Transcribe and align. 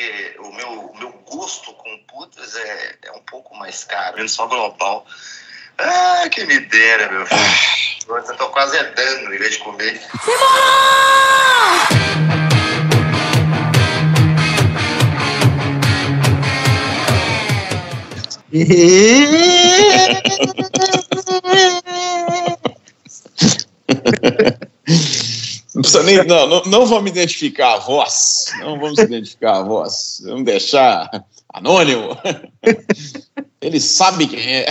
porque 0.00 0.34
o 0.38 0.52
meu, 0.52 0.70
o 0.86 0.98
meu 0.98 1.12
gosto 1.30 1.72
com 1.74 1.98
putas 2.08 2.56
é, 2.56 2.96
é 3.02 3.12
um 3.12 3.20
pouco 3.22 3.54
mais 3.56 3.84
caro, 3.84 4.16
menos 4.16 4.32
só 4.32 4.46
global. 4.46 5.06
Ah, 5.78 6.28
que 6.30 6.44
me 6.44 6.58
dera, 6.60 7.10
meu 7.10 7.26
filho. 7.26 7.40
Eu 8.08 8.36
tô 8.36 8.48
quase 8.48 8.76
é 8.76 8.84
dando 8.84 9.34
em 9.34 9.38
vez 9.38 9.52
de 9.52 9.58
comer. 9.58 10.00
Não 18.52 18.52
precisa 26.00 26.24
nem. 26.24 26.26
Não, 26.26 26.46
não, 26.46 26.62
não 26.62 26.86
vamos 26.86 27.10
identificar 27.10 27.74
a 27.74 27.78
voz. 27.78 28.46
Não 28.60 28.78
vamos 28.78 28.98
identificar 28.98 29.58
a 29.58 29.62
voz. 29.62 30.22
Vamos 30.24 30.44
deixar 30.44 31.08
anônimo. 31.52 32.16
Ele 33.60 33.80
sabe 33.80 34.26
quem 34.26 34.40
é. 34.40 34.66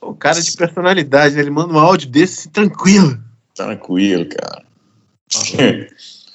O 0.00 0.14
cara 0.14 0.40
de 0.40 0.52
personalidade, 0.52 1.34
né? 1.34 1.40
ele 1.40 1.50
manda 1.50 1.72
um 1.72 1.78
áudio 1.78 2.08
desse 2.08 2.48
tranquilo. 2.48 3.18
Tranquilo, 3.54 4.26
cara. 4.28 4.64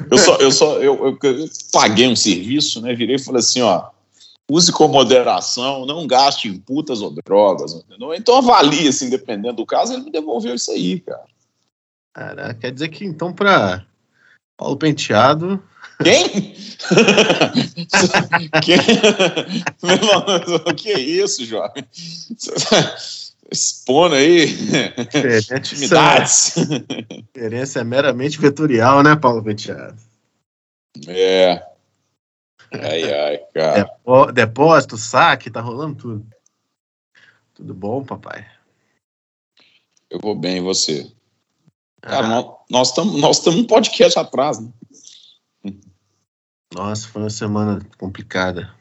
Eu 0.09 0.17
só, 0.17 0.35
eu 0.37 0.51
só, 0.51 0.77
eu, 0.77 0.95
eu, 1.05 1.17
eu 1.21 1.49
paguei 1.71 2.07
um 2.07 2.15
serviço, 2.15 2.81
né? 2.81 2.93
Virei 2.93 3.15
e 3.15 3.19
falei 3.19 3.39
assim, 3.39 3.61
ó, 3.61 3.89
use 4.49 4.71
com 4.71 4.87
moderação, 4.87 5.85
não 5.85 6.07
gaste 6.07 6.47
em 6.47 6.57
putas 6.57 7.01
ou 7.01 7.13
drogas, 7.25 7.73
entendeu? 7.73 8.13
Então 8.13 8.37
avalie, 8.37 8.87
assim, 8.87 9.09
dependendo 9.09 9.57
do 9.57 9.65
caso, 9.65 9.93
ele 9.93 10.03
me 10.03 10.11
devolveu 10.11 10.55
isso 10.55 10.71
aí, 10.71 10.99
cara. 10.99 11.25
Caraca, 12.17 12.55
quer 12.55 12.71
dizer 12.71 12.89
que 12.89 13.05
então 13.05 13.31
pra 13.31 13.85
Paulo 14.57 14.75
Penteado. 14.75 15.63
Quem? 16.03 16.55
Quem? 18.63 18.77
Meu, 19.83 20.73
que 20.75 20.91
é 20.93 20.99
isso, 20.99 21.45
jovem? 21.45 21.85
Expondo 23.51 24.15
aí 24.15 24.45
intimidades. 25.55 26.55
Experiência 26.57 27.81
é 27.81 27.83
meramente 27.83 28.39
vetorial, 28.39 29.03
né, 29.03 29.15
Paulo 29.15 29.43
Penteado? 29.43 30.01
É. 31.07 31.63
Ai, 32.73 33.13
ai, 33.13 33.37
cara. 33.53 33.83
Depo- 33.83 34.31
Depósito, 34.31 34.97
saque, 34.97 35.51
tá 35.51 35.61
rolando 35.61 35.95
tudo. 35.97 36.27
Tudo 37.53 37.75
bom, 37.75 38.03
papai? 38.03 38.43
Eu 40.09 40.19
vou 40.19 40.33
bem, 40.35 40.57
e 40.57 40.61
você? 40.61 41.11
Cara, 42.01 42.27
nó- 42.27 42.57
nós 42.69 42.89
estamos 42.89 43.19
nós 43.19 43.37
estamos 43.37 43.59
um 43.59 43.65
podcast 43.65 44.17
atrás, 44.19 44.59
né? 44.59 44.69
Nossa, 46.73 47.07
foi 47.07 47.23
uma 47.23 47.29
semana 47.29 47.79
complicada. 47.97 48.73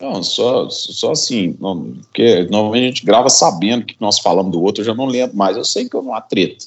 Não, 0.00 0.22
só, 0.22 0.68
só 0.68 1.12
assim, 1.12 1.56
não, 1.60 1.94
porque 2.02 2.44
normalmente 2.44 2.82
a 2.84 2.86
gente 2.88 3.04
grava 3.06 3.30
sabendo 3.30 3.86
que 3.86 3.96
nós 4.00 4.18
falamos 4.18 4.52
do 4.52 4.60
outro, 4.62 4.82
eu 4.82 4.86
já 4.86 4.94
não 4.94 5.06
lembro 5.06 5.36
mais. 5.36 5.56
Eu 5.56 5.64
sei 5.64 5.88
que 5.88 5.96
houve 5.96 6.08
uma 6.08 6.20
treta. 6.20 6.66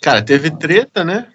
Cara, 0.00 0.22
teve 0.22 0.50
treta, 0.50 1.04
né? 1.04 1.32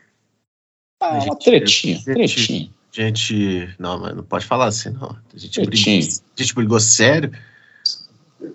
Ah, 1.02 1.12
uma 1.14 1.22
gente- 1.22 1.44
tretinha, 1.46 1.96
gente- 1.98 2.14
tretinha. 2.14 2.70
Gente. 2.92 3.76
Não, 3.78 4.00
mas 4.00 4.16
não 4.16 4.24
pode 4.24 4.46
falar 4.46 4.68
assim, 4.68 4.90
não. 4.90 5.10
A 5.34 5.38
gente, 5.38 5.62
Tretinha. 5.62 6.00
brigou, 6.00 6.24
a 6.38 6.42
gente 6.42 6.56
brigou 6.56 6.80
sério 6.80 7.32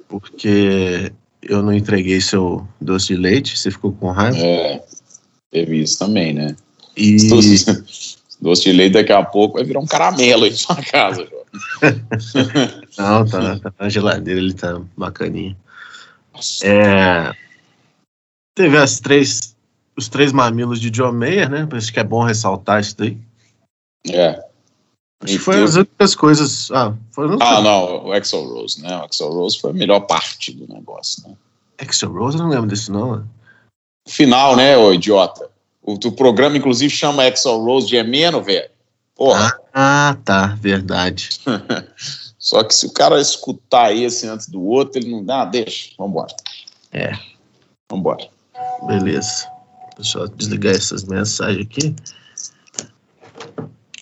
porque 0.08 1.12
eu 1.42 1.62
não 1.62 1.72
entreguei 1.72 2.20
seu 2.20 2.66
doce 2.80 3.08
de 3.08 3.16
leite, 3.16 3.58
você 3.58 3.70
ficou 3.70 3.92
com 3.92 4.10
raiva. 4.10 4.38
É, 4.38 4.82
teve 5.50 5.80
isso 5.82 5.98
também, 5.98 6.32
né? 6.32 6.56
E. 6.96 7.16
Doce, 7.28 8.16
doce 8.40 8.64
de 8.64 8.72
leite 8.72 8.94
daqui 8.94 9.12
a 9.12 9.22
pouco 9.22 9.58
vai 9.58 9.64
virar 9.64 9.80
um 9.80 9.86
caramelo 9.86 10.44
aí 10.44 10.50
na 10.50 10.56
sua 10.56 10.76
casa, 10.76 11.26
João. 11.28 11.40
Não, 12.98 13.26
tá, 13.26 13.58
tá 13.58 13.72
na 13.78 13.88
geladeira, 13.88 14.40
ele 14.40 14.54
tá 14.54 14.80
bacaninha. 14.96 15.56
É, 16.62 17.32
teve 18.54 18.76
as 18.78 18.98
três, 18.98 19.54
os 19.96 20.08
três 20.08 20.32
mamilos 20.32 20.80
de 20.80 20.90
John 20.90 21.12
Mayer, 21.12 21.50
né? 21.50 21.68
Acho 21.72 21.92
que 21.92 22.00
é 22.00 22.04
bom 22.04 22.22
ressaltar 22.22 22.80
isso 22.80 22.96
daí. 22.96 23.18
É. 24.08 24.42
Acho 25.22 25.34
que 25.34 25.38
foi 25.38 25.62
as 25.62 25.74
únicas 25.74 26.14
coisas. 26.14 26.70
Ah, 26.70 26.94
as 27.16 27.40
Ah, 27.40 27.60
não, 27.60 28.06
o 28.06 28.12
Axel 28.12 28.42
Rose, 28.42 28.80
né? 28.80 28.96
O 28.96 29.04
Axel 29.04 29.30
Rose 29.30 29.60
foi 29.60 29.70
a 29.70 29.74
melhor 29.74 30.00
parte 30.00 30.52
do 30.52 30.72
negócio, 30.72 31.28
né? 31.28 31.34
Axel 31.78 32.10
Rose, 32.12 32.38
eu 32.38 32.44
não 32.44 32.50
lembro 32.50 32.68
desse 32.68 32.90
não. 32.90 33.26
final, 34.08 34.56
né, 34.56 34.76
ô 34.76 34.92
idiota? 34.92 35.48
O, 35.82 35.94
o 35.94 36.12
programa, 36.12 36.56
inclusive, 36.56 36.92
chama 36.92 37.26
Axel 37.26 37.58
Rose 37.58 37.86
de 37.86 37.96
Emeno, 37.96 38.42
velho. 38.42 38.70
Porra. 39.14 39.58
Ah, 39.74 40.16
tá, 40.24 40.56
verdade. 40.58 41.30
Só 42.38 42.64
que 42.64 42.74
se 42.74 42.86
o 42.86 42.92
cara 42.92 43.20
escutar 43.20 43.94
esse 43.94 44.26
antes 44.26 44.48
do 44.48 44.62
outro, 44.64 44.98
ele 44.98 45.10
não 45.10 45.22
dá, 45.22 45.44
deixa. 45.44 45.90
Vambora. 45.98 46.34
É. 46.90 47.12
Vambora. 47.90 48.26
Beleza. 48.86 49.46
Deixa 49.96 50.18
eu 50.18 50.28
desligar 50.28 50.74
essas 50.74 51.04
mensagens 51.04 51.66
aqui. 51.66 51.94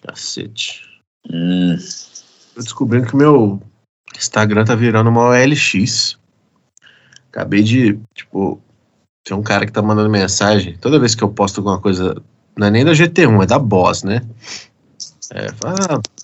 Cacete. 0.03 0.89
Hum, 1.33 1.77
Tô 2.55 2.63
descobrindo 2.63 3.07
que 3.07 3.17
meu 3.17 3.61
Instagram 4.17 4.65
tá 4.65 4.75
virando 4.75 5.11
uma 5.11 5.29
OLX. 5.29 6.19
Acabei 7.31 7.63
de, 7.63 7.99
tipo, 8.15 8.61
tem 9.25 9.37
um 9.37 9.43
cara 9.43 9.67
que 9.67 9.73
tá 9.73 9.83
mandando 9.83 10.11
mensagem. 10.11 10.77
Toda 10.79 10.99
vez 10.99 11.15
que 11.15 11.23
eu 11.23 11.29
posto 11.29 11.59
alguma 11.59 11.81
coisa, 11.81 12.21
não 12.57 12.67
é 12.67 12.71
nem 12.71 12.85
da 12.85 12.93
GT1, 12.93 13.43
é 13.43 13.47
da 13.47 13.59
Boss, 13.59 14.03
né? 14.03 14.23
É, 15.31 15.53
fala, 15.53 15.77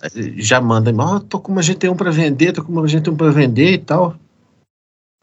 ah, 0.02 0.08
já 0.36 0.60
manda, 0.60 0.90
ó, 0.96 1.20
tô 1.20 1.38
com 1.38 1.52
uma 1.52 1.60
GT1 1.60 1.94
pra 1.94 2.10
vender, 2.10 2.52
tô 2.52 2.64
com 2.64 2.72
uma 2.72 2.82
GT1 2.82 3.16
pra 3.16 3.30
vender 3.30 3.72
e 3.74 3.78
tal. 3.78 4.16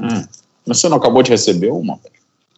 hum. 0.02 0.24
Mas 0.66 0.80
você 0.80 0.88
não 0.88 0.98
acabou 0.98 1.24
de 1.24 1.32
receber 1.32 1.72
uma? 1.72 2.00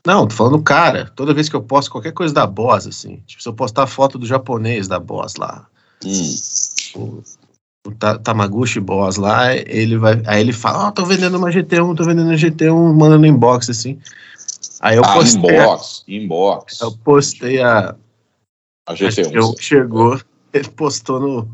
Não, 0.05 0.28
tô 0.28 0.35
falando 0.35 0.61
cara. 0.61 1.09
Toda 1.16 1.34
vez 1.34 1.47
que 1.47 1.55
eu 1.55 1.63
posto 1.63 1.90
qualquer 1.90 2.11
coisa 2.11 2.34
da 2.34 2.45
Boss, 2.45 2.85
assim, 2.85 3.23
tipo, 3.25 3.41
se 3.41 3.47
eu 3.47 3.53
postar 3.53 3.88
foto 3.88 4.19
do 4.19 4.25
japonês 4.25 4.88
da 4.90 5.00
Boss 5.00 5.38
lá, 5.38 5.66
Hum. 6.05 6.35
O, 6.96 7.24
o 7.88 7.92
Ta- 7.92 8.18
Tamaguchi 8.18 8.80
Boss 8.80 9.18
lá, 9.18 9.56
ele 9.56 9.98
vai. 9.98 10.22
Aí 10.26 10.42
ele 10.42 10.54
fala, 10.54 10.88
ó, 10.88 10.92
tô 10.92 11.06
vendendo 11.06 11.38
uma 11.38 11.50
GT1, 11.52 11.96
tô 11.96 12.04
vendendo 12.04 12.28
uma 12.28 12.36
GT1, 12.36 12.94
manda 12.94 13.18
no 13.18 13.26
inbox, 13.26 13.70
assim. 13.70 14.00
Aí 14.80 14.98
eu 14.98 15.03
Ah, 15.06 15.14
postei. 15.14 15.58
a- 15.58 15.64
inbox. 15.64 16.03
Inbox. 16.08 16.82
Eu 16.82 16.92
postei 16.92 17.62
a. 17.62 17.96
A 18.88 18.92
a 18.92 18.96
GT1. 18.96 19.32
GT1 19.32 19.56
que 19.56 19.64
chegou, 19.64 20.20
ele 20.53 20.70
postou 20.70 21.20
no. 21.20 21.50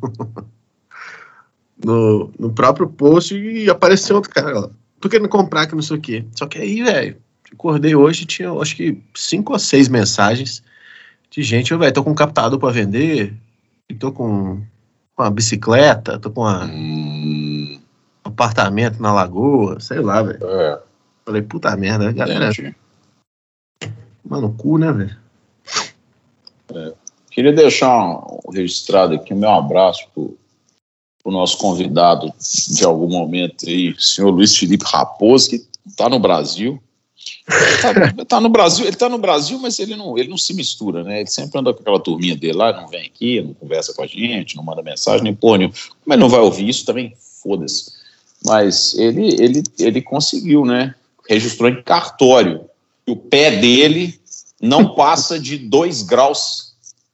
no, 1.83 2.31
no 2.37 2.51
próprio 2.53 2.87
post 2.87 3.35
e 3.35 3.69
apareceu 3.69 4.15
outro 4.15 4.31
cara 4.31 4.59
lá. 4.59 4.69
Por 4.99 5.09
que 5.09 5.19
não 5.19 5.29
comprar 5.29 5.65
que 5.67 5.75
não 5.75 5.81
sei 5.81 5.97
o 5.97 6.01
quê? 6.01 6.25
Só 6.35 6.45
que 6.45 6.57
aí, 6.57 6.83
velho, 6.83 7.17
acordei 7.53 7.95
hoje 7.95 8.25
tinha, 8.25 8.51
acho 8.51 8.75
que, 8.75 9.01
cinco 9.15 9.53
ou 9.53 9.59
seis 9.59 9.87
mensagens 9.87 10.61
de 11.29 11.41
gente, 11.43 11.71
eu, 11.71 11.79
velho, 11.79 11.93
tô 11.93 12.03
com 12.03 12.11
um 12.11 12.15
captador 12.15 12.59
pra 12.59 12.71
vender, 12.71 13.33
e 13.89 13.93
tô 13.93 14.11
com 14.11 14.61
com 15.19 15.23
uma 15.23 15.31
bicicleta, 15.31 16.17
tô 16.17 16.31
com 16.31 16.41
uma- 16.41 16.63
Hum, 16.63 17.77
um 18.25 18.29
apartamento 18.29 19.01
na 19.01 19.11
lagoa, 19.11 19.77
sei 19.81 19.99
lá, 19.99 20.21
velho. 20.23 20.39
é, 20.41 20.81
Falei, 21.25 21.41
puta 21.41 21.75
merda, 21.75 22.09
galera, 22.13 22.45
entendi. 22.49 22.73
mano, 24.23 24.55
cu, 24.57 24.77
né, 24.77 24.93
velho? 24.93 25.17
Queria 27.29 27.51
deixar 27.51 27.89
um- 27.91 28.39
registrado 28.53 29.13
aqui 29.15 29.33
o 29.33 29.37
meu 29.37 29.49
abraço 29.49 30.07
pro, 30.13 30.37
pro 31.21 31.31
nosso 31.33 31.57
convidado 31.57 32.33
de 32.69 32.85
algum 32.85 33.09
momento 33.09 33.67
aí, 33.67 33.93
senhor 33.99 34.29
Luiz 34.31 34.55
Felipe 34.55 34.85
Raposo, 34.85 35.49
que 35.49 35.67
está 35.85 36.07
no 36.07 36.17
Brasil. 36.19 36.81
Tá, 37.81 38.25
tá 38.25 38.41
no 38.41 38.49
Brasil, 38.49 38.85
ele 38.85 38.95
tá 38.95 39.09
no 39.09 39.17
Brasil, 39.17 39.59
mas 39.59 39.79
ele 39.79 39.95
não, 39.95 40.17
ele 40.17 40.29
não 40.29 40.37
se 40.37 40.53
mistura, 40.53 41.03
né? 41.03 41.21
Ele 41.21 41.29
sempre 41.29 41.59
anda 41.59 41.73
com 41.73 41.81
aquela 41.81 41.99
turminha 41.99 42.35
dele 42.35 42.53
lá, 42.53 42.73
não 42.73 42.87
vem 42.87 43.05
aqui, 43.05 43.41
não 43.41 43.53
conversa 43.53 43.93
com 43.93 44.03
a 44.03 44.07
gente, 44.07 44.55
não 44.55 44.63
manda 44.63 44.83
mensagem, 44.83 45.23
nem 45.23 45.37
nenhuma. 45.41 45.73
Como 46.03 46.13
ele 46.13 46.21
não 46.21 46.29
vai 46.29 46.39
ouvir 46.39 46.69
isso 46.69 46.85
também, 46.85 47.13
foda-se. 47.41 47.93
Mas 48.45 48.93
ele, 48.97 49.33
ele, 49.41 49.63
ele 49.79 50.01
conseguiu, 50.01 50.63
né? 50.65 50.95
Registrou 51.27 51.69
em 51.69 51.81
cartório. 51.81 52.65
E 53.05 53.11
o 53.11 53.15
pé 53.15 53.57
dele 53.57 54.19
não 54.61 54.93
passa 54.93 55.39
de 55.39 55.57
2 55.57 56.03
graus 56.03 56.69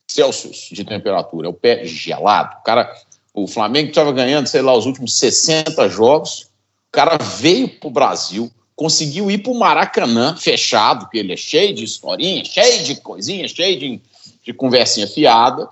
Celsius 0.07 0.69
de 0.71 0.83
temperatura. 0.83 1.47
É 1.47 1.49
o 1.49 1.53
pé 1.53 1.85
gelado. 1.85 2.57
O 2.59 2.63
cara, 2.63 2.93
o 3.33 3.47
Flamengo 3.47 3.89
estava 3.89 4.11
ganhando, 4.11 4.47
sei 4.47 4.61
lá, 4.61 4.75
os 4.75 4.85
últimos 4.85 5.17
60 5.17 5.89
jogos. 5.89 6.43
O 6.89 6.91
cara 6.91 7.17
veio 7.17 7.67
pro 7.67 7.89
Brasil, 7.89 8.51
conseguiu 8.75 9.31
ir 9.31 9.39
pro 9.39 9.53
Maracanã 9.53 10.35
fechado, 10.35 11.05
porque 11.05 11.19
ele 11.19 11.33
é 11.33 11.37
cheio 11.37 11.73
de 11.73 11.83
historinha, 11.83 12.43
cheio 12.43 12.83
de 12.83 12.95
coisinha, 12.97 13.47
cheio 13.47 13.79
de, 13.79 14.01
de 14.43 14.53
conversinha 14.53 15.07
fiada. 15.07 15.69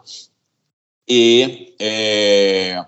E 1.08 1.74
é, 1.80 2.86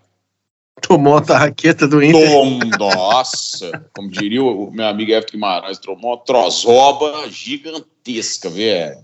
Tomou 0.82 1.18
a 1.18 1.22
tarraqueta 1.22 1.88
do 1.88 2.04
Inter. 2.04 2.30
Tom, 2.30 2.60
nossa, 2.78 3.90
como 3.94 4.10
diria 4.10 4.44
o 4.44 4.70
meu 4.72 4.86
amigo 4.86 5.12
Everton 5.12 5.32
Guimarães, 5.32 5.80
tomou 5.80 6.12
uma 6.12 6.18
trozoba 6.18 7.30
gigantesca, 7.30 8.50
velho. 8.50 8.98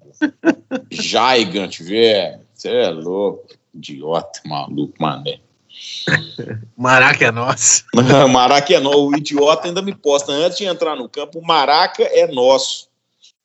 Gigante, 0.91 1.81
velho. 1.81 2.41
Você 2.53 2.69
é 2.69 2.89
louco. 2.89 3.47
Idiota, 3.73 4.41
maluco, 4.45 4.93
mané. 4.99 5.39
Maraca 6.77 7.25
é 7.25 7.31
nosso. 7.31 7.83
Maraca 8.31 8.73
é 8.73 8.79
nosso. 8.79 9.07
O 9.07 9.15
idiota 9.15 9.67
ainda 9.67 9.81
me 9.81 9.93
posta. 9.93 10.31
Antes 10.31 10.57
de 10.57 10.65
entrar 10.65 10.95
no 10.95 11.07
campo, 11.09 11.39
o 11.39 11.45
Maraca 11.45 12.03
é 12.03 12.27
nosso. 12.27 12.89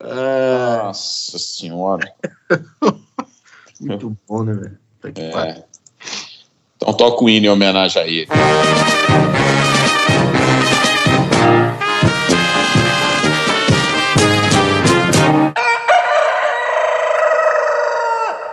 Ah, 0.00 0.83
Nossa 0.85 1.38
senhora. 1.38 2.12
muito 3.81 4.17
bom, 4.29 4.43
né, 4.43 4.53
velho? 4.53 4.79
Tá 5.00 5.12
que. 5.12 5.21
É. 5.23 5.65
Então 6.77 6.93
toca 6.93 7.25
o 7.25 7.29
hino 7.29 7.47
em 7.47 7.49
homenagem 7.49 8.03
a 8.03 8.06
ele. 8.06 8.29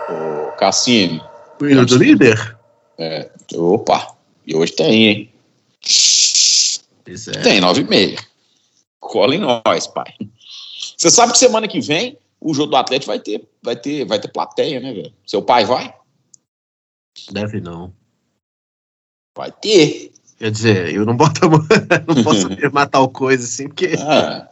Ô, 0.08 0.52
Cassini, 0.52 1.22
O 1.60 1.66
hino 1.66 1.84
do 1.84 1.96
líder? 1.98 2.56
É, 2.98 3.30
opa, 3.54 4.16
e 4.46 4.54
hoje 4.54 4.72
tem, 4.72 5.06
hein? 5.06 5.32
É. 7.06 7.42
Tem, 7.42 7.60
nove 7.60 7.82
e 7.82 7.84
meia. 7.84 8.18
Cola 9.00 9.34
em 9.34 9.38
nós, 9.38 9.86
pai. 9.86 10.14
Você 10.96 11.10
sabe 11.10 11.32
que 11.32 11.38
semana 11.38 11.68
que 11.68 11.80
vem 11.80 12.18
o 12.40 12.52
jogo 12.54 12.70
do 12.70 12.76
Atlético 12.76 13.06
vai 13.10 13.18
ter, 13.18 13.48
vai 13.62 13.76
ter, 13.76 14.04
vai 14.04 14.20
ter 14.20 14.28
plateia, 14.28 14.80
né, 14.80 14.92
velho? 14.92 15.14
Seu 15.26 15.42
pai 15.42 15.64
vai? 15.64 15.94
Deve 17.30 17.60
não. 17.60 17.92
Vai 19.36 19.50
ter. 19.50 20.12
Quer 20.38 20.50
dizer, 20.50 20.94
eu 20.94 21.06
não 21.06 21.16
boto 21.16 21.44
a 21.44 21.48
mão, 21.48 21.60
não 22.06 22.22
posso 22.22 22.46
afirmar 22.52 22.88
tal 22.88 23.08
coisa 23.08 23.44
assim, 23.44 23.68
porque 23.68 23.92
Ah, 23.98 24.48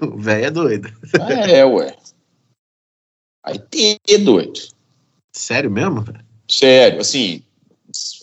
o 0.00 0.16
velho 0.18 0.44
é 0.46 0.50
doido. 0.50 0.92
é, 1.48 1.64
ué. 1.64 1.96
Vai 3.44 3.58
ter, 3.58 3.98
doido. 4.18 4.60
Sério 5.34 5.70
mesmo? 5.70 6.02
velho? 6.02 6.24
Sério, 6.48 7.00
assim, 7.00 7.42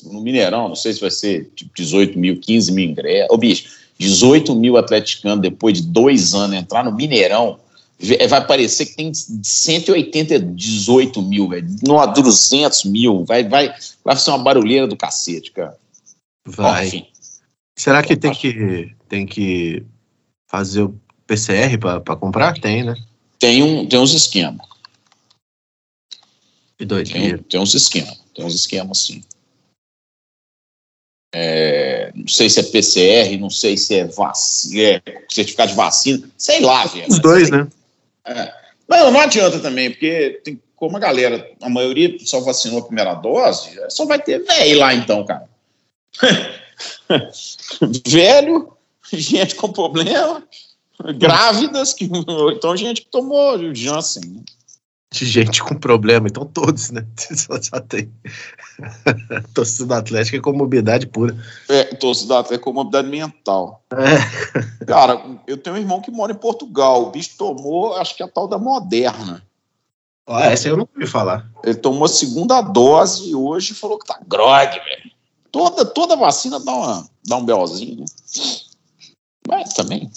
no 0.04 0.22
Mineirão, 0.22 0.68
não 0.70 0.76
sei 0.76 0.94
se 0.94 1.02
vai 1.02 1.12
ser 1.12 1.52
tipo 1.56 1.72
18 1.76 2.18
mil, 2.18 2.40
15 2.40 2.72
mil 2.72 2.90
ingressos. 2.90 3.28
Ô, 3.30 3.38
bicho, 3.38 3.70
18 4.00 4.56
mil 4.56 4.78
atleticanos 4.78 5.42
depois 5.42 5.82
de 5.82 5.88
dois 5.88 6.34
anos 6.34 6.56
entrar 6.56 6.84
no 6.84 6.92
Mineirão, 6.94 7.60
vê- 8.00 8.28
vai 8.28 8.46
parecer 8.46 8.86
que 8.88 8.96
tem 8.96 9.12
180, 9.14 10.40
18 10.40 11.22
mil, 11.22 11.50
velho. 11.50 11.68
Não, 11.88 12.14
200 12.14 12.84
mil. 12.86 13.26
Vai, 13.26 13.44
vai, 13.48 13.74
vai 14.04 14.16
ser 14.16 14.30
uma 14.32 14.40
barulheira 14.40 14.88
do 14.88 14.96
cacete, 14.96 15.52
cara. 15.52 15.78
Vai. 16.46 17.08
Será 17.78 18.02
que 18.02 18.16
tem 18.16 18.34
que 18.34 18.96
tem 19.10 19.26
que 19.26 19.84
fazer 20.50 20.82
o 20.84 20.96
PCR 21.28 21.78
pra 21.78 22.00
pra 22.00 22.16
comprar? 22.16 22.60
Tem, 22.60 22.84
né? 22.84 22.96
tem, 23.38 23.62
um, 23.62 23.86
tem 23.88 24.00
uns 24.00 24.14
esquemas. 24.14 24.66
Que 26.78 26.86
Tem, 26.86 26.88
doideira. 26.88 27.44
tem 27.50 27.60
uns 27.60 27.74
esquemas. 27.74 28.20
Tem 28.36 28.46
uns 28.46 28.54
esquemas, 28.56 29.00
sim. 29.00 29.22
É, 31.34 32.12
não 32.16 32.28
sei 32.28 32.50
se 32.50 32.60
é 32.60 32.64
PCR, 32.64 33.38
não 33.38 33.50
sei 33.50 33.78
se 33.78 33.96
é, 33.96 34.06
vac... 34.06 34.36
é 34.76 35.02
certificado 35.30 35.72
de 35.72 35.76
vacina, 35.76 36.30
sei 36.38 36.62
lá, 36.62 36.86
velho. 36.86 37.08
Os 37.10 37.20
dois, 37.20 37.50
né? 37.50 37.68
É. 38.26 38.54
Não, 38.88 39.12
não 39.12 39.20
adianta 39.20 39.60
também, 39.60 39.92
porque 39.92 40.42
tem, 40.44 40.62
como 40.76 40.96
a 40.96 41.00
galera, 41.00 41.50
a 41.62 41.70
maioria 41.70 42.16
só 42.20 42.40
vacinou 42.40 42.80
a 42.80 42.86
primeira 42.86 43.14
dose, 43.16 43.70
só 43.90 44.06
vai 44.06 44.20
ter 44.20 44.44
velho 44.44 44.80
lá 44.80 44.94
então, 44.94 45.26
cara. 45.26 45.50
Velho, 48.08 48.72
gente 49.12 49.56
com 49.56 49.72
problema, 49.72 50.44
grávidas, 51.16 51.94
que, 51.94 52.10
ou 52.28 52.52
então 52.52 52.78
gente 52.78 53.02
que 53.02 53.08
tomou 53.08 53.74
Janssen. 53.74 54.44
De 55.10 55.26
gente 55.26 55.64
com 55.64 55.74
problema, 55.74 56.28
então 56.28 56.46
todos, 56.46 56.92
né? 56.92 57.06
Só, 57.34 57.62
só 57.62 57.80
tem. 57.80 58.12
Torcida 59.54 59.86
do 59.86 59.94
Atlético 59.94 60.38
é 60.38 60.42
comorbidade 60.42 61.08
pura. 61.08 61.36
É, 61.70 61.84
torcida 61.96 62.44
é 62.52 62.58
comorbidade 62.58 63.08
mental. 63.08 63.82
É. 63.92 64.86
Cara, 64.86 65.22
eu 65.48 65.58
tenho 65.58 65.78
um 65.78 65.80
irmão 65.80 66.02
que 66.02 66.12
mora 66.12 66.34
em 66.34 66.38
Portugal. 66.38 67.04
O 67.04 67.12
bicho 67.12 67.38
tomou, 67.38 67.96
acho 67.96 68.16
que 68.16 68.22
é 68.22 68.26
a 68.26 68.30
tal 68.30 68.48
da 68.48 68.58
Moderna. 68.58 69.42
Ó, 70.28 70.38
essa 70.40 70.68
eu 70.68 70.76
não 70.76 70.88
ouvi 70.94 71.08
falar. 71.08 71.50
Ele 71.64 71.76
tomou 71.76 72.04
a 72.04 72.10
segunda 72.10 72.62
dose 72.62 73.30
e 73.30 73.36
hoje 73.36 73.74
falou 73.74 73.98
que 73.98 74.06
tá 74.06 74.20
grog, 74.28 74.72
velho. 74.72 75.12
Toda, 75.50 75.86
toda 75.86 76.18
vacina 76.18 76.60
dá, 76.60 76.72
uma, 76.74 77.10
dá 77.26 77.38
um 77.38 77.46
belzinho, 77.46 78.02
né? 78.02 78.06
Mas 79.48 79.74
também. 79.74 80.12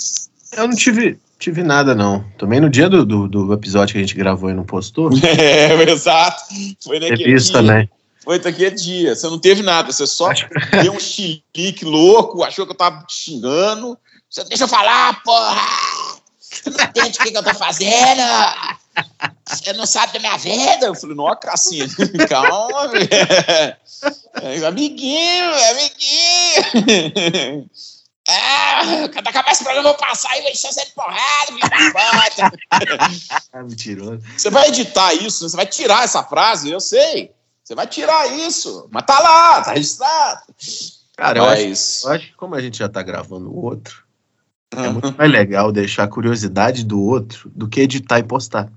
Eu 0.56 0.66
não 0.66 0.74
tive, 0.74 1.18
tive 1.40 1.62
nada, 1.64 1.92
não. 1.94 2.22
Também 2.38 2.60
no 2.60 2.70
dia 2.70 2.88
do, 2.88 3.04
do, 3.04 3.26
do 3.26 3.52
episódio 3.52 3.94
que 3.94 3.98
a 3.98 4.02
gente 4.02 4.14
gravou 4.14 4.48
e 4.50 4.54
não 4.54 4.62
postou. 4.64 5.10
É, 5.26 5.72
exato. 5.90 6.44
Foi 6.84 7.00
naquele 7.00 7.24
Teve 7.24 7.36
isso 7.36 7.46
dia. 7.46 7.54
também. 7.60 7.90
Foi 8.22 8.38
naquele 8.38 8.70
dia. 8.72 9.16
Você 9.16 9.26
não 9.28 9.38
teve 9.38 9.62
nada, 9.62 9.90
você 9.90 10.06
só 10.06 10.30
Acho- 10.30 10.46
deu 10.82 10.92
um 10.92 11.00
chilique 11.00 11.84
louco, 11.84 12.44
achou 12.44 12.66
que 12.66 12.72
eu 12.72 12.76
tava 12.76 13.02
te 13.06 13.14
xingando. 13.14 13.98
Você 14.28 14.44
deixa 14.44 14.64
eu 14.64 14.68
falar, 14.68 15.20
porra! 15.24 15.66
Você 16.38 16.70
não 16.70 16.84
entende 16.84 17.18
o 17.18 17.22
que, 17.22 17.30
que 17.32 17.38
eu 17.38 17.42
tô 17.42 17.54
fazendo? 17.54 18.20
Você 19.48 19.72
não 19.72 19.86
sabe 19.86 20.12
da 20.14 20.18
minha 20.18 20.36
vida? 20.36 20.86
Eu 20.86 20.94
falei, 20.94 21.16
não, 21.16 21.34
Cassinha, 21.36 21.86
calma, 22.28 22.88
velho. 22.88 23.08
É, 23.10 23.76
Amiguinho, 24.66 25.50
amiguinho. 25.70 27.70
Ah, 28.32 29.08
quando 29.12 29.26
acabar 29.28 29.50
esse 29.52 29.64
programa, 29.64 29.88
eu 29.88 29.92
vou 29.92 29.98
passar 30.00 30.38
e 30.38 30.42
vou 30.42 30.50
encher 30.50 30.72
você 30.72 30.84
de 30.84 30.92
porrada, 30.92 31.52
da 31.60 31.68
puta. 32.48 33.48
Ah, 33.52 33.62
mentiroso. 33.62 34.20
Você 34.36 34.50
vai 34.50 34.68
editar 34.68 35.12
isso, 35.14 35.48
você 35.48 35.56
vai 35.56 35.66
tirar 35.66 36.04
essa 36.04 36.22
frase, 36.22 36.70
eu 36.70 36.80
sei. 36.80 37.32
Você 37.64 37.74
vai 37.74 37.86
tirar 37.86 38.26
isso. 38.38 38.88
Mas 38.90 39.04
tá 39.04 39.18
lá, 39.20 39.62
tá 39.62 39.72
registrado. 39.72 40.42
Cara, 41.16 41.38
eu 41.38 41.44
acho, 41.44 41.68
Mas. 41.68 42.02
eu 42.04 42.12
acho 42.12 42.26
que 42.28 42.34
como 42.34 42.54
a 42.54 42.60
gente 42.62 42.78
já 42.78 42.88
tá 42.88 43.02
gravando 43.02 43.50
o 43.50 43.64
outro, 43.64 44.04
é 44.74 44.82
Uhum. 44.82 44.92
muito 44.94 45.16
mais 45.18 45.30
legal 45.30 45.70
deixar 45.72 46.04
a 46.04 46.08
curiosidade 46.08 46.84
do 46.84 47.00
outro 47.02 47.50
do 47.54 47.68
que 47.68 47.80
editar 47.80 48.18
e 48.18 48.22
postar. 48.22 48.70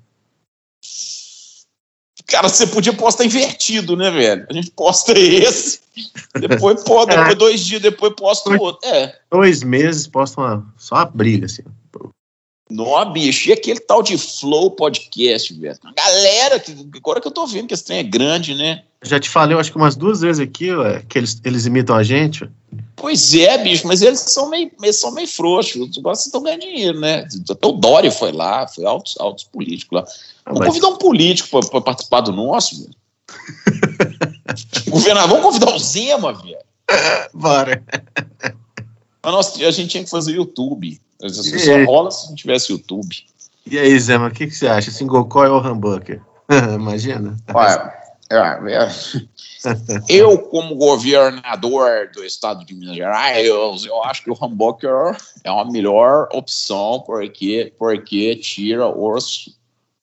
Cara, 2.28 2.50
você 2.50 2.66
podia 2.68 2.94
postar 2.94 3.26
invertido, 3.26 3.96
né, 3.96 4.10
velho? 4.10 4.48
A 4.50 4.54
gente 4.54 4.72
posta 4.72 5.12
esse, 5.18 5.82
depois, 6.40 6.84
pô, 6.84 7.06
depois 7.06 7.36
dois 7.36 7.66
dias 7.66 7.82
depois 7.82 8.14
posta 8.16 8.50
o 8.50 8.60
outro. 8.60 8.88
É. 8.90 9.16
Dois 9.32 9.64
meses 9.64 10.08
posta 10.08 10.42
uma, 10.42 10.74
só 10.78 10.96
uma 10.96 11.06
briga, 11.06 11.46
assim. 11.46 11.64
Nó, 12.70 13.06
bicho. 13.06 13.50
E 13.50 13.54
aquele 13.54 13.80
tal 13.80 14.02
de 14.02 14.18
Flow 14.18 14.72
Podcast, 14.72 15.54
velho? 15.54 15.78
A 15.84 15.92
galera, 15.92 16.60
que, 16.60 16.72
agora 16.96 17.22
que 17.22 17.28
eu 17.28 17.32
tô 17.32 17.46
vendo 17.46 17.68
que 17.68 17.74
esse 17.74 17.86
trem 17.86 18.00
é 18.00 18.04
grande, 18.04 18.56
né? 18.56 18.84
Já 19.04 19.20
te 19.20 19.30
falei, 19.30 19.54
eu 19.56 19.60
acho 19.60 19.70
que 19.70 19.78
umas 19.78 19.96
duas 19.96 20.22
vezes 20.22 20.40
aqui, 20.40 20.72
ué, 20.74 21.04
que 21.08 21.20
eles, 21.20 21.40
eles 21.44 21.66
imitam 21.66 21.96
a 21.96 22.02
gente. 22.02 22.50
Pois 22.96 23.34
é, 23.36 23.58
bicho, 23.58 23.86
mas 23.86 24.02
eles 24.02 24.22
são 24.22 24.50
meio, 24.50 24.72
eles 24.82 25.00
são 25.00 25.12
meio 25.12 25.28
frouxos. 25.28 25.98
Agora 25.98 26.16
vocês 26.16 26.28
estão 26.28 26.42
ganhando 26.42 26.62
dinheiro, 26.62 27.00
né? 27.00 27.28
Até 27.50 27.68
o 27.68 27.74
Dória 27.74 28.12
foi 28.12 28.32
lá, 28.32 28.68
foi 28.68 28.86
altos, 28.86 29.16
altos 29.20 29.44
políticos 29.44 29.96
lá. 30.00 30.06
Ah, 30.46 30.54
Vamos 30.54 30.60
mas- 30.62 30.68
convidar 30.70 30.88
um 30.88 30.98
político 30.98 31.50
pra, 31.50 31.70
pra 31.70 31.82
participar 31.82 32.22
do 32.22 32.32
nosso, 32.32 32.82
velho. 32.82 32.96
Governador, 34.88 35.30
vamos 35.30 35.46
convidar 35.46 35.76
o 35.76 35.80
Zema, 35.80 36.34
velho. 36.34 36.58
Bora. 37.34 37.84
Mas 39.24 39.34
nós, 39.34 39.62
a 39.62 39.72
gente 39.72 39.90
tinha 39.90 40.04
que 40.04 40.10
fazer 40.10 40.34
YouTube. 40.34 41.00
É. 41.22 41.30
só 41.30 41.84
rola 41.86 42.12
se 42.12 42.28
não 42.28 42.36
tivesse 42.36 42.72
YouTube. 42.72 43.16
E 43.66 43.80
aí, 43.80 43.98
Zema, 43.98 44.28
o 44.28 44.32
que, 44.32 44.48
que 44.48 44.56
você 44.56 44.68
acha? 44.68 44.92
Singocói 44.92 45.48
ou 45.48 45.60
Hamburger? 45.60 46.22
Imagina. 46.76 47.38
Olha, 47.54 47.94
é, 48.30 48.74
é. 48.74 48.92
eu, 50.10 50.38
como 50.38 50.76
governador 50.76 52.10
do 52.14 52.24
estado 52.24 52.66
de 52.66 52.74
Minas 52.74 52.96
Gerais, 52.96 53.46
eu, 53.46 53.76
eu 53.86 54.04
acho 54.04 54.24
que 54.24 54.32
o 54.32 54.38
hambúrguer 54.40 55.16
é 55.44 55.50
a 55.50 55.66
melhor 55.66 56.28
opção 56.34 57.02
porque, 57.06 57.74
porque 57.78 58.36
tira 58.36 58.88
os 58.88 59.56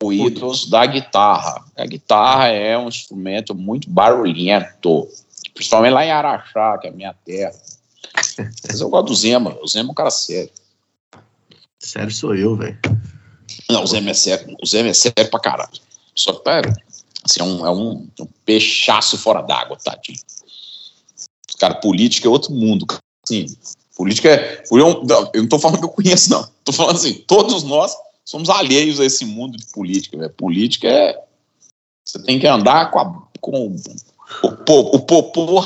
ruídos 0.02 0.68
da 0.68 0.86
guitarra. 0.86 1.64
A 1.76 1.86
guitarra 1.86 2.48
é 2.48 2.76
um 2.78 2.88
instrumento 2.88 3.54
muito 3.54 3.88
barulhento, 3.88 5.08
principalmente 5.54 5.92
lá 5.92 6.04
em 6.04 6.10
Araxá, 6.10 6.78
que 6.78 6.86
é 6.86 6.90
a 6.90 6.94
minha 6.94 7.14
terra. 7.24 7.52
Mas 8.66 8.80
eu 8.80 8.88
gosto 8.88 9.08
do 9.08 9.14
Zema, 9.14 9.56
o 9.62 9.68
Zema 9.68 9.90
é 9.90 9.92
um 9.92 9.94
cara 9.94 10.10
sério. 10.10 10.50
Sério, 11.78 12.10
sou 12.10 12.34
eu, 12.34 12.56
velho. 12.56 12.78
Não, 13.68 13.84
o 13.84 13.86
Zema 13.86 14.10
é 14.10 14.14
sério, 14.14 14.56
o 14.62 14.66
Zema 14.66 14.88
é 14.88 14.94
sério 14.94 15.30
pra 15.30 15.40
caralho. 15.40 15.80
Só 16.14 16.32
que, 16.32 16.48
assim, 16.48 17.40
é 17.40 17.44
um, 17.44 17.66
é 17.66 17.70
um, 17.70 18.08
um 18.20 18.28
peixaço 18.44 19.18
fora 19.18 19.42
d'água, 19.42 19.76
tadinho. 19.82 20.18
Cara, 21.58 21.74
política 21.74 22.26
é 22.26 22.30
outro 22.30 22.52
mundo. 22.52 22.86
cara. 22.86 23.02
Assim, 23.24 23.54
política 23.94 24.30
é. 24.30 24.64
Eu 24.70 25.04
eu 25.34 25.42
não 25.42 25.48
tô 25.48 25.58
falando 25.58 25.78
que 25.78 25.84
eu 25.84 25.90
conheço, 25.90 26.30
não. 26.30 26.48
Tô 26.64 26.72
falando 26.72 26.96
assim, 26.96 27.14
todos 27.26 27.62
nós 27.64 27.94
somos 28.30 28.48
alheios 28.48 29.00
a 29.00 29.04
esse 29.04 29.24
mundo 29.24 29.56
de 29.58 29.66
política. 29.66 30.16
Né? 30.16 30.28
Política 30.28 30.86
é. 30.86 31.18
Você 32.04 32.22
tem 32.22 32.38
que 32.38 32.46
andar 32.46 32.90
com, 32.90 32.98
a, 33.00 33.22
com 33.40 33.76
o, 34.42 34.52
po- 34.52 34.90
o 34.94 35.00
popô 35.00 35.64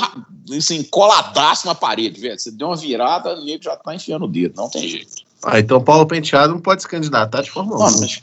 assim, 0.57 0.83
coladaço 0.85 1.67
na 1.67 1.75
parede, 1.75 2.21
velho. 2.21 2.39
Você 2.39 2.51
deu 2.51 2.69
uma 2.69 2.77
virada, 2.77 3.35
o 3.35 3.45
nego 3.45 3.63
já 3.63 3.77
tá 3.77 3.95
enfiando 3.95 4.25
o 4.25 4.29
dedo, 4.29 4.57
não 4.57 4.71
tem 4.71 4.89
jeito. 4.89 5.13
Ah, 5.43 5.61
então 5.61 5.83
Paulo 5.83 6.07
Penteado 6.07 6.55
não 6.55 6.61
pode 6.61 6.81
se 6.83 6.89
candidatar 6.89 7.43
de 7.43 7.51
forma 7.51 7.73
alguma. 7.73 7.91
mas 8.01 8.23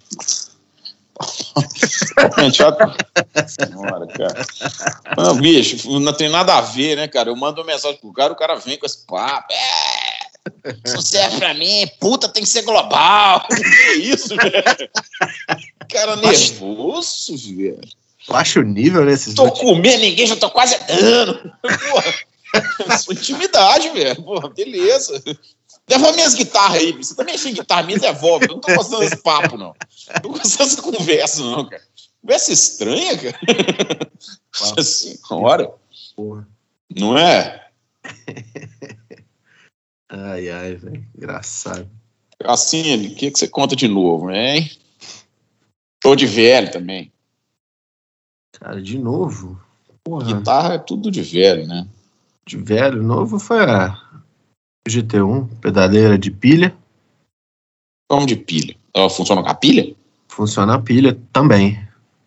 penteado. 2.36 2.78
Senhora, 3.48 4.08
cara. 4.08 4.46
Não, 5.18 5.36
bicho, 5.38 6.00
não 6.00 6.14
tem 6.14 6.30
nada 6.30 6.58
a 6.58 6.62
ver, 6.62 6.96
né, 6.96 7.08
cara? 7.08 7.30
Eu 7.30 7.36
mando 7.36 7.62
uma 7.62 7.68
mensagem 7.68 7.98
pro 8.00 8.12
cara, 8.12 8.34
o 8.34 8.36
cara 8.36 8.56
vem 8.56 8.78
com 8.78 8.86
esse 8.88 9.06
papo. 9.06 9.52
É, 9.52 9.81
isso 10.86 11.02
serve 11.02 11.38
pra 11.38 11.54
mim, 11.54 11.88
puta 12.00 12.28
tem 12.28 12.44
que 12.44 12.50
ser 12.50 12.64
global. 12.64 13.48
Que 13.50 14.00
isso, 14.00 14.36
velho? 14.36 14.90
Cara 15.90 16.16
nervoso, 16.16 17.38
velho. 17.38 17.82
Baixa 18.28 18.60
o 18.60 18.64
nível 18.64 19.06
nesses. 19.06 19.34
Tô 19.36 19.52
comendo 19.52 20.00
ninguém, 20.00 20.28
já 20.28 20.36
tô 20.36 20.50
quase 20.50 20.78
dando. 20.86 21.54
Porra. 21.62 22.98
Sua 23.00 23.14
intimidade, 23.14 23.90
velho. 23.90 24.24
Porra, 24.24 24.50
beleza. 24.50 25.22
Devolve 25.88 26.16
minhas 26.16 26.36
guitarras 26.36 26.82
aí. 26.82 26.92
Você 26.94 27.16
também 27.16 27.36
achei 27.36 27.52
guitarra, 27.52 27.84
me 27.84 27.98
devolve. 27.98 28.46
Eu 28.46 28.54
não 28.54 28.60
tô 28.60 28.74
gostando 28.76 29.00
desse 29.00 29.18
papo, 29.18 29.58
não. 29.58 29.74
Não 30.14 30.22
tô 30.22 30.30
gostando 30.30 30.70
dessa 30.70 30.82
conversa, 30.82 31.42
não, 31.42 31.68
cara. 31.68 31.84
Conversa 32.22 32.54
estranha, 32.54 33.18
cara. 33.18 33.40
Assim, 34.78 35.18
hora. 35.30 35.72
Porra. 36.16 36.48
Não 36.96 37.18
é? 37.18 37.68
Ai, 40.12 40.50
ai, 40.50 40.76
velho. 40.76 41.06
Engraçado. 41.16 41.90
Assim, 42.44 43.08
o 43.08 43.16
que, 43.16 43.32
que 43.32 43.40
você 43.40 43.48
conta 43.48 43.76
de 43.76 43.88
novo, 43.88 44.30
hein? 44.30 44.70
Tô 46.02 46.16
de 46.16 46.26
velho 46.26 46.72
também. 46.72 47.12
Cara, 48.60 48.82
de 48.82 48.98
novo. 48.98 49.62
Porra. 50.04 50.26
Guitarra 50.26 50.74
é 50.74 50.80
tudo 50.80 51.10
de 51.10 51.22
velho, 51.22 51.66
né? 51.66 51.88
De 52.46 52.58
velho, 52.58 53.02
novo 53.02 53.40
foi 53.40 53.64
a 53.64 53.98
GT1, 54.90 55.48
pedaleira 55.62 56.18
de 56.18 56.32
pilha. 56.32 56.76
Como 58.10 58.26
de 58.26 58.36
pilha? 58.36 58.76
Ela 58.94 59.10
funciona 59.10 59.42
com 59.42 59.50
a 59.50 59.56
pilha? 59.56 59.96
Funciona 60.28 60.76
a 60.76 60.82
pilha 60.82 61.18
também. 61.32 61.80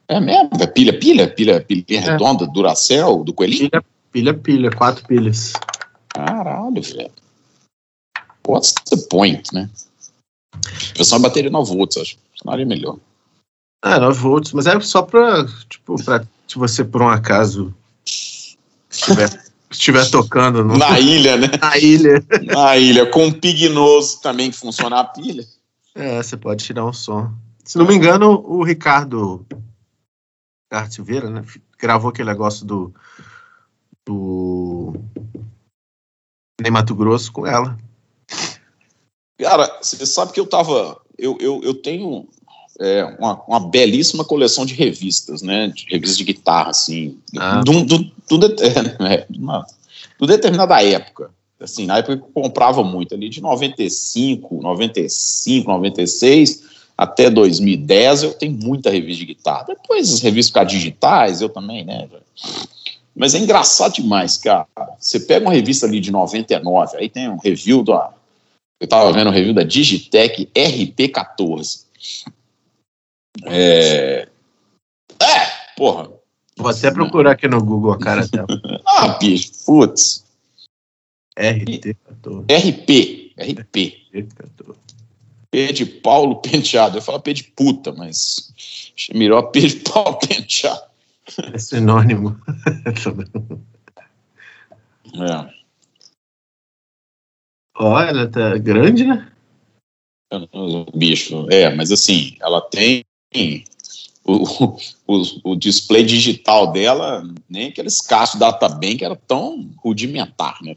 É 0.09 0.21
mesmo? 0.21 0.51
É 0.61 0.67
pilha, 0.67 0.99
pilha? 0.99 1.29
Pilha, 1.29 1.61
pilha 1.61 2.01
redonda, 2.01 2.47
Duracell, 2.47 3.25
do 3.25 3.35
coelhinho? 3.35 3.69
Pilha, 3.69 3.85
pilha, 4.13 4.35
pilha, 4.35 4.71
quatro 4.71 5.05
pilhas. 5.07 5.53
Caralho, 6.09 6.81
velho. 6.81 7.24
What's 8.47 8.73
the 8.91 8.97
point, 9.09 9.53
né? 9.53 9.71
Versão 10.97 11.21
bateria 11.21 11.51
9 11.51 11.75
volts, 11.75 11.97
acho. 11.97 12.17
Funcionaria 12.33 12.67
melhor. 12.67 12.99
Ah, 13.83 13.99
9 13.99 14.19
volts, 14.19 14.53
mas 14.53 14.67
é 14.67 14.79
só 14.81 15.03
pra, 15.03 15.45
tipo, 15.69 16.03
pra 16.05 16.25
se 16.47 16.57
você 16.59 16.85
por 16.85 17.03
um 17.03 17.09
acaso 17.09 17.75
estiver, 18.91 19.45
estiver 19.71 20.11
tocando 20.11 20.65
no- 20.65 20.77
Na 20.79 20.99
ilha, 21.01 21.37
né? 21.37 21.49
na 21.61 21.77
ilha. 21.79 22.25
Na 22.55 22.77
ilha, 22.77 23.11
com 23.11 23.27
um 23.27 23.33
pignoso 23.33 24.21
também 24.21 24.51
que 24.51 24.57
funciona 24.57 25.01
a 25.01 25.05
pilha. 25.05 25.45
É, 25.95 26.23
você 26.23 26.37
pode 26.37 26.65
tirar 26.65 26.85
um 26.85 26.93
som. 26.93 27.33
Se 27.65 27.79
não 27.79 27.87
me 27.87 27.95
engano, 27.95 28.41
o 28.47 28.63
Ricardo, 28.63 29.45
Ricardo 30.71 30.93
Silveira, 30.93 31.31
né, 31.31 31.45
gravou 31.79 32.11
aquele 32.11 32.29
negócio 32.29 32.65
do 32.67 32.95
do 34.07 34.93
Ney 36.61 36.71
Mato 36.71 36.95
Grosso 36.95 37.33
com 37.33 37.47
ela. 37.47 37.79
Cara, 39.39 39.79
você 39.81 40.05
sabe 40.07 40.33
que 40.33 40.41
eu 40.41 40.47
tava. 40.47 40.97
Eu, 41.19 41.37
eu, 41.41 41.61
eu 41.63 41.75
tenho 41.75 42.27
é, 42.81 43.05
uma, 43.19 43.41
uma 43.47 43.61
belíssima 43.61 44.25
coleção 44.25 44.65
de 44.67 44.75
revistas, 44.75 45.43
né? 45.43 45.69
De 45.69 45.87
revistas 45.91 46.19
de 46.19 46.25
guitarra, 46.25 46.71
assim. 46.71 47.19
Ah. 47.37 47.63
Do, 47.63 47.85
do, 47.85 48.11
do, 48.29 48.39
det- 48.39 48.63
é, 49.05 49.27
de 49.29 49.39
uma- 49.39 49.67
do 50.19 50.27
determinada 50.27 50.83
época. 50.83 51.31
Assim, 51.61 51.87
na 51.87 51.99
época 51.99 52.17
que 52.19 52.23
eu 52.25 52.43
comprava 52.43 52.83
muito, 52.85 53.15
ali 53.15 53.29
de 53.29 53.41
95, 53.41 54.61
95, 54.61 55.69
96 55.71 56.63
até 56.97 57.31
2010, 57.31 58.23
eu 58.23 58.35
tenho 58.35 58.53
muita 58.53 58.91
revista 58.91 59.21
de 59.21 59.27
guitarra. 59.35 59.65
Depois 59.69 60.13
as 60.13 60.21
revistas 60.21 60.51
ficaram 60.51 60.69
digitais, 60.69 61.41
eu 61.41 61.49
também, 61.49 61.85
né? 61.85 62.09
Mas 63.17 63.35
é 63.35 63.39
engraçado 63.39 63.95
demais, 63.95 64.37
cara. 64.37 64.67
Você 64.99 65.21
pega 65.21 65.47
uma 65.47 65.55
revista 65.55 65.87
ali 65.87 66.01
de 66.01 66.11
99, 66.11 66.97
aí 66.97 67.09
tem 67.09 67.29
um 67.29 67.39
review 67.39 67.83
da. 67.83 68.11
Eu 68.81 68.89
tava 68.89 69.13
vendo 69.13 69.29
um 69.29 69.33
review 69.33 69.55
da 69.55 69.63
Digitec 69.63 70.47
RP14. 70.55 71.85
É. 73.45 74.29
É, 75.21 75.47
porra. 75.77 76.11
Vou 76.57 76.69
até 76.69 76.91
procurar 76.91 77.33
aqui 77.33 77.49
no 77.49 77.63
Google 77.65 77.93
a 77.93 77.99
cara 77.99 78.27
dela. 78.27 78.47
Ah, 78.87 79.19
bicho, 79.19 79.51
putz. 79.67 80.25
RT 81.37 81.97
14. 82.23 82.47
RP. 82.49 83.33
RP. 83.37 84.27
14. 84.37 84.79
P 85.51 85.73
de 85.73 85.87
Paulo 85.87 86.37
Penteado. 86.37 86.99
Eu 86.99 87.03
falo 87.03 87.21
P 87.21 87.33
de 87.33 87.45
puta, 87.45 87.93
mas. 87.93 88.53
Melhor 89.13 89.43
P 89.51 89.61
de 89.61 89.77
Paulo 89.77 90.19
Penteado. 90.19 90.83
É 91.53 91.59
sinônimo. 91.59 92.39
É. 95.17 95.64
Olha, 97.77 98.31
tá 98.31 98.57
grande, 98.59 99.05
né? 99.05 99.31
Bicho, 100.95 101.47
é, 101.51 101.75
mas 101.75 101.93
assim, 101.93 102.37
ela 102.41 102.61
tem 102.61 103.05
o, 104.25 104.77
o, 105.07 105.23
o 105.53 105.57
display 105.57 106.05
digital 106.05 106.73
dela, 106.73 107.23
nem 107.49 107.69
aqueles 107.69 108.01
casos 108.01 108.39
databank 108.39 109.05
era 109.05 109.17
tão 109.17 109.71
rudimentar, 109.79 110.59
né? 110.63 110.75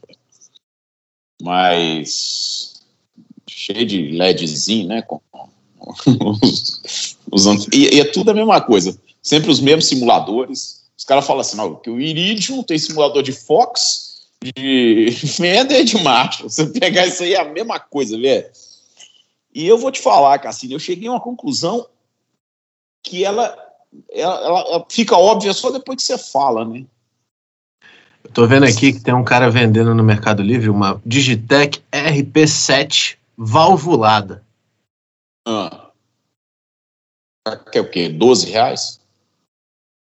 Mas 1.42 2.82
cheio 3.48 3.86
de 3.86 4.08
LEDzinho, 4.10 4.88
né? 4.88 5.02
Com, 5.02 5.22
os- 6.42 7.18
usando, 7.32 7.66
e, 7.74 7.96
e 7.96 8.00
é 8.00 8.06
tudo 8.06 8.32
a 8.32 8.34
mesma 8.34 8.60
coisa, 8.62 9.00
sempre 9.22 9.50
os 9.52 9.60
mesmos 9.60 9.86
simuladores. 9.88 10.86
Os 10.98 11.04
caras 11.04 11.28
falam 11.28 11.42
assim, 11.42 11.58
não, 11.58 11.76
que 11.76 11.90
o 11.90 12.00
Iridium 12.02 12.64
tem 12.64 12.78
simulador 12.78 13.22
de 13.22 13.32
Fox, 13.32 14.17
de 14.44 15.12
Fender 15.12 15.82
e 15.82 15.84
de 15.86 16.02
Marshall. 16.04 16.50
Se 16.50 16.66
você 16.66 16.80
pegar 16.80 17.06
isso 17.08 17.24
aí 17.24 17.34
é 17.34 17.42
a 17.42 17.46
mesma 17.46 17.80
coisa, 17.80 18.18
velho. 18.18 18.50
E 19.54 19.66
eu 19.66 19.78
vou 19.78 19.92
te 19.92 20.00
falar, 20.02 20.38
Cassino, 20.40 20.74
eu 20.74 20.80
cheguei 20.80 21.08
a 21.08 21.12
uma 21.12 21.22
conclusão 21.22 21.88
que 23.04 23.24
ela, 23.24 23.46
ela, 24.12 24.36
ela- 24.42 24.62
ela 24.70 24.86
fica 24.90 25.18
óbvia 25.18 25.54
só 25.54 25.72
depois 25.72 25.98
que 25.98 26.04
você 26.04 26.18
fala, 26.18 26.64
né? 26.66 26.86
Eu 28.24 28.32
tô 28.32 28.46
vendo 28.46 28.66
aqui 28.66 28.94
que 28.94 29.00
tem 29.02 29.14
um 29.14 29.24
cara 29.24 29.50
vendendo 29.50 29.96
no 29.96 30.04
Mercado 30.04 30.44
Livre 30.44 30.70
uma 30.70 31.02
Digitec 31.06 31.82
RP7 31.92 33.18
valvulada. 33.38 34.44
Ah. 35.48 35.90
Que 37.72 37.78
é 37.78 37.82
o 37.82 37.90
quê? 37.90 38.10
12 38.10 38.50
reais? 38.52 39.00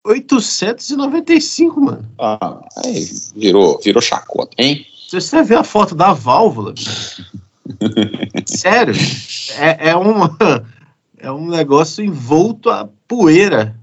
895, 0.06 1.80
mano. 1.80 2.08
Ah, 2.18 2.60
aí 2.84 3.04
virou, 3.34 3.78
virou 3.78 4.00
chacota, 4.00 4.54
hein? 4.58 4.86
Se 5.08 5.20
você 5.20 5.42
ver 5.42 5.58
a 5.58 5.64
foto 5.64 5.94
da 5.94 6.12
válvula, 6.12 6.74
sério, 8.46 8.94
é, 9.58 9.90
é, 9.90 9.96
uma, 9.96 10.36
é 11.18 11.30
um 11.30 11.48
negócio 11.48 12.04
envolto 12.04 12.70
a 12.70 12.88
poeira. 13.06 13.78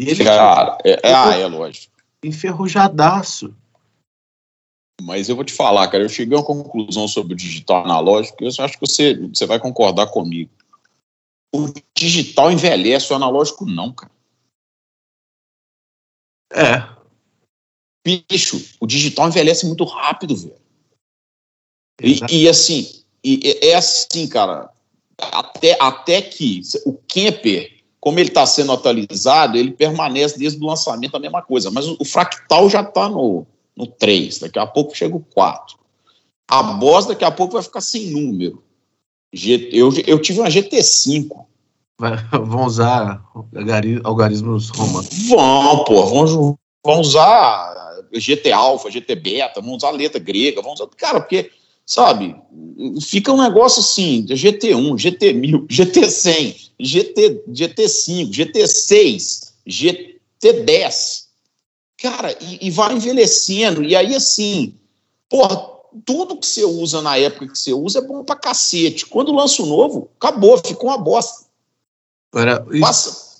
E 0.00 0.08
ele 0.08 0.24
Cara, 0.24 0.78
é, 0.84 1.10
é- 1.10 1.14
ah, 1.14 1.34
é 1.36 1.46
lógico. 1.46 1.94
enferrujadaço. 2.24 3.54
Mas 5.00 5.28
eu 5.28 5.34
vou 5.34 5.44
te 5.44 5.52
falar, 5.52 5.88
cara, 5.88 6.04
eu 6.04 6.08
cheguei 6.08 6.36
a 6.36 6.40
uma 6.40 6.46
conclusão 6.46 7.08
sobre 7.08 7.34
o 7.34 7.36
digital 7.36 7.84
analógico 7.84 8.42
e 8.42 8.46
eu 8.46 8.64
acho 8.64 8.78
que 8.78 8.86
você, 8.86 9.14
você 9.28 9.46
vai 9.46 9.58
concordar 9.58 10.06
comigo. 10.08 10.50
O 11.54 11.72
digital 11.96 12.52
envelhece, 12.52 13.12
o 13.12 13.16
analógico 13.16 13.64
não, 13.64 13.92
cara. 13.92 14.12
É, 16.54 16.92
Bicho, 18.04 18.60
o 18.80 18.86
digital 18.86 19.28
envelhece 19.28 19.64
muito 19.66 19.84
rápido, 19.84 20.36
velho. 20.36 20.56
E, 22.02 22.20
e 22.30 22.48
assim, 22.48 22.90
e 23.22 23.40
é 23.44 23.68
é 23.70 23.74
assim, 23.74 24.26
cara, 24.26 24.70
até, 25.16 25.76
até 25.80 26.20
que 26.20 26.60
o 26.84 26.94
Kemper, 26.94 27.70
como 28.00 28.18
ele 28.18 28.28
está 28.28 28.44
sendo 28.44 28.72
atualizado, 28.72 29.56
ele 29.56 29.70
permanece 29.70 30.36
desde 30.36 30.60
o 30.60 30.66
lançamento 30.66 31.16
a 31.16 31.20
mesma 31.20 31.42
coisa, 31.42 31.70
mas 31.70 31.86
o, 31.86 31.96
o 32.00 32.04
fractal 32.04 32.68
já 32.68 32.80
está 32.80 33.08
no, 33.08 33.46
no 33.76 33.86
3, 33.86 34.40
daqui 34.40 34.58
a 34.58 34.66
pouco 34.66 34.96
chega 34.96 35.14
o 35.14 35.20
4. 35.20 35.78
A 36.48 36.62
Boss 36.62 37.06
daqui 37.06 37.24
a 37.24 37.30
pouco 37.30 37.54
vai 37.54 37.62
ficar 37.62 37.80
sem 37.80 38.10
número. 38.10 38.64
Eu, 39.32 39.90
eu 40.06 40.20
tive 40.20 40.40
uma 40.40 40.48
GT5. 40.48 41.46
vão 42.44 42.66
usar 42.66 43.22
algari- 43.54 44.00
algarismos 44.04 44.68
romanos. 44.70 45.08
Vão, 45.28 45.84
pô, 45.84 46.06
vão, 46.06 46.58
vão 46.84 47.00
usar 47.00 47.92
GT 48.12 48.52
Alpha, 48.52 48.90
GT 48.90 49.14
Beta, 49.16 49.60
vão 49.60 49.76
usar 49.76 49.90
letra 49.90 50.18
grega, 50.18 50.62
vão 50.62 50.72
usar. 50.72 50.86
Cara, 50.96 51.20
porque, 51.20 51.50
sabe, 51.86 52.36
fica 53.00 53.32
um 53.32 53.42
negócio 53.42 53.80
assim: 53.80 54.26
GT1, 54.26 54.94
GT1000, 54.94 55.66
GT100, 55.68 56.56
GT, 56.78 57.44
GT5, 57.48 58.30
GT6, 58.30 59.52
GT10. 59.68 61.22
Cara, 61.98 62.36
e, 62.40 62.66
e 62.66 62.70
vai 62.70 62.94
envelhecendo. 62.94 63.84
E 63.84 63.94
aí, 63.94 64.14
assim, 64.14 64.74
porra, 65.28 65.70
tudo 66.04 66.36
que 66.36 66.46
você 66.46 66.64
usa 66.64 67.00
na 67.00 67.16
época 67.16 67.46
que 67.48 67.58
você 67.58 67.72
usa 67.72 68.00
é 68.00 68.02
bom 68.02 68.24
pra 68.24 68.34
cacete. 68.34 69.06
Quando 69.06 69.32
lança 69.32 69.62
o 69.62 69.66
novo, 69.66 70.10
acabou, 70.18 70.58
ficou 70.58 70.90
uma 70.90 70.98
bosta. 70.98 71.44
Agora, 72.32 72.64
isso- 72.70 72.80
Passa, 72.80 73.32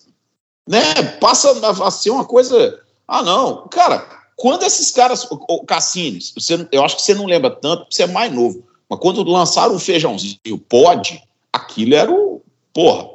né, 0.68 1.02
passa 1.20 1.86
a 1.86 1.90
ser 1.90 2.10
uma 2.10 2.24
coisa. 2.24 2.80
Ah, 3.08 3.22
não. 3.22 3.66
Cara, 3.68 4.06
quando 4.36 4.62
esses 4.64 4.90
caras. 4.90 5.26
O 5.30 5.64
Cassini, 5.64 6.18
você, 6.34 6.66
eu 6.70 6.84
acho 6.84 6.96
que 6.96 7.02
você 7.02 7.14
não 7.14 7.26
lembra 7.26 7.50
tanto, 7.50 7.86
você 7.90 8.02
é 8.04 8.06
mais 8.06 8.32
novo. 8.32 8.62
Mas 8.88 8.98
quando 9.00 9.22
lançaram 9.24 9.74
o 9.74 9.78
feijãozinho, 9.78 10.58
pode, 10.68 11.22
aquilo 11.52 11.94
era 11.94 12.10
o. 12.10 12.42
Porra, 12.74 13.08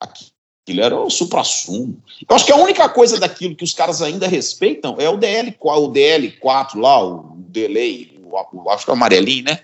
aquilo 0.00 0.82
era 0.82 0.98
o 1.00 1.10
supra-sumo. 1.10 1.96
Eu 2.28 2.36
acho 2.36 2.44
que 2.44 2.52
a 2.52 2.56
única 2.56 2.88
coisa 2.88 3.18
daquilo 3.18 3.56
que 3.56 3.64
os 3.64 3.74
caras 3.74 4.02
ainda 4.02 4.26
respeitam 4.26 4.96
é 4.98 5.08
o 5.08 5.16
DL, 5.16 5.56
o 5.60 5.88
DL4 5.88 6.80
lá, 6.80 7.04
o 7.04 7.34
delay, 7.36 8.20
o, 8.24 8.62
o, 8.64 8.70
acho 8.70 8.84
que 8.84 8.90
é 8.90 8.94
o 8.94 8.96
amarelinho, 8.96 9.44
né? 9.44 9.60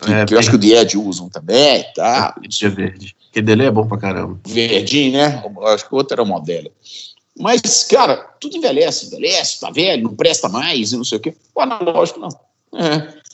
Que, 0.00 0.12
é, 0.12 0.24
que 0.24 0.34
eu 0.34 0.38
acho 0.38 0.50
que 0.50 0.56
o 0.56 0.58
Died 0.58 0.96
usam 0.96 1.28
também, 1.28 1.84
tá? 1.94 2.34
É 2.62 2.68
verde. 2.68 3.14
Que 3.32 3.42
dele 3.42 3.64
é 3.64 3.70
bom 3.70 3.86
pra 3.86 3.98
caramba. 3.98 4.38
Verdinho, 4.46 5.12
né? 5.12 5.42
Eu 5.44 5.66
acho 5.68 5.88
que 5.88 5.94
o 5.94 5.96
outro 5.96 6.14
era 6.14 6.24
modelo. 6.24 6.70
Mas, 7.38 7.84
cara, 7.84 8.16
tudo 8.40 8.56
envelhece, 8.56 9.06
envelhece, 9.06 9.60
tá 9.60 9.70
velho, 9.70 10.04
não 10.04 10.14
presta 10.14 10.48
mais 10.48 10.92
e 10.92 10.96
não 10.96 11.04
sei 11.04 11.18
o 11.18 11.20
quê. 11.20 11.34
O 11.54 11.60
analógico 11.60 12.20
não. 12.20 12.28
É. 12.74 13.24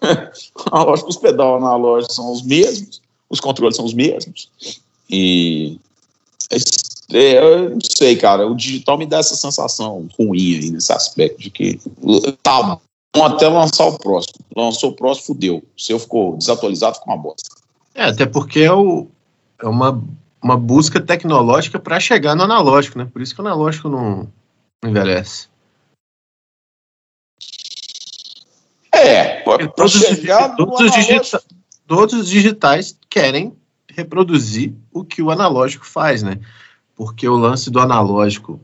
O 0.54 0.74
analógico, 0.74 1.10
os 1.10 1.16
pedal 1.18 1.56
analógicos 1.56 2.16
são 2.16 2.32
os 2.32 2.42
mesmos, 2.42 3.02
os 3.28 3.38
controles 3.38 3.76
são 3.76 3.84
os 3.84 3.92
mesmos. 3.92 4.48
E 5.10 5.78
é, 7.12 7.38
eu 7.38 7.70
não 7.70 7.78
sei, 7.82 8.16
cara, 8.16 8.46
o 8.46 8.54
digital 8.54 8.96
me 8.96 9.04
dá 9.04 9.18
essa 9.18 9.36
sensação 9.36 10.08
ruim 10.18 10.56
aí 10.56 10.70
nesse 10.70 10.92
aspecto 10.92 11.40
de 11.40 11.50
que 11.50 11.80
tá 12.42 12.78
até 13.16 13.48
lançar 13.48 13.86
o 13.86 13.98
próximo. 13.98 14.44
Lançou 14.56 14.90
o 14.90 14.96
próximo, 14.96 15.26
fudeu. 15.26 15.56
O 15.76 15.80
seu 15.80 15.98
ficou 15.98 16.36
desatualizado, 16.36 16.96
ficou 16.96 17.12
uma 17.12 17.22
bosta. 17.22 17.48
É, 17.94 18.04
até 18.04 18.24
porque 18.24 18.60
é, 18.60 18.72
o, 18.72 19.08
é 19.60 19.66
uma, 19.66 20.02
uma 20.42 20.56
busca 20.56 21.00
tecnológica 21.00 21.78
para 21.78 21.98
chegar 21.98 22.34
no 22.34 22.44
analógico, 22.44 22.98
né? 22.98 23.08
Por 23.12 23.20
isso 23.20 23.34
que 23.34 23.40
o 23.40 23.46
analógico 23.46 23.88
não, 23.88 24.28
não 24.82 24.90
envelhece. 24.90 25.48
É, 28.92 29.40
pode 29.42 29.68
todos, 29.74 29.92
chegar 29.92 30.56
todos, 30.56 30.80
os 30.80 30.92
digita, 30.92 31.42
todos 31.86 32.14
os 32.14 32.28
digitais 32.28 32.96
querem 33.08 33.56
reproduzir 33.88 34.74
o 34.92 35.04
que 35.04 35.22
o 35.22 35.30
analógico 35.30 35.86
faz, 35.86 36.22
né? 36.22 36.38
Porque 36.94 37.28
o 37.28 37.36
lance 37.36 37.70
do 37.70 37.80
analógico, 37.80 38.60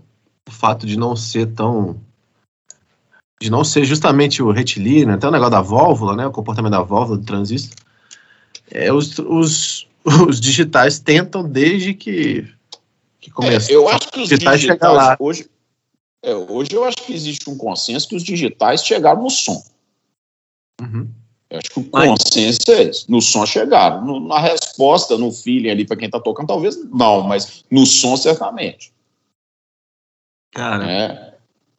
o 0.47 0.51
fato 0.51 0.87
de 0.87 0.97
não 0.97 1.17
ser 1.17 1.47
tão 1.53 2.01
de 3.41 3.51
não 3.51 3.65
ser 3.65 3.85
justamente 3.85 4.43
o 4.43 4.51
retilíneo, 4.51 5.15
até 5.15 5.29
o 5.29 5.31
negócio 5.31 5.53
da 5.53 5.61
válvula, 5.61 6.17
né, 6.17 6.27
o 6.27 6.33
comportamento 6.33 6.73
da 6.73 6.83
válvula 6.83 7.19
do 7.19 7.25
transistor, 7.25 7.77
é, 8.71 8.93
os, 8.93 9.19
os, 9.19 9.87
os 10.29 10.41
digitais 10.41 10.99
tentam 10.99 11.47
desde 11.47 11.95
que, 11.95 12.49
que 13.21 13.31
começou. 13.31 13.75
É, 13.75 13.77
eu 13.77 13.89
acho 13.89 14.11
que 14.11 14.21
os 14.21 14.29
digitais, 14.29 14.61
digitais 14.61 14.93
lá. 14.93 15.17
Hoje, 15.21 15.49
é, 16.23 16.35
hoje 16.35 16.73
eu 16.73 16.85
acho 16.85 16.97
que 16.99 17.13
existe 17.13 17.49
um 17.51 17.57
consenso 17.57 18.09
que 18.09 18.17
os 18.17 18.25
digitais 18.25 18.85
chegaram 18.85 19.23
no 19.23 19.31
som. 19.31 19.63
Uhum. 20.81 21.09
Eu 21.49 21.59
acho 21.59 21.71
que 21.71 21.81
o 21.81 21.85
consenso 21.85 22.59
é 22.71 22.83
esse. 22.83 23.11
No 23.11 23.23
som 23.23 23.47
chegaram. 23.47 24.05
No, 24.05 24.27
na 24.27 24.41
resposta, 24.41 25.17
no 25.17 25.31
feeling 25.31 25.71
ali 25.71 25.87
para 25.87 25.97
quem 25.97 26.07
está 26.07 26.19
tocando, 26.19 26.49
talvez 26.49 26.77
não, 26.91 27.23
mas 27.23 27.65
no 27.71 27.87
som 27.87 28.17
certamente. 28.17 28.93
Cara. 30.53 30.91
É. 30.91 31.36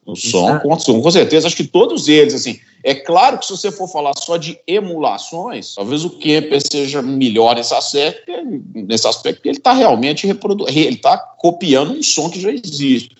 No 0.08 0.16
som, 0.16 0.58
com, 0.60 1.02
com 1.02 1.10
certeza. 1.10 1.46
Acho 1.46 1.56
que 1.56 1.66
todos 1.66 2.08
eles, 2.08 2.32
assim. 2.32 2.58
É 2.82 2.94
claro 2.94 3.36
que 3.36 3.44
se 3.44 3.50
você 3.50 3.70
for 3.70 3.86
falar 3.86 4.12
só 4.16 4.38
de 4.38 4.58
emulações, 4.66 5.74
talvez 5.74 6.02
o 6.02 6.10
Kemper 6.10 6.62
seja 6.66 7.02
melhor 7.02 7.54
nesse 7.54 7.74
aspecto, 7.74 8.32
nesse 8.72 9.06
aspecto 9.06 9.36
porque 9.36 9.50
ele 9.50 9.58
está 9.58 9.74
realmente 9.74 10.26
reproduzindo, 10.26 10.78
ele 10.78 10.94
está 10.94 11.18
copiando 11.18 11.92
um 11.92 12.02
som 12.02 12.30
que 12.30 12.40
já 12.40 12.50
existe. 12.50 13.10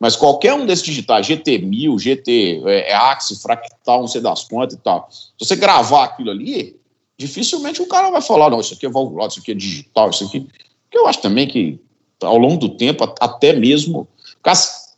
Mas 0.00 0.16
qualquer 0.16 0.54
um 0.54 0.66
desses 0.66 0.84
digitais, 0.84 1.28
GT1000, 1.28 2.00
GT, 2.00 2.62
é, 2.66 2.90
é 2.90 2.94
Axie, 2.94 3.40
Fractal, 3.40 4.00
não 4.00 4.08
sei 4.08 4.20
das 4.20 4.42
quantas 4.42 4.74
e 4.74 4.80
tal, 4.80 5.08
se 5.12 5.30
você 5.38 5.54
gravar 5.54 6.02
aquilo 6.02 6.32
ali, 6.32 6.74
dificilmente 7.16 7.80
o 7.80 7.86
cara 7.86 8.10
vai 8.10 8.20
falar, 8.20 8.50
não, 8.50 8.58
isso 8.58 8.74
aqui 8.74 8.86
é 8.86 8.90
valvulado, 8.90 9.30
isso 9.30 9.40
aqui 9.40 9.52
é 9.52 9.54
digital, 9.54 10.10
isso 10.10 10.24
aqui. 10.24 10.40
Porque 10.40 10.98
eu 10.98 11.06
acho 11.06 11.22
também 11.22 11.46
que, 11.46 11.78
ao 12.20 12.36
longo 12.36 12.56
do 12.56 12.70
tempo, 12.70 13.04
até 13.20 13.52
mesmo. 13.52 14.08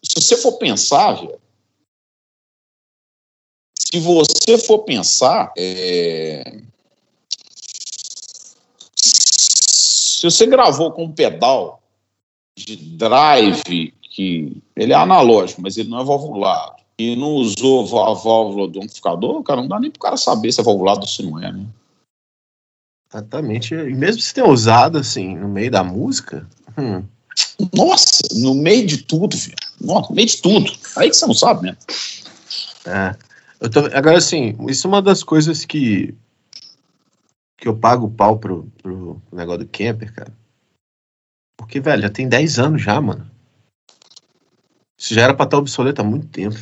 Se 0.04 0.20
você 0.20 0.36
for 0.36 0.52
pensar, 0.58 1.12
velho, 1.14 1.40
se 3.76 3.98
você 4.00 4.58
for 4.58 4.80
pensar, 4.80 5.52
é... 5.56 6.60
se 8.96 10.22
você 10.22 10.46
gravou 10.46 10.92
com 10.92 11.04
um 11.04 11.12
pedal 11.12 11.82
de 12.56 12.76
drive 12.76 13.92
que 14.02 14.62
ele 14.76 14.92
é 14.92 14.96
analógico, 14.96 15.62
mas 15.62 15.76
ele 15.76 15.88
não 15.88 16.00
é 16.00 16.04
valvulado, 16.04 16.82
e 16.98 17.16
não 17.16 17.32
usou 17.34 17.82
a 18.00 18.14
válvula 18.14 18.68
do 18.68 18.78
amplificador, 18.78 19.42
cara, 19.42 19.60
não 19.60 19.68
dá 19.68 19.80
nem 19.80 19.90
pro 19.90 20.00
cara 20.00 20.16
saber 20.16 20.52
se 20.52 20.60
é 20.60 20.64
valvulado 20.64 21.00
ou 21.00 21.06
se 21.06 21.22
não 21.22 21.42
é, 21.42 21.52
né? 21.52 21.66
Exatamente. 23.10 23.74
E 23.74 23.94
mesmo 23.94 24.20
se 24.20 24.34
tenha 24.34 24.48
usado, 24.48 24.98
assim, 24.98 25.36
no 25.36 25.48
meio 25.48 25.70
da 25.70 25.84
música. 25.84 26.48
Hum. 26.78 27.04
Nossa, 27.72 28.22
no 28.32 28.54
meio 28.54 28.86
de 28.86 28.98
tudo, 28.98 29.36
velho. 29.36 29.54
Nossa, 29.80 30.08
no 30.08 30.16
meio 30.16 30.28
de 30.28 30.40
tudo. 30.40 30.70
Aí 30.96 31.10
que 31.10 31.16
você 31.16 31.26
não 31.26 31.34
sabe, 31.34 31.68
né? 31.68 31.76
É. 32.86 33.16
Eu 33.60 33.70
tô, 33.70 33.80
agora, 33.92 34.18
assim, 34.18 34.56
isso 34.68 34.86
é 34.86 34.88
uma 34.88 35.02
das 35.02 35.22
coisas 35.22 35.64
que. 35.64 36.14
que 37.56 37.68
eu 37.68 37.76
pago 37.76 38.06
o 38.06 38.10
pau 38.10 38.38
pro, 38.38 38.70
pro 38.82 39.22
negócio 39.32 39.60
do 39.60 39.66
camper, 39.66 40.12
cara. 40.12 40.32
Porque, 41.56 41.80
velho, 41.80 42.02
já 42.02 42.10
tem 42.10 42.28
10 42.28 42.58
anos 42.58 42.82
já, 42.82 43.00
mano. 43.00 43.30
Isso 44.98 45.14
já 45.14 45.22
era 45.22 45.34
para 45.34 45.44
estar 45.44 45.58
obsoleto 45.58 46.00
há 46.00 46.04
muito 46.04 46.26
tempo. 46.28 46.56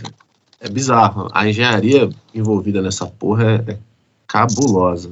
É 0.61 0.68
bizarro. 0.68 1.29
A 1.33 1.48
engenharia 1.48 2.09
envolvida 2.35 2.81
nessa 2.81 3.07
porra 3.07 3.44
é, 3.44 3.72
é 3.72 3.79
cabulosa. 4.27 5.11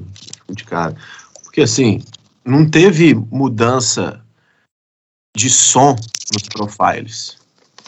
De 0.48 0.64
cara. 0.64 0.96
Porque 1.42 1.62
assim, 1.62 2.02
não 2.44 2.68
teve 2.68 3.14
mudança 3.14 4.24
de 5.36 5.50
som 5.50 5.96
nos 6.32 6.42
profiles. 6.44 7.39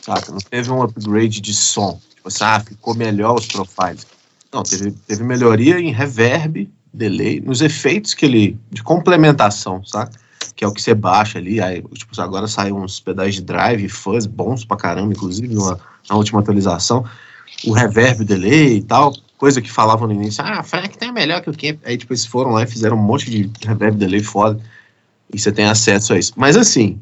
Saca? 0.02 0.30
Não 0.30 0.38
teve 0.38 0.70
um 0.70 0.82
upgrade 0.82 1.40
de 1.40 1.54
som. 1.54 1.98
Tipo 2.14 2.28
assim, 2.28 2.44
ah, 2.44 2.60
ficou 2.60 2.94
melhor 2.94 3.38
os 3.38 3.46
profiles. 3.46 4.06
Não, 4.52 4.62
teve, 4.62 4.90
teve 4.90 5.24
melhoria 5.24 5.80
em 5.80 5.90
reverb, 5.90 6.70
delay, 6.92 7.40
nos 7.40 7.62
efeitos 7.62 8.12
que 8.12 8.26
ele. 8.26 8.58
de 8.70 8.82
complementação, 8.82 9.82
saca? 9.84 10.20
que 10.54 10.64
é 10.64 10.68
o 10.68 10.72
que 10.72 10.82
você 10.82 10.94
baixa 10.94 11.38
ali. 11.38 11.60
Aí, 11.60 11.82
tipo, 11.94 12.20
agora 12.20 12.46
saem 12.46 12.72
uns 12.72 13.00
pedais 13.00 13.34
de 13.34 13.42
drive, 13.42 13.88
fuzz 13.88 14.26
bons 14.26 14.64
pra 14.64 14.76
caramba, 14.76 15.12
inclusive 15.12 15.48
numa, 15.48 15.78
na 16.08 16.16
última 16.16 16.40
atualização. 16.40 17.04
O 17.64 17.72
reverb, 17.72 18.24
delay 18.24 18.76
e 18.76 18.82
tal, 18.82 19.12
coisa 19.36 19.60
que 19.60 19.70
falavam 19.70 20.06
no 20.08 20.14
início, 20.14 20.42
ah, 20.44 20.62
Frac 20.62 20.96
tá 20.96 21.12
melhor 21.12 21.42
que 21.42 21.50
o 21.50 21.56
Camp. 21.56 21.80
Aí, 21.84 21.96
tipo, 21.96 22.12
eles 22.12 22.24
foram 22.24 22.52
lá 22.52 22.62
e 22.62 22.66
fizeram 22.66 22.96
um 22.96 23.02
monte 23.02 23.30
de 23.30 23.50
reverb, 23.66 23.96
delay 23.96 24.22
foda, 24.22 24.60
e 25.32 25.38
você 25.38 25.52
tem 25.52 25.64
acesso 25.64 26.12
a 26.12 26.18
isso. 26.18 26.32
Mas, 26.36 26.56
assim, 26.56 27.00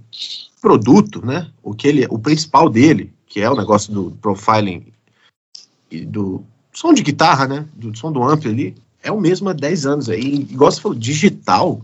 produto, 0.61 1.25
né, 1.25 1.51
o, 1.63 1.75
que 1.75 1.89
ele, 1.89 2.07
o 2.11 2.19
principal 2.19 2.69
dele, 2.69 3.13
que 3.27 3.41
é 3.41 3.51
o 3.51 3.57
negócio 3.57 3.93
do 3.93 4.11
profiling 4.21 4.87
e 5.91 6.05
do 6.05 6.45
som 6.73 6.93
de 6.93 7.03
guitarra, 7.03 7.47
né, 7.47 7.67
do 7.75 7.97
som 7.97 8.13
do 8.13 8.23
ampli 8.23 8.51
ali, 8.51 8.75
é 9.03 9.11
o 9.11 9.21
mesmo 9.21 9.49
há 9.49 9.53
10 9.53 9.87
anos. 9.87 10.09
Aí, 10.09 10.35
igual 10.35 10.71
você 10.71 10.81
falou, 10.81 10.99
digital, 10.99 11.81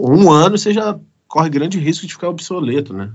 um 0.00 0.30
ano 0.30 0.56
você 0.56 0.72
já 0.72 0.98
corre 1.26 1.50
grande 1.50 1.78
risco 1.78 2.06
de 2.06 2.12
ficar 2.12 2.28
obsoleto, 2.28 2.92
né? 2.92 3.12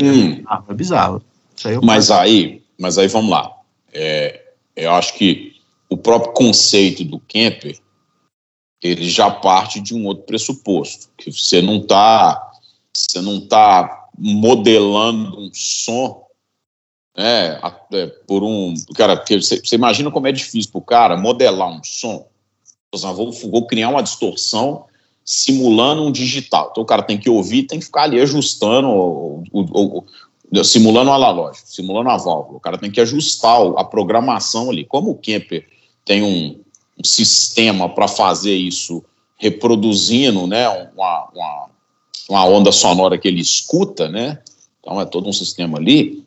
Hum. 0.00 0.42
Ah, 0.46 0.62
é 0.68 0.74
bizarro. 0.74 1.22
Aí 1.64 1.76
mas 1.82 2.10
aí, 2.10 2.62
mas 2.78 2.98
aí 2.98 3.08
vamos 3.08 3.30
lá. 3.30 3.52
É, 3.92 4.52
eu 4.76 4.92
acho 4.92 5.14
que 5.14 5.56
o 5.90 5.96
próprio 5.96 6.32
conceito 6.32 7.04
do 7.04 7.18
camper 7.18 7.78
ele 8.80 9.10
já 9.10 9.28
parte 9.28 9.80
de 9.80 9.92
um 9.92 10.06
outro 10.06 10.24
pressuposto, 10.24 11.08
que 11.16 11.32
você 11.32 11.60
não 11.60 11.78
está 11.78 12.52
você 12.92 13.20
não 13.20 13.40
tá 13.40 13.97
modelando 14.18 15.38
um 15.38 15.50
som 15.52 16.26
né, 17.16 17.60
é, 17.92 18.06
por 18.28 18.44
um 18.44 18.74
cara, 18.94 19.24
você, 19.28 19.60
imagina 19.72 20.10
como 20.10 20.28
é 20.28 20.32
difícil 20.32 20.70
para 20.70 20.78
o 20.78 20.82
cara 20.82 21.16
modelar 21.16 21.68
um 21.68 21.82
som. 21.82 22.28
Vou, 22.92 23.32
vou 23.32 23.66
criar 23.66 23.88
uma 23.88 24.02
distorção 24.02 24.84
simulando 25.24 26.04
um 26.04 26.12
digital. 26.12 26.68
Então 26.70 26.82
o 26.82 26.86
cara 26.86 27.02
tem 27.02 27.18
que 27.18 27.28
ouvir, 27.28 27.64
tem 27.64 27.80
que 27.80 27.84
ficar 27.84 28.04
ali 28.04 28.20
ajustando, 28.20 28.88
o, 28.88 29.42
o, 29.52 30.04
o, 30.52 30.64
simulando 30.64 31.10
o 31.10 31.12
analógico, 31.12 31.68
simulando 31.68 32.08
a 32.08 32.16
válvula. 32.16 32.56
O 32.56 32.60
cara 32.60 32.78
tem 32.78 32.90
que 32.90 33.00
ajustar 33.00 33.60
a 33.76 33.84
programação 33.84 34.70
ali. 34.70 34.84
Como 34.84 35.10
o 35.10 35.18
Kemper 35.18 35.66
tem 36.04 36.22
um, 36.22 36.60
um 36.98 37.04
sistema 37.04 37.88
para 37.88 38.08
fazer 38.08 38.54
isso 38.54 39.04
reproduzindo 39.36 40.46
né, 40.46 40.68
uma, 40.68 41.28
uma, 41.34 41.70
uma 42.28 42.44
onda 42.44 42.70
sonora 42.70 43.18
que 43.18 43.26
ele 43.26 43.40
escuta, 43.40 44.08
né? 44.08 44.38
Então 44.80 45.00
é 45.00 45.04
todo 45.04 45.28
um 45.28 45.32
sistema 45.32 45.78
ali 45.78 46.24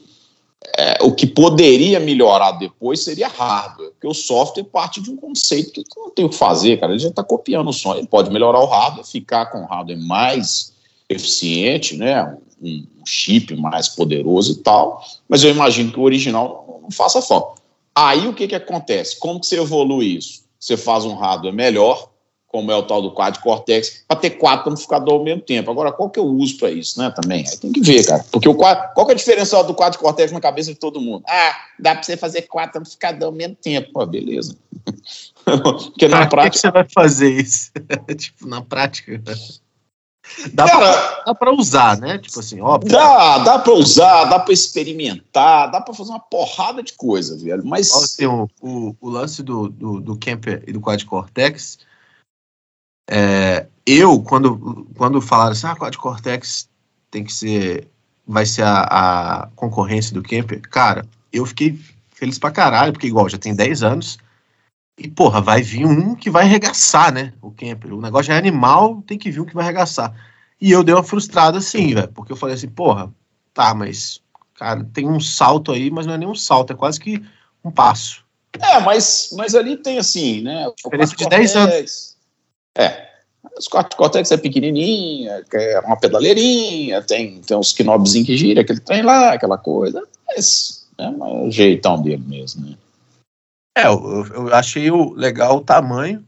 é, 0.77 0.99
o 1.01 1.13
que 1.13 1.25
poderia 1.25 1.99
melhorar 1.99 2.53
depois 2.53 3.03
seria 3.03 3.27
hardware, 3.27 3.91
porque 3.91 4.07
o 4.07 4.13
software 4.13 4.63
parte 4.63 5.01
de 5.01 5.09
um 5.09 5.17
conceito 5.17 5.71
que 5.71 5.83
não 5.97 6.09
tem 6.09 6.25
o 6.25 6.29
que 6.29 6.35
fazer, 6.35 6.79
cara. 6.79 6.93
Ele 6.93 6.99
já 6.99 7.09
está 7.09 7.23
copiando 7.23 7.69
o 7.69 7.73
som. 7.73 7.95
Ele 7.95 8.07
pode 8.07 8.31
melhorar 8.31 8.59
o 8.59 8.67
hardware, 8.67 9.05
ficar 9.05 9.47
com 9.47 9.61
o 9.61 9.65
hardware 9.65 9.99
mais 9.99 10.73
eficiente, 11.09 11.97
né? 11.97 12.37
Um, 12.61 12.85
chip 13.03 13.55
mais 13.55 13.89
poderoso 13.89 14.51
e 14.51 14.55
tal, 14.57 15.03
mas 15.27 15.43
eu 15.43 15.49
imagino 15.49 15.91
que 15.91 15.99
o 15.99 16.03
original 16.03 16.79
não 16.83 16.91
faça 16.91 17.19
falta. 17.19 17.59
Aí 17.95 18.27
o 18.27 18.33
que, 18.33 18.47
que 18.47 18.53
acontece? 18.53 19.17
Como 19.17 19.39
que 19.39 19.47
você 19.47 19.59
evolui 19.59 20.17
isso? 20.17 20.43
Você 20.59 20.77
faz 20.77 21.03
um 21.03 21.15
hardware 21.15 21.51
melhor, 21.51 22.10
como 22.51 22.71
é 22.71 22.75
o 22.75 22.83
tal 22.83 23.01
do 23.01 23.11
quad 23.11 23.39
cortex, 23.39 24.03
para 24.07 24.19
ter 24.19 24.31
quatro 24.31 24.69
amplificadores 24.69 25.13
ao 25.13 25.23
mesmo 25.23 25.41
tempo. 25.41 25.71
Agora, 25.71 25.91
qual 25.91 26.09
que 26.09 26.19
o 26.19 26.25
uso 26.25 26.57
para 26.57 26.69
isso, 26.69 26.99
né? 26.99 27.11
Também 27.11 27.45
aí 27.47 27.57
tem 27.57 27.71
que 27.71 27.79
ver, 27.79 28.05
cara. 28.05 28.25
Porque 28.29 28.49
o 28.49 28.55
quad, 28.55 28.93
qual 28.93 29.05
que 29.05 29.13
é 29.13 29.15
a 29.15 29.17
diferença 29.17 29.63
do 29.63 29.73
quad 29.73 29.97
cortex 29.97 30.31
na 30.31 30.41
cabeça 30.41 30.73
de 30.73 30.79
todo 30.79 30.99
mundo? 30.99 31.23
Ah, 31.27 31.55
dá 31.79 31.93
para 31.93 32.03
você 32.03 32.17
fazer 32.17 32.43
quatro 32.43 32.79
amplificadores 32.79 33.23
ao 33.23 33.31
mesmo 33.31 33.55
tempo. 33.55 33.91
Pô, 33.93 34.05
beleza. 34.05 34.55
Porque 35.45 36.07
na 36.07 36.17
pra 36.17 36.27
prática. 36.27 36.49
Que, 36.49 36.55
que 36.55 36.59
você 36.59 36.71
vai 36.71 36.85
fazer 36.93 37.29
isso? 37.29 37.71
tipo, 38.17 38.47
na 38.47 38.61
prática. 38.61 39.21
Dá 40.53 40.65
Cara, 40.65 41.23
pra, 41.23 41.35
pra 41.35 41.53
usar, 41.53 41.97
né? 41.97 42.17
Tipo 42.17 42.39
assim, 42.39 42.61
óbvio. 42.61 42.91
Dá, 42.91 43.39
dá 43.39 43.59
pra 43.59 43.73
usar, 43.73 44.25
dá 44.25 44.39
pra 44.39 44.53
experimentar, 44.53 45.69
dá 45.71 45.81
pra 45.81 45.93
fazer 45.93 46.11
uma 46.11 46.19
porrada 46.19 46.81
de 46.83 46.93
coisa, 46.93 47.37
velho. 47.37 47.65
Mas. 47.65 47.93
Assim, 47.93 48.25
o, 48.25 48.47
o, 48.61 48.95
o, 48.99 49.09
lance 49.09 49.43
do, 49.43 49.67
do, 49.69 49.99
do 49.99 50.17
Kemper 50.17 50.63
e 50.67 50.73
do 50.73 50.79
Quad 50.79 51.03
Cortex. 51.05 51.79
É, 53.09 53.67
eu, 53.85 54.21
quando, 54.21 54.87
quando 54.95 55.21
falaram 55.21 55.51
assim, 55.51 55.67
ah, 55.67 55.75
Quad 55.75 55.95
Cortex 55.97 56.69
tem 57.09 57.23
que 57.23 57.33
ser. 57.33 57.87
Vai 58.25 58.45
ser 58.45 58.63
a, 58.63 58.83
a 58.83 59.47
concorrência 59.55 60.13
do 60.13 60.21
Kemper, 60.21 60.61
cara, 60.61 61.05
eu 61.33 61.45
fiquei 61.45 61.77
feliz 62.13 62.37
pra 62.37 62.51
caralho, 62.51 62.93
porque 62.93 63.07
igual 63.07 63.27
já 63.27 63.37
tem 63.37 63.53
10 63.53 63.83
anos. 63.83 64.17
E, 64.97 65.07
porra, 65.07 65.41
vai 65.41 65.63
vir 65.63 65.85
um 65.85 66.15
que 66.15 66.29
vai 66.29 66.43
arregaçar, 66.43 67.11
né? 67.11 67.33
O 67.41 67.51
Kemper. 67.51 67.93
O 67.93 68.01
negócio 68.01 68.31
é 68.31 68.37
animal, 68.37 69.01
tem 69.07 69.17
que 69.17 69.31
vir 69.31 69.41
um 69.41 69.45
que 69.45 69.55
vai 69.55 69.63
arregaçar. 69.63 70.13
E 70.59 70.71
eu 70.71 70.83
dei 70.83 70.93
uma 70.93 71.03
frustrada 71.03 71.57
assim, 71.57 71.95
velho, 71.95 72.09
porque 72.09 72.31
eu 72.31 72.37
falei 72.37 72.53
assim, 72.53 72.69
porra, 72.69 73.11
tá, 73.51 73.73
mas, 73.73 74.21
cara, 74.53 74.83
tem 74.93 75.09
um 75.09 75.19
salto 75.19 75.71
aí, 75.71 75.89
mas 75.89 76.05
não 76.05 76.13
é 76.13 76.17
nem 76.19 76.27
um 76.27 76.35
salto, 76.35 76.71
é 76.71 76.75
quase 76.75 76.99
que 76.99 77.23
um 77.63 77.71
passo. 77.71 78.23
É, 78.59 78.79
mas, 78.81 79.29
mas 79.35 79.55
ali 79.55 79.77
tem 79.77 79.97
assim, 79.97 80.41
né? 80.41 80.67
O 80.67 80.75
Diferença 80.75 81.15
de 81.15 81.27
10 81.27 81.55
anos. 81.55 82.10
É. 82.77 83.09
Os 83.57 83.67
quatro 83.67 83.97
cortex 83.97 84.31
é 84.31 84.37
pequenininha, 84.37 85.43
é 85.53 85.79
uma 85.81 85.97
pedaleirinha, 85.97 87.01
tem, 87.01 87.41
tem 87.41 87.57
uns 87.57 87.73
knobzinhos 87.73 88.27
que 88.27 88.37
gira, 88.37 88.61
aquele 88.61 88.79
trem 88.79 89.01
lá, 89.01 89.33
aquela 89.33 89.57
coisa. 89.57 90.07
Mas 90.27 90.87
é 90.97 91.07
o 91.07 91.49
jeitão 91.49 92.01
dele 92.01 92.23
mesmo, 92.25 92.65
né? 92.65 92.77
É, 93.77 93.87
eu, 93.87 94.25
eu 94.33 94.53
achei 94.53 94.91
o, 94.91 95.13
legal 95.13 95.57
o 95.57 95.63
tamanho, 95.63 96.25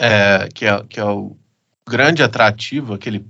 é, 0.00 0.48
que, 0.54 0.64
é, 0.64 0.84
que 0.84 1.00
é 1.00 1.04
o 1.04 1.36
grande 1.88 2.22
atrativo, 2.22 2.94
aquele. 2.94 3.26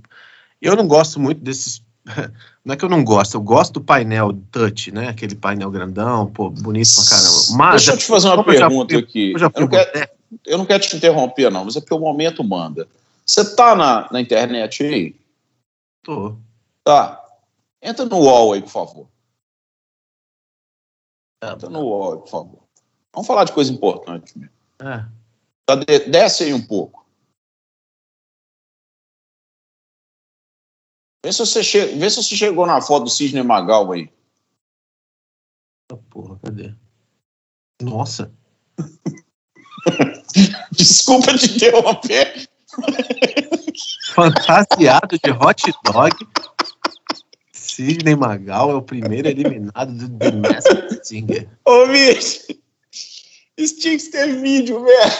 Eu 0.61 0.75
não 0.75 0.87
gosto 0.87 1.19
muito 1.19 1.41
desses. 1.41 1.81
Não 2.65 2.73
é 2.73 2.77
que 2.77 2.85
eu 2.85 2.89
não 2.89 3.03
gosto, 3.03 3.35
eu 3.35 3.41
gosto 3.41 3.75
do 3.75 3.81
painel 3.81 4.37
touch, 4.51 4.91
né? 4.91 5.07
Aquele 5.07 5.33
painel 5.33 5.71
grandão, 5.71 6.27
pô, 6.27 6.49
bonito 6.51 6.93
pra 6.93 7.05
caramba. 7.05 7.37
Mas, 7.57 7.71
Deixa 7.71 7.91
eu 7.93 7.97
te 7.97 8.05
fazer 8.05 8.27
uma 8.27 8.43
pergunta 8.43 8.93
eu 8.93 8.99
aqui. 8.99 9.31
Eu, 9.31 9.39
eu, 9.39 9.61
não 9.61 9.67
quero, 9.67 10.09
eu, 10.45 10.57
não 10.57 10.65
quero, 10.65 10.83
te 10.83 10.95
interromper, 10.95 11.51
não, 11.51 11.65
mas 11.65 11.75
é 11.75 11.79
porque 11.79 11.93
o 11.93 11.99
momento 11.99 12.43
manda. 12.43 12.87
Você 13.25 13.55
tá 13.55 13.75
na, 13.75 14.11
na 14.11 14.21
internet 14.21 14.83
aí? 14.83 15.19
Tô. 16.03 16.37
Tá. 16.83 17.25
Entra 17.81 18.05
no 18.05 18.17
UOL 18.17 18.53
aí, 18.53 18.61
por 18.61 18.69
favor. 18.69 19.09
Entra 21.43 21.69
no 21.69 21.81
UOL 21.81 22.13
aí, 22.13 22.19
por 22.19 22.29
favor. 22.29 22.63
Vamos 23.13 23.27
falar 23.27 23.43
de 23.43 23.53
coisa 23.53 23.71
importante. 23.71 24.33
É. 24.79 25.05
Tá, 25.65 25.75
desce 26.09 26.43
aí 26.43 26.53
um 26.53 26.65
pouco. 26.65 27.05
Vê 31.23 31.31
se, 31.33 31.39
você 31.39 31.63
che... 31.63 31.85
Vê 31.97 32.09
se 32.09 32.23
você 32.23 32.35
chegou 32.35 32.65
na 32.65 32.81
foto 32.81 33.03
do 33.03 33.09
Cisne 33.09 33.43
Magal 33.43 33.91
aí. 33.91 34.11
Porra, 36.09 36.39
cadê? 36.39 36.75
Nossa. 37.81 38.33
Desculpa 40.71 41.37
te 41.37 41.51
interromper. 41.51 42.47
Fantasiado 44.13 45.17
de 45.17 45.31
hot 45.31 45.73
dog. 45.85 46.15
Sidney 47.53 48.15
Magal 48.15 48.71
é 48.71 48.75
o 48.75 48.81
primeiro 48.81 49.27
eliminado 49.27 49.93
do 49.93 50.17
The 50.17 50.31
Masked 50.31 51.07
Singer. 51.07 51.47
Ô, 51.65 51.87
bicho! 51.87 52.41
Isso 53.57 53.79
tinha 53.79 53.97
que 53.97 54.05
ter 54.05 54.41
vídeo, 54.41 54.83
velho. 54.83 55.11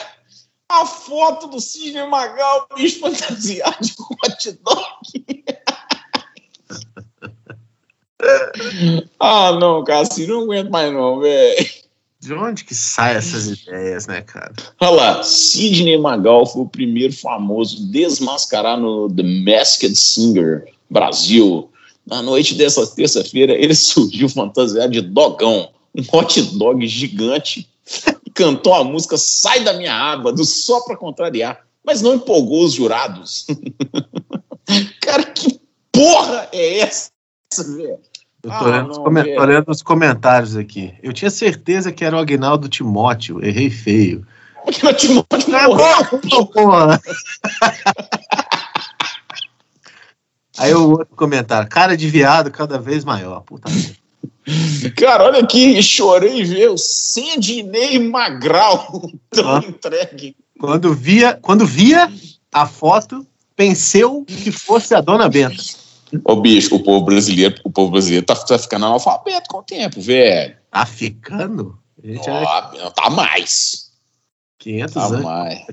A 0.69 0.85
foto 0.85 1.47
do 1.47 1.59
Sidney 1.59 2.07
Magal, 2.07 2.67
bicho 2.75 2.99
fantasiado 2.99 3.77
de 3.81 3.95
hot 3.99 4.51
dog. 4.63 5.43
ah, 9.19 9.51
não, 9.53 9.83
Cassi, 9.83 10.27
não 10.27 10.43
aguento 10.43 10.69
mais 10.69 10.93
não, 10.93 11.19
velho. 11.19 11.88
De 12.21 12.33
onde 12.33 12.65
que 12.65 12.75
saem 12.75 13.15
essas 13.15 13.47
ideias, 13.47 14.05
né, 14.05 14.21
cara? 14.21 14.53
Olha 14.81 14.91
lá, 14.91 15.23
Sidney 15.23 15.97
Magal 15.97 16.45
foi 16.45 16.63
o 16.63 16.69
primeiro 16.69 17.13
famoso 17.13 17.89
desmascarar 17.89 18.77
no 18.77 19.09
The 19.09 19.23
Masked 19.23 19.95
Singer 19.95 20.65
Brasil. 20.89 21.71
Na 22.05 22.21
noite 22.21 22.55
dessa 22.55 22.85
terça-feira, 22.87 23.53
ele 23.53 23.73
surgiu 23.75 24.27
fantasiado 24.27 24.91
de 24.91 25.01
dogão, 25.01 25.69
um 25.95 26.03
hot 26.11 26.41
dog 26.57 26.85
gigante, 26.87 27.69
e 28.25 28.29
cantou 28.29 28.73
a 28.73 28.83
música 28.83 29.17
Sai 29.17 29.63
da 29.63 29.73
Minha 29.73 29.93
Aba, 29.93 30.33
do 30.33 30.43
Só 30.43 30.81
Pra 30.81 30.97
Contrariar, 30.97 31.65
mas 31.85 32.01
não 32.01 32.15
empolgou 32.15 32.65
os 32.65 32.73
jurados. 32.73 33.47
cara, 35.01 35.23
que 35.23 35.57
porra 35.89 36.49
é 36.51 36.79
essa, 36.79 37.11
velho? 37.57 37.97
Eu 38.41 38.49
tô, 38.49 38.55
ah, 38.55 38.61
lendo, 38.61 38.83
não, 38.83 38.89
os 38.91 39.35
tô 39.35 39.45
lendo 39.45 39.69
os 39.69 39.81
comentários 39.81 40.55
aqui. 40.55 40.93
Eu 41.03 41.11
tinha 41.11 41.29
certeza 41.29 41.91
que 41.91 42.05
era 42.05 42.15
o 42.15 42.19
Agnaldo 42.19 42.69
Timóteo, 42.69 43.43
errei 43.43 43.69
feio. 43.69 44.25
Agnaldo 44.65 44.97
Timóteo 44.97 45.49
não 45.49 45.75
morreu, 45.75 46.45
porra. 46.47 47.01
Aí 50.57 50.73
o 50.73 50.91
outro 50.91 51.15
comentário, 51.15 51.69
cara 51.69 51.95
de 51.95 52.07
viado 52.09 52.49
cada 52.51 52.77
vez 52.77 53.03
maior. 53.03 53.41
Puta 53.41 53.69
Cara, 54.95 55.25
olha 55.25 55.39
aqui, 55.39 55.81
chorei 55.81 56.43
ver 56.43 56.69
o 56.69 56.77
Sandinei 56.77 57.99
Magral 57.99 59.09
tão 59.29 59.57
ah. 59.57 59.63
entregue. 59.65 60.35
Quando 60.59 60.93
via, 60.93 61.37
quando 61.41 61.65
via 61.65 62.11
a 62.51 62.65
foto, 62.65 63.25
penseu 63.55 64.25
que 64.25 64.51
fosse 64.51 64.95
a 64.95 65.01
dona 65.01 65.29
Benta. 65.29 65.61
Ô, 66.23 66.35
bicho, 66.37 66.75
o 66.75 66.83
povo 66.83 67.05
brasileiro, 67.05 67.55
o 67.63 67.71
povo 67.71 67.91
brasileiro 67.91 68.25
tá, 68.25 68.35
tá 68.35 68.57
ficando 68.57 68.85
analfabeto 68.85 69.49
com 69.49 69.57
o 69.59 69.63
tempo, 69.63 70.01
velho. 70.01 70.55
Tá 70.71 70.85
ficando? 70.85 71.77
Ó, 72.03 72.89
Tá 72.91 73.09
mais. 73.09 73.91
500 74.59 74.93
tá 74.93 75.05
anos. 75.05 75.21
Mais. 75.21 75.65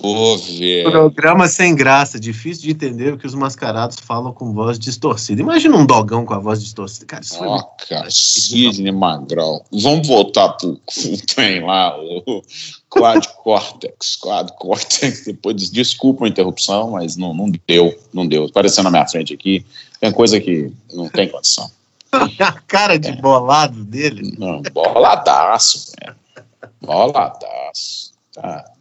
Pô, 0.00 0.38
velho. 0.38 0.90
Programa 0.90 1.46
sem 1.46 1.74
graça, 1.74 2.18
difícil 2.18 2.62
de 2.64 2.70
entender 2.70 3.12
o 3.12 3.18
que 3.18 3.26
os 3.26 3.34
mascarados 3.34 4.00
falam 4.00 4.32
com 4.32 4.54
voz 4.54 4.78
distorcida. 4.78 5.42
Imagina 5.42 5.76
um 5.76 5.84
dogão 5.84 6.24
com 6.24 6.32
a 6.32 6.38
voz 6.38 6.62
distorcida. 6.62 7.04
Cara, 7.04 7.22
isso 7.22 7.44
oh, 7.44 7.62
cara, 7.86 8.10
Sidney 8.10 8.90
Magrão. 8.90 9.62
Vamos 9.70 10.08
voltar 10.08 10.48
pro 10.54 10.80
trem 11.28 11.62
lá, 11.62 11.94
o 12.00 12.42
Quad 12.88 13.26
Cortex. 13.42 14.16
Quad 14.16 14.50
Cortex. 14.58 15.24
Depois, 15.26 15.70
desculpa 15.70 16.24
a 16.24 16.28
interrupção, 16.28 16.92
mas 16.92 17.16
não, 17.16 17.34
não 17.34 17.52
deu, 17.66 17.94
não 18.14 18.26
deu. 18.26 18.46
Aparecendo 18.46 18.84
na 18.84 18.92
minha 18.92 19.06
frente 19.06 19.34
aqui, 19.34 19.64
tem 20.00 20.10
coisa 20.10 20.40
que 20.40 20.72
não 20.94 21.10
tem 21.10 21.28
condição. 21.28 21.70
a 22.10 22.52
cara 22.66 22.98
de 22.98 23.10
é. 23.10 23.16
bolado 23.16 23.84
dele. 23.84 24.34
Não, 24.38 24.62
boladaço, 24.72 25.92
velho. 26.00 26.16
Boladaço. 26.80 28.12
Tá. 28.32 28.72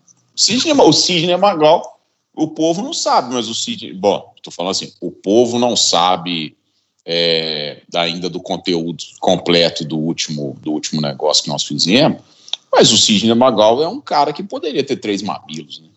Sidney, 0.42 0.74
o 0.74 0.92
Sidney 0.92 1.38
Magal, 1.38 2.00
o 2.34 2.48
povo 2.48 2.82
não 2.82 2.94
sabe, 2.94 3.32
mas 3.32 3.48
o 3.48 3.54
Sidney. 3.54 3.94
Bom, 3.94 4.34
estou 4.36 4.52
falando 4.52 4.72
assim, 4.72 4.92
o 5.00 5.12
povo 5.12 5.60
não 5.60 5.76
sabe 5.76 6.58
é, 7.06 7.84
ainda 7.94 8.28
do 8.28 8.40
conteúdo 8.40 9.04
completo 9.20 9.86
do 9.86 10.00
último, 10.00 10.58
do 10.60 10.72
último 10.72 11.00
negócio 11.00 11.44
que 11.44 11.50
nós 11.50 11.64
fizemos, 11.64 12.24
mas 12.72 12.92
o 12.92 12.98
Sidney 12.98 13.36
Magal 13.36 13.84
é 13.84 13.88
um 13.88 14.02
cara 14.02 14.34
que 14.34 14.42
poderia 14.42 14.84
ter 14.84 14.96
três 14.96 15.22
mamilos, 15.22 15.80
né? 15.80 15.90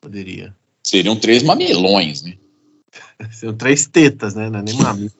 Poderia. 0.00 0.54
Seriam 0.80 1.16
três 1.16 1.42
mamilões, 1.42 2.22
né? 2.22 2.36
Seriam 3.32 3.56
três 3.56 3.88
tetas, 3.88 4.36
né? 4.36 4.50
Não 4.50 4.60
é 4.60 4.62
nem 4.62 4.74
mamilo. 4.74 5.12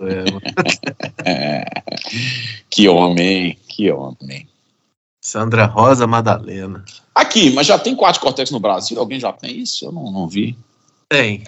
É... 1.24 1.64
que 2.70 2.88
homem, 2.88 3.58
que 3.66 3.90
homem. 3.90 4.46
Sandra 5.20 5.64
Rosa 5.64 6.06
Madalena. 6.06 6.84
Aqui, 7.14 7.50
mas 7.50 7.66
já 7.66 7.78
tem 7.78 7.94
quatro 7.94 8.20
cortex 8.20 8.50
no 8.50 8.58
Brasil? 8.58 8.98
Alguém 8.98 9.20
já 9.20 9.32
tem 9.32 9.58
isso? 9.58 9.84
Eu 9.84 9.92
não, 9.92 10.10
não 10.10 10.28
vi. 10.28 10.58
Tem. 11.08 11.44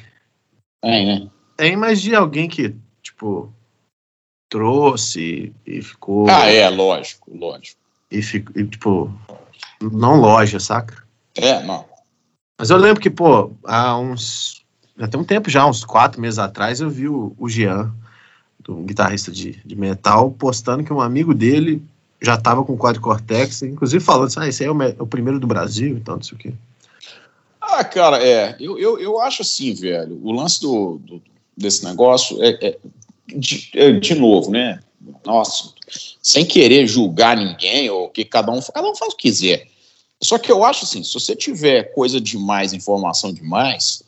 Tem, 0.81 1.07
né? 1.07 1.29
Tem, 1.57 1.77
mas 1.77 2.01
de 2.01 2.15
alguém 2.15 2.49
que, 2.49 2.75
tipo, 3.03 3.53
trouxe 4.49 5.53
e 5.67 5.83
ficou. 5.83 6.29
Ah, 6.31 6.49
é, 6.49 6.69
lógico, 6.69 7.37
lógico. 7.37 7.81
E, 8.11 8.23
ficou, 8.23 8.55
e, 8.57 8.65
tipo, 8.65 9.13
não 9.81 10.21
loja, 10.21 10.61
saca? 10.61 11.03
É, 11.35 11.63
não. 11.63 11.85
Mas 12.59 12.71
eu 12.71 12.77
lembro 12.77 13.03
que, 13.03 13.11
pô, 13.11 13.53
há 13.65 13.99
uns. 13.99 14.65
Já 14.97 15.09
tem 15.09 15.21
um 15.21 15.25
tempo 15.25 15.51
já, 15.51 15.67
uns 15.67 15.85
quatro 15.85 16.21
meses 16.21 16.39
atrás, 16.39 16.81
eu 16.81 16.89
vi 16.89 17.09
o, 17.09 17.35
o 17.37 17.49
Jean, 17.49 17.93
um 18.69 18.85
guitarrista 18.85 19.31
de, 19.31 19.61
de 19.65 19.77
metal, 19.77 20.31
postando 20.31 20.83
que 20.83 20.93
um 20.93 21.01
amigo 21.01 21.35
dele 21.35 21.83
já 22.21 22.37
tava 22.37 22.65
com 22.65 22.77
quadro 22.77 23.01
Cortex, 23.01 23.63
inclusive 23.63 24.03
falando 24.03 24.27
assim, 24.27 24.41
ah, 24.41 24.49
esse 24.49 24.63
aí 24.63 24.69
é 24.69 24.73
o, 24.73 24.83
é 24.83 24.97
o 24.99 25.07
primeiro 25.07 25.39
do 25.39 25.47
Brasil, 25.47 25.97
então 25.97 26.17
não 26.17 26.23
sei 26.23 26.37
o 26.37 26.39
quê. 26.39 26.53
Ah, 27.61 27.85
cara, 27.85 28.23
é. 28.23 28.57
Eu, 28.61 28.79
eu, 28.79 28.99
eu 28.99 29.21
acho 29.21 29.43
assim, 29.43 29.75
velho. 29.75 30.21
O 30.23 30.33
lance 30.33 30.61
do, 30.61 30.99
do 30.99 31.23
desse 31.57 31.85
negócio 31.85 32.43
é, 32.43 32.51
é, 32.69 32.79
de, 33.27 33.71
é, 33.75 33.93
de, 33.93 34.15
novo, 34.15 34.51
né? 34.51 34.81
Nossa, 35.25 35.73
sem 36.23 36.45
querer 36.45 36.87
julgar 36.87 37.37
ninguém, 37.37 37.89
ou 37.91 38.09
que 38.09 38.25
cada 38.25 38.53
um, 38.53 38.61
cada 38.61 38.89
um 38.89 38.95
faz 38.95 39.13
o 39.13 39.17
que 39.17 39.29
quiser. 39.29 39.67
Só 40.23 40.39
que 40.39 40.51
eu 40.51 40.65
acho 40.65 40.85
assim, 40.85 41.03
se 41.03 41.13
você 41.13 41.35
tiver 41.35 41.95
coisa 41.95 42.21
demais, 42.21 42.73
informação 42.73 43.33
demais, 43.33 44.03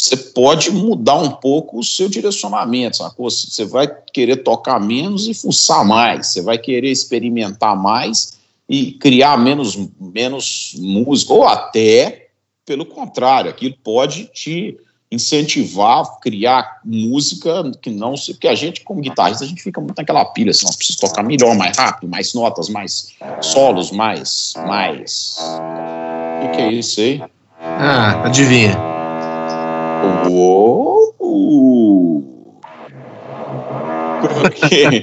você 0.00 0.16
pode 0.16 0.70
mudar 0.70 1.18
um 1.18 1.30
pouco 1.30 1.78
o 1.78 1.84
seu 1.84 2.08
direcionamento, 2.08 2.96
sacou? 2.96 3.30
Você 3.30 3.66
vai 3.66 3.86
querer 4.12 4.36
tocar 4.36 4.80
menos 4.80 5.28
e 5.28 5.34
fuçar 5.34 5.86
mais, 5.86 6.28
você 6.28 6.40
vai 6.40 6.56
querer 6.56 6.90
experimentar 6.90 7.76
mais 7.76 8.38
e 8.66 8.92
criar 8.92 9.36
menos, 9.36 9.78
menos 10.00 10.74
música, 10.78 11.34
ou 11.34 11.44
até, 11.44 12.28
pelo 12.64 12.86
contrário, 12.86 13.50
aquilo 13.50 13.74
pode 13.84 14.24
te 14.32 14.74
incentivar, 15.12 16.18
criar 16.20 16.80
música 16.82 17.70
que 17.82 17.90
não 17.90 18.16
se. 18.16 18.32
Porque 18.32 18.48
a 18.48 18.54
gente, 18.54 18.82
como 18.82 19.02
guitarrista, 19.02 19.44
a 19.44 19.46
gente 19.46 19.62
fica 19.62 19.82
muito 19.82 19.98
naquela 19.98 20.24
pilha, 20.24 20.50
assim, 20.50 20.64
nós 20.64 20.76
precisamos 20.76 21.10
tocar 21.10 21.22
melhor, 21.22 21.54
mais 21.54 21.76
rápido, 21.76 22.08
mais 22.08 22.32
notas, 22.32 22.70
mais 22.70 23.12
solos, 23.42 23.90
mais. 23.90 24.54
mais. 24.66 25.36
O 26.38 26.48
que, 26.48 26.56
que 26.56 26.62
é 26.62 26.72
isso 26.72 27.00
aí? 27.00 27.22
Ah, 27.60 28.24
adivinha. 28.24 28.89
Uou! 30.28 30.90
que, 34.68 35.00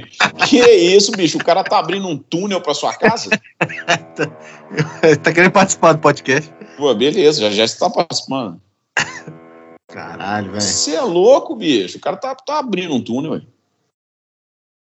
que 0.48 0.62
é 0.62 0.76
isso, 0.76 1.12
bicho? 1.12 1.38
O 1.38 1.44
cara 1.44 1.64
tá 1.64 1.80
abrindo 1.80 2.08
um 2.08 2.18
túnel 2.18 2.62
pra 2.62 2.74
sua 2.74 2.94
casa? 2.94 3.30
tá 5.24 5.34
querendo 5.34 5.52
participar 5.52 5.94
do 5.94 6.00
podcast? 6.00 6.52
Pô, 6.78 6.94
beleza, 6.94 7.42
já 7.42 7.52
já 7.52 7.66
está 7.66 7.90
participando. 7.90 8.62
Caralho, 9.88 10.52
velho. 10.52 10.62
Você 10.62 10.96
é 10.96 11.02
louco, 11.02 11.56
bicho. 11.56 11.98
O 11.98 12.02
cara 12.02 12.18
tá, 12.18 12.36
tá 12.36 12.60
abrindo 12.60 12.94
um 12.94 13.02
túnel, 13.02 13.32
velho. 13.32 13.48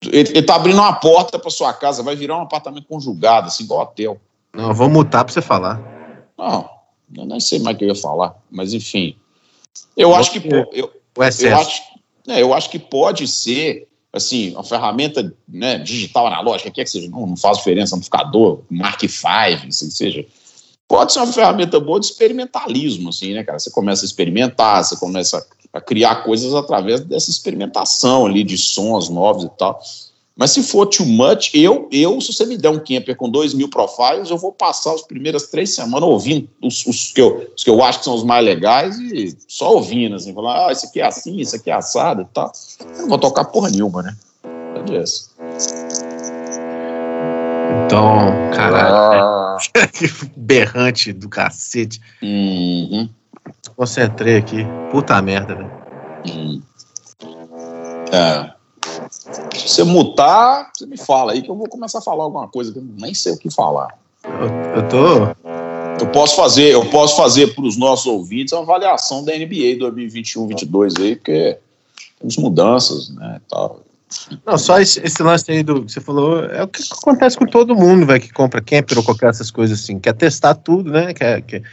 Ele, 0.05 0.29
ele 0.29 0.43
tá 0.43 0.55
abrindo 0.55 0.79
uma 0.79 0.93
porta 0.93 1.37
pra 1.37 1.51
sua 1.51 1.73
casa, 1.73 2.03
vai 2.03 2.15
virar 2.15 2.37
um 2.37 2.43
apartamento 2.43 2.87
conjugado, 2.87 3.47
assim, 3.47 3.63
igual 3.63 3.81
hotel. 3.81 4.19
Não, 4.53 4.69
eu 4.69 4.73
vou 4.73 4.89
mutar 4.89 5.25
pra 5.25 5.33
você 5.33 5.41
falar. 5.41 5.81
Não, 6.37 6.69
eu 7.15 7.25
nem 7.25 7.39
sei 7.39 7.59
mais 7.59 7.75
o 7.75 7.79
que 7.79 7.85
eu 7.85 7.89
ia 7.89 7.95
falar, 7.95 8.35
mas 8.49 8.73
enfim. 8.73 9.15
Eu 9.95 10.15
acho 10.15 10.31
que. 10.31 10.47
Eu, 10.47 10.69
eu, 10.71 10.91
eu, 11.15 11.57
acho, 11.57 11.81
né, 12.27 12.41
eu 12.41 12.53
acho 12.53 12.69
que 12.69 12.79
pode 12.79 13.27
ser, 13.27 13.87
assim, 14.13 14.51
uma 14.51 14.63
ferramenta 14.63 15.35
né, 15.47 15.77
digital 15.77 16.27
analógica, 16.27 16.71
quer 16.71 16.83
que 16.83 16.89
seja, 16.89 17.09
não, 17.09 17.25
não 17.27 17.37
faz 17.37 17.57
diferença, 17.57 17.95
amplificador, 17.95 18.61
Mark 18.69 19.01
V, 19.01 19.67
assim, 19.67 19.89
seja 19.89 20.25
pode 20.89 21.13
ser 21.13 21.19
uma 21.19 21.31
ferramenta 21.31 21.79
boa 21.79 21.99
de 21.99 22.07
experimentalismo, 22.07 23.09
assim, 23.09 23.35
né, 23.35 23.43
cara? 23.43 23.59
Você 23.59 23.69
começa 23.69 24.03
a 24.03 24.07
experimentar, 24.07 24.83
você 24.83 24.97
começa 24.97 25.45
a 25.71 25.79
criar 25.79 26.23
coisas 26.23 26.53
através 26.55 27.01
dessa 27.01 27.29
experimentação 27.29 28.25
ali 28.25 28.43
de 28.43 28.57
sons 28.57 29.07
novos 29.07 29.43
e 29.43 29.49
tal. 29.49 29.79
Mas 30.39 30.51
se 30.51 30.63
for 30.63 30.85
too 30.85 31.05
much, 31.05 31.53
eu, 31.53 31.89
eu 31.91 32.21
se 32.21 32.31
você 32.31 32.45
me 32.45 32.57
der 32.57 32.69
um 32.69 32.79
camper 32.79 33.13
com 33.17 33.29
dois 33.29 33.53
mil 33.53 33.69
profiles, 33.69 34.29
eu 34.29 34.37
vou 34.37 34.53
passar 34.53 34.93
as 34.93 35.01
primeiras 35.01 35.47
três 35.47 35.75
semanas 35.75 36.07
ouvindo 36.07 36.49
os, 36.63 36.85
os, 36.85 37.11
que 37.11 37.19
eu, 37.19 37.51
os 37.53 37.61
que 37.61 37.69
eu 37.69 37.83
acho 37.83 37.99
que 37.99 38.05
são 38.05 38.15
os 38.15 38.23
mais 38.23 38.45
legais 38.45 38.97
e 38.99 39.37
só 39.49 39.73
ouvindo, 39.73 40.15
assim, 40.15 40.33
falar, 40.33 40.69
ah, 40.69 40.71
isso 40.71 40.85
aqui 40.85 41.01
é 41.01 41.05
assim, 41.05 41.35
isso 41.41 41.57
aqui 41.57 41.69
é 41.69 41.73
assado 41.73 42.21
e 42.21 42.25
tal. 42.33 42.53
Eu 42.79 43.01
não 43.01 43.09
vou 43.09 43.17
tocar 43.17 43.43
porra 43.43 43.69
nenhuma, 43.69 44.01
né? 44.01 44.15
É 44.77 44.83
disso. 44.83 45.29
Então, 47.85 48.31
caralho. 48.55 48.95
Ah. 48.95 49.57
que 49.91 50.07
berrante 50.37 51.11
do 51.11 51.27
cacete. 51.27 51.99
Uhum. 52.21 53.09
Concentrei 53.75 54.37
aqui. 54.37 54.65
Puta 54.89 55.21
merda, 55.21 55.55
velho. 55.55 55.71
Uhum. 56.29 56.61
É. 58.13 58.58
Se 59.09 59.67
você 59.67 59.83
mutar, 59.83 60.71
você 60.73 60.85
me 60.85 60.97
fala 60.97 61.33
aí 61.33 61.41
que 61.41 61.49
eu 61.49 61.55
vou 61.55 61.67
começar 61.67 61.99
a 61.99 62.01
falar 62.01 62.23
alguma 62.23 62.47
coisa 62.47 62.71
que 62.71 62.79
eu 62.79 62.83
nem 62.97 63.13
sei 63.13 63.33
o 63.33 63.37
que 63.37 63.49
falar. 63.49 63.97
Eu, 64.23 64.81
eu 64.81 64.89
tô. 64.89 65.49
Eu 65.99 66.11
posso 66.11 66.35
fazer, 66.35 66.73
eu 66.73 66.85
posso 66.85 67.17
fazer 67.17 67.53
para 67.53 67.65
os 67.65 67.75
nossos 67.75 68.05
ouvintes 68.05 68.53
uma 68.53 68.61
avaliação 68.61 69.23
da 69.23 69.33
NBA 69.33 69.77
2021-22 69.79 71.01
aí, 71.01 71.15
porque 71.15 71.57
temos 72.19 72.37
mudanças, 72.37 73.09
né, 73.09 73.41
tal. 73.49 73.81
Não, 74.45 74.57
só 74.57 74.79
esse, 74.79 74.99
esse, 75.05 75.21
lance 75.21 75.51
aí 75.51 75.61
do 75.61 75.83
que 75.85 75.91
você 75.91 76.01
falou 76.01 76.43
é 76.45 76.63
o 76.63 76.67
que 76.67 76.81
acontece 76.91 77.37
com 77.37 77.45
todo 77.45 77.75
mundo, 77.75 78.07
vai 78.07 78.19
que 78.19 78.33
compra 78.33 78.61
camper 78.61 78.97
ou 78.97 79.03
qualquer 79.03 79.29
essas 79.29 79.51
coisas 79.51 79.79
assim, 79.79 79.99
quer 79.99 80.13
testar 80.13 80.55
tudo, 80.55 80.91
né? 80.91 81.13
Quer, 81.13 81.41
quer, 81.43 81.63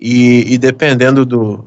e, 0.00 0.44
e 0.52 0.58
dependendo 0.58 1.24
do. 1.24 1.64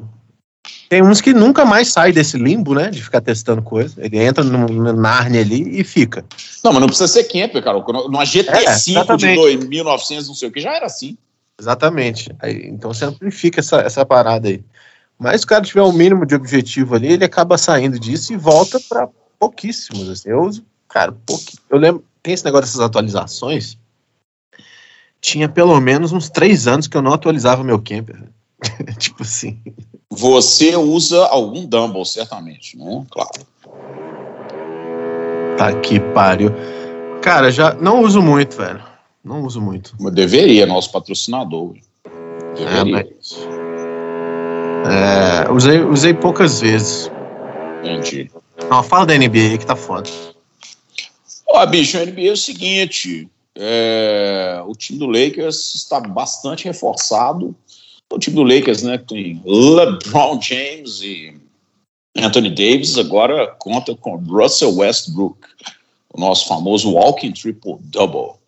Tem 0.90 1.04
uns 1.04 1.20
que 1.20 1.32
nunca 1.32 1.64
mais 1.64 1.92
sai 1.92 2.10
desse 2.10 2.36
limbo, 2.36 2.74
né? 2.74 2.90
De 2.90 3.00
ficar 3.00 3.20
testando 3.20 3.62
coisa. 3.62 3.94
Ele 4.04 4.18
entra 4.18 4.42
no, 4.42 4.66
no 4.66 4.92
Narnia 4.92 5.40
ali 5.40 5.80
e 5.80 5.84
fica. 5.84 6.24
Não, 6.64 6.72
mas 6.72 6.80
não 6.80 6.88
precisa 6.88 7.06
ser 7.06 7.22
camper, 7.28 7.62
cara. 7.62 7.78
Numa 7.78 8.24
GT5 8.24 9.10
é, 9.10 9.16
de 9.16 9.34
2900, 9.36 10.26
não 10.26 10.34
sei 10.34 10.48
o 10.48 10.52
que, 10.52 10.58
já 10.58 10.74
era 10.74 10.86
assim. 10.86 11.16
Exatamente. 11.56 12.34
Aí, 12.40 12.66
então 12.66 12.92
você 12.92 13.04
amplifica 13.04 13.60
essa, 13.60 13.76
essa 13.82 14.04
parada 14.04 14.48
aí. 14.48 14.64
Mas 15.16 15.42
se 15.42 15.44
o 15.44 15.48
cara 15.48 15.62
tiver 15.62 15.82
o 15.82 15.90
um 15.90 15.92
mínimo 15.92 16.26
de 16.26 16.34
objetivo 16.34 16.96
ali, 16.96 17.12
ele 17.12 17.24
acaba 17.24 17.56
saindo 17.56 17.96
disso 17.96 18.32
e 18.32 18.36
volta 18.36 18.80
para 18.88 19.08
pouquíssimos, 19.38 20.08
assim. 20.08 20.30
Eu 20.30 20.42
uso, 20.42 20.64
cara, 20.88 21.12
pouquíssimo. 21.24 21.62
Eu 21.70 21.78
lembro, 21.78 22.04
tem 22.20 22.34
esse 22.34 22.44
negócio 22.44 22.66
dessas 22.66 22.80
atualizações. 22.80 23.78
Tinha 25.20 25.48
pelo 25.48 25.80
menos 25.80 26.10
uns 26.10 26.28
três 26.28 26.66
anos 26.66 26.88
que 26.88 26.96
eu 26.96 27.02
não 27.02 27.12
atualizava 27.12 27.62
meu 27.62 27.78
camper. 27.78 28.24
tipo 28.98 29.22
assim. 29.22 29.62
Você 30.10 30.74
usa 30.76 31.24
algum 31.26 31.64
Dumble, 31.64 32.04
certamente, 32.04 32.76
né? 32.76 33.06
Claro. 33.10 33.30
Tá 35.56 35.72
que 35.80 36.00
pariu. 36.00 36.50
Cara, 37.22 37.50
já 37.52 37.74
não 37.74 38.02
uso 38.02 38.20
muito, 38.20 38.56
velho. 38.56 38.82
Não 39.22 39.44
uso 39.44 39.60
muito. 39.60 39.94
Mas 40.00 40.12
deveria, 40.12 40.66
nosso 40.66 40.90
patrocinador. 40.90 41.76
Deveria. 42.56 42.80
É, 42.80 42.84
mas... 42.84 43.38
é, 45.46 45.52
usei, 45.52 45.80
usei 45.84 46.14
poucas 46.14 46.60
vezes. 46.60 47.10
Entendi. 47.84 48.30
Não, 48.68 48.82
fala 48.82 49.06
da 49.06 49.16
NBA 49.16 49.58
que 49.58 49.66
tá 49.66 49.76
foda. 49.76 50.10
Ó, 51.46 51.64
bicho, 51.66 51.98
a 51.98 52.04
NBA 52.04 52.28
é 52.28 52.32
o 52.32 52.36
seguinte: 52.36 53.28
é, 53.54 54.62
o 54.66 54.72
time 54.72 54.98
do 54.98 55.06
Lakers 55.06 55.74
está 55.74 56.00
bastante 56.00 56.64
reforçado. 56.64 57.54
O 58.12 58.18
time 58.18 58.34
do 58.34 58.42
Lakers, 58.42 58.82
né, 58.82 58.98
tem 58.98 59.40
LeBron 59.44 60.40
James 60.40 61.00
e 61.00 61.32
Anthony 62.16 62.50
Davis, 62.50 62.98
agora 62.98 63.46
conta 63.58 63.94
com 63.94 64.16
Russell 64.16 64.76
Westbrook, 64.76 65.38
o 66.12 66.20
nosso 66.20 66.48
famoso 66.48 66.92
walking 66.92 67.32
triple-double. 67.32 68.40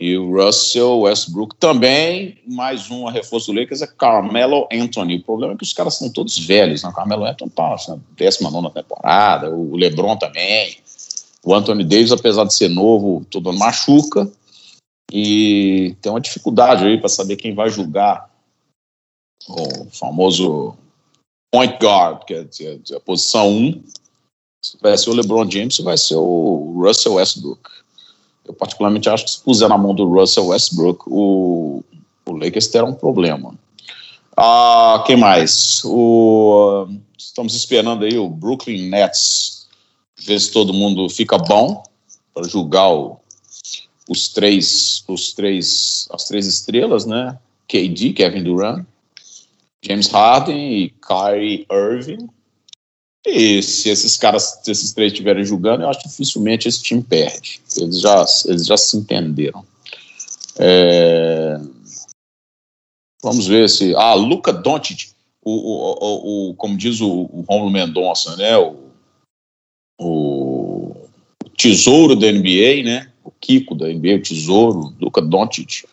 E 0.00 0.16
o 0.16 0.32
Russell 0.32 1.00
Westbrook 1.00 1.54
também, 1.56 2.38
mais 2.48 2.90
um 2.90 3.04
reforço 3.04 3.52
do 3.52 3.60
Lakers 3.60 3.82
é 3.82 3.86
Carmelo 3.86 4.66
Anthony. 4.72 5.18
O 5.18 5.22
problema 5.22 5.52
é 5.52 5.56
que 5.56 5.62
os 5.62 5.74
caras 5.74 5.94
são 5.94 6.10
todos 6.10 6.38
velhos, 6.38 6.82
né? 6.82 6.88
O 6.88 6.94
Carmelo 6.94 7.24
Anthony 7.24 7.50
tá 7.50 7.76
na 7.86 7.98
19 8.16 8.70
temporada, 8.70 9.50
o 9.50 9.76
LeBron 9.76 10.16
também. 10.16 10.78
O 11.44 11.54
Anthony 11.54 11.84
Davis, 11.84 12.10
apesar 12.10 12.44
de 12.44 12.54
ser 12.54 12.68
novo, 12.68 13.24
todo 13.30 13.52
machuca. 13.52 14.28
E 15.12 15.94
tem 16.00 16.10
uma 16.10 16.20
dificuldade 16.20 16.84
aí 16.84 16.98
para 16.98 17.10
saber 17.10 17.36
quem 17.36 17.54
vai 17.54 17.68
julgar 17.68 18.31
o 19.48 19.86
famoso 19.90 20.76
point 21.52 21.76
guard, 21.80 22.24
que 22.24 22.34
é 22.34 22.96
a 22.96 23.00
posição 23.00 23.48
1. 23.48 23.82
Se 24.64 24.78
vai 24.80 24.96
ser 24.96 25.10
o 25.10 25.14
LeBron 25.14 25.50
James, 25.50 25.78
vai 25.78 25.98
ser 25.98 26.16
o 26.16 26.74
Russell 26.76 27.14
Westbrook. 27.14 27.68
Eu 28.44 28.54
particularmente 28.54 29.08
acho 29.08 29.24
que 29.24 29.30
se 29.30 29.40
puser 29.40 29.68
na 29.68 29.78
mão 29.78 29.94
do 29.94 30.08
Russell 30.08 30.46
Westbrook, 30.46 31.04
o, 31.06 31.84
o 32.26 32.32
Lakers 32.32 32.68
terá 32.68 32.84
um 32.84 32.94
problema. 32.94 33.54
Ah, 34.36 35.02
quem 35.06 35.16
mais? 35.16 35.82
O, 35.84 36.88
estamos 37.18 37.54
esperando 37.54 38.04
aí 38.04 38.18
o 38.18 38.28
Brooklyn 38.28 38.88
Nets 38.88 39.68
ver 40.18 40.40
se 40.40 40.50
todo 40.52 40.72
mundo 40.72 41.08
fica 41.08 41.36
bom 41.36 41.82
para 42.34 42.48
julgar 42.48 42.92
o, 42.92 43.20
os 44.08 44.28
três, 44.28 45.04
os 45.08 45.32
três, 45.32 46.08
as 46.10 46.24
três 46.26 46.46
estrelas, 46.46 47.04
né? 47.04 47.38
KD, 47.68 48.12
Kevin 48.12 48.42
Durant, 48.42 48.84
James 49.82 50.08
Harden 50.08 50.84
e 50.84 50.90
Kyrie 50.90 51.66
Irving. 51.70 52.28
E 53.26 53.62
se 53.62 53.88
esses 53.88 54.16
caras, 54.16 54.60
se 54.62 54.70
esses 54.70 54.92
três 54.92 55.12
estiverem 55.12 55.44
julgando, 55.44 55.82
eu 55.82 55.88
acho 55.88 56.00
que 56.00 56.08
dificilmente 56.08 56.68
esse 56.68 56.82
time 56.82 57.02
perde. 57.02 57.60
Eles 57.76 58.00
já, 58.00 58.24
eles 58.46 58.66
já 58.66 58.76
se 58.76 58.96
entenderam. 58.96 59.64
É... 60.58 61.60
Vamos 63.22 63.46
ver 63.46 63.68
se. 63.70 63.94
Ah, 63.94 64.14
Luca 64.14 64.52
Doncic, 64.52 65.12
o, 65.40 65.52
o, 65.52 65.98
o, 66.00 66.50
o, 66.50 66.54
como 66.54 66.76
diz 66.76 67.00
o, 67.00 67.08
o 67.08 67.44
Romulo 67.48 67.70
Mendonça, 67.70 68.36
né? 68.36 68.56
O, 68.58 68.76
o 70.00 70.96
tesouro 71.56 72.16
da 72.16 72.30
NBA, 72.30 72.82
né? 72.84 73.12
O 73.22 73.30
Kiko 73.30 73.76
da 73.76 73.86
NBA, 73.86 74.16
o 74.16 74.22
tesouro, 74.22 74.94
Luca 75.00 75.22
Doncic, 75.22 75.84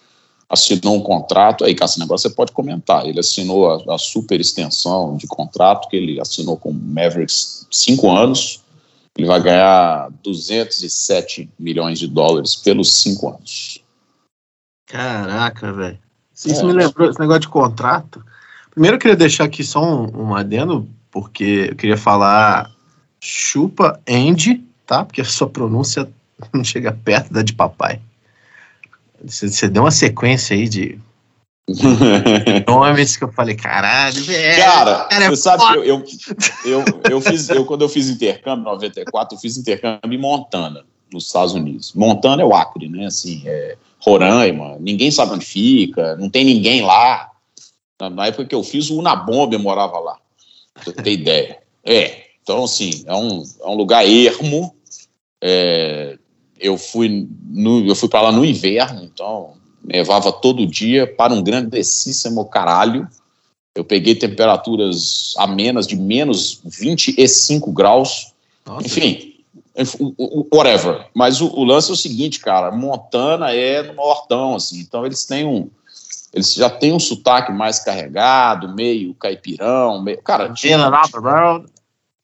assinou 0.50 0.98
um 0.98 1.02
contrato. 1.02 1.64
Aí, 1.64 1.76
Cássio, 1.76 2.00
negócio 2.00 2.28
você 2.28 2.36
pode 2.36 2.52
comentar. 2.52 3.06
Ele 3.06 3.20
assinou 3.20 3.72
a, 3.72 3.96
a, 3.96 3.98
super 3.98 4.42
extensão 4.42 5.16
de 5.16 5.28
contrato 5.28 5.88
que 5.88 5.96
ele 5.96 6.20
assinou 6.20 6.58
com 6.58 6.72
o 6.72 6.74
Mavericks 6.74 7.68
cinco 7.72 8.10
anos. 8.10 8.64
Ele 9.18 9.28
vai 9.28 9.42
ganhar 9.42 10.10
207 10.24 11.50
milhões 11.60 12.00
de 12.00 12.08
dólares 12.08 12.56
pelos 12.56 12.96
cinco 12.96 13.30
anos. 13.30 13.84
Caraca, 14.88 15.72
velho. 15.72 16.00
Isso 16.34 16.62
é. 16.62 16.64
me 16.64 16.74
lembrou 16.74 17.10
esse 17.10 17.20
negócio 17.20 17.42
de 17.42 17.50
contrato. 17.50 18.24
Primeiro 18.72 18.96
eu 18.96 19.00
queria 19.00 19.18
deixar 19.18 19.44
aqui 19.44 19.64
só 19.64 19.84
um, 19.84 20.30
um 20.30 20.36
adendo, 20.36 20.88
porque 21.12 21.68
eu 21.70 21.76
queria 21.76 21.98
falar 21.98 22.72
chupa 23.20 24.00
Andy, 24.08 24.64
tá? 24.86 25.04
Porque 25.04 25.22
a 25.22 25.26
sua 25.26 25.50
pronúncia 25.50 26.10
não 26.54 26.64
chega 26.64 26.92
perto 26.92 27.34
da 27.34 27.44
de 27.44 27.54
papai. 27.54 28.00
Você, 29.26 29.50
você 29.50 29.68
deu 29.68 29.84
uma 29.84 29.92
sequência 29.92 30.56
aí 30.56 30.68
de 30.68 31.00
nomes 32.68 33.16
que 33.16 33.24
eu 33.24 33.32
falei, 33.32 33.56
caralho, 33.56 34.24
velho. 34.24 34.64
Cara, 34.64 35.06
cara 35.06 35.26
é 35.26 35.30
você 35.30 35.42
sabe 35.42 35.68
que 35.68 35.74
eu, 35.78 35.84
eu, 35.84 36.06
eu, 36.66 36.86
eu, 37.10 37.22
fiz, 37.22 37.50
eu, 37.50 37.66
quando 37.66 37.82
eu 37.82 37.90
fiz 37.90 38.10
intercâmbio 38.10 38.62
em 38.62 38.66
94, 38.66 39.36
eu 39.36 39.40
fiz 39.40 39.58
intercâmbio 39.58 40.14
em 40.14 40.18
Montana, 40.18 40.84
nos 41.12 41.28
Estados 41.28 41.54
Unidos. 41.54 41.94
Montana 41.94 42.42
é 42.42 42.46
o 42.46 42.54
Acre, 42.54 42.88
né? 42.90 43.06
Assim, 43.06 43.44
é 43.46 43.78
Roraima, 44.00 44.78
ninguém 44.80 45.12
sabe 45.12 45.34
onde 45.34 45.46
fica, 45.46 46.16
não 46.16 46.30
tem 46.30 46.44
ninguém 46.44 46.82
lá. 46.82 47.30
Na 48.00 48.28
época 48.28 48.46
que 48.46 48.56
eu 48.56 48.64
fiz, 48.64 48.90
o 48.90 48.98
Unabomber 48.98 49.60
morava 49.60 50.00
lá, 50.00 50.18
pra 50.74 50.86
você 50.86 50.94
ter 50.94 51.12
ideia. 51.12 51.60
É, 51.84 52.24
então, 52.42 52.64
assim, 52.64 53.04
é 53.06 53.14
um, 53.14 53.44
é 53.62 53.68
um 53.68 53.76
lugar 53.76 54.08
ermo. 54.08 54.74
É, 55.42 56.18
eu 56.60 56.78
fui, 56.78 57.28
no, 57.48 57.86
eu 57.86 57.96
fui 57.96 58.10
para 58.10 58.22
lá 58.22 58.32
no 58.32 58.46
inverno, 58.46 59.04
então 59.04 59.54
nevava 59.84 60.32
todo 60.32 60.68
dia 60.68 61.08
para 61.08 61.34
um 61.34 61.42
grandíssimo 61.42 62.46
caralho. 62.46 63.08
Eu 63.74 63.84
peguei 63.84 64.16
temperaturas 64.16 65.34
amenas 65.38 65.88
de 65.88 65.96
menos 65.96 66.60
25 66.66 67.72
graus. 67.72 68.34
Nossa. 68.66 68.86
Enfim, 68.86 69.30
whatever. 70.54 71.08
Mas 71.14 71.42
o, 71.42 71.48
o, 71.48 71.64
lance 71.64 71.90
é 71.90 71.94
o 71.94 71.98
seguinte, 71.98 72.40
cara, 72.40 72.72
Montana 72.72 73.54
é 73.54 73.82
no 73.84 73.94
nortão, 73.94 74.56
assim, 74.56 74.80
então 74.80 75.06
eles 75.06 75.26
têm 75.26 75.46
um, 75.46 75.70
eles 76.34 76.54
já 76.54 76.70
têm 76.70 76.94
um 76.94 77.00
sotaque 77.00 77.52
mais 77.52 77.80
carregado, 77.80 78.74
meio 78.74 79.14
caipirão, 79.16 80.02
meio, 80.02 80.22
cara, 80.22 80.54
around. 81.16 81.72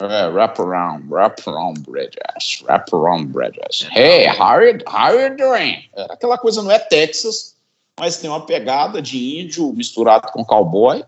É, 0.01 0.27
wrap 0.27 0.59
around, 0.59 1.05
wrap 1.09 1.41
around 1.47 1.79
bridges, 1.89 2.61
wrap 2.63 2.93
around 2.93 3.31
bridges. 3.31 3.87
Hey, 3.91 4.27
how 4.27 4.57
are, 4.57 4.65
you, 4.65 4.79
how 4.85 5.07
are 5.07 5.21
you 5.21 5.37
doing? 5.37 5.89
É, 5.95 6.07
aquela 6.11 6.37
coisa 6.37 6.61
não 6.61 6.69
é 6.69 6.79
Texas, 6.79 7.55
mas 7.97 8.17
tem 8.17 8.29
uma 8.29 8.45
pegada 8.45 9.01
de 9.01 9.39
índio 9.39 9.71
misturado 9.71 10.27
com 10.33 10.43
cowboy. 10.43 11.01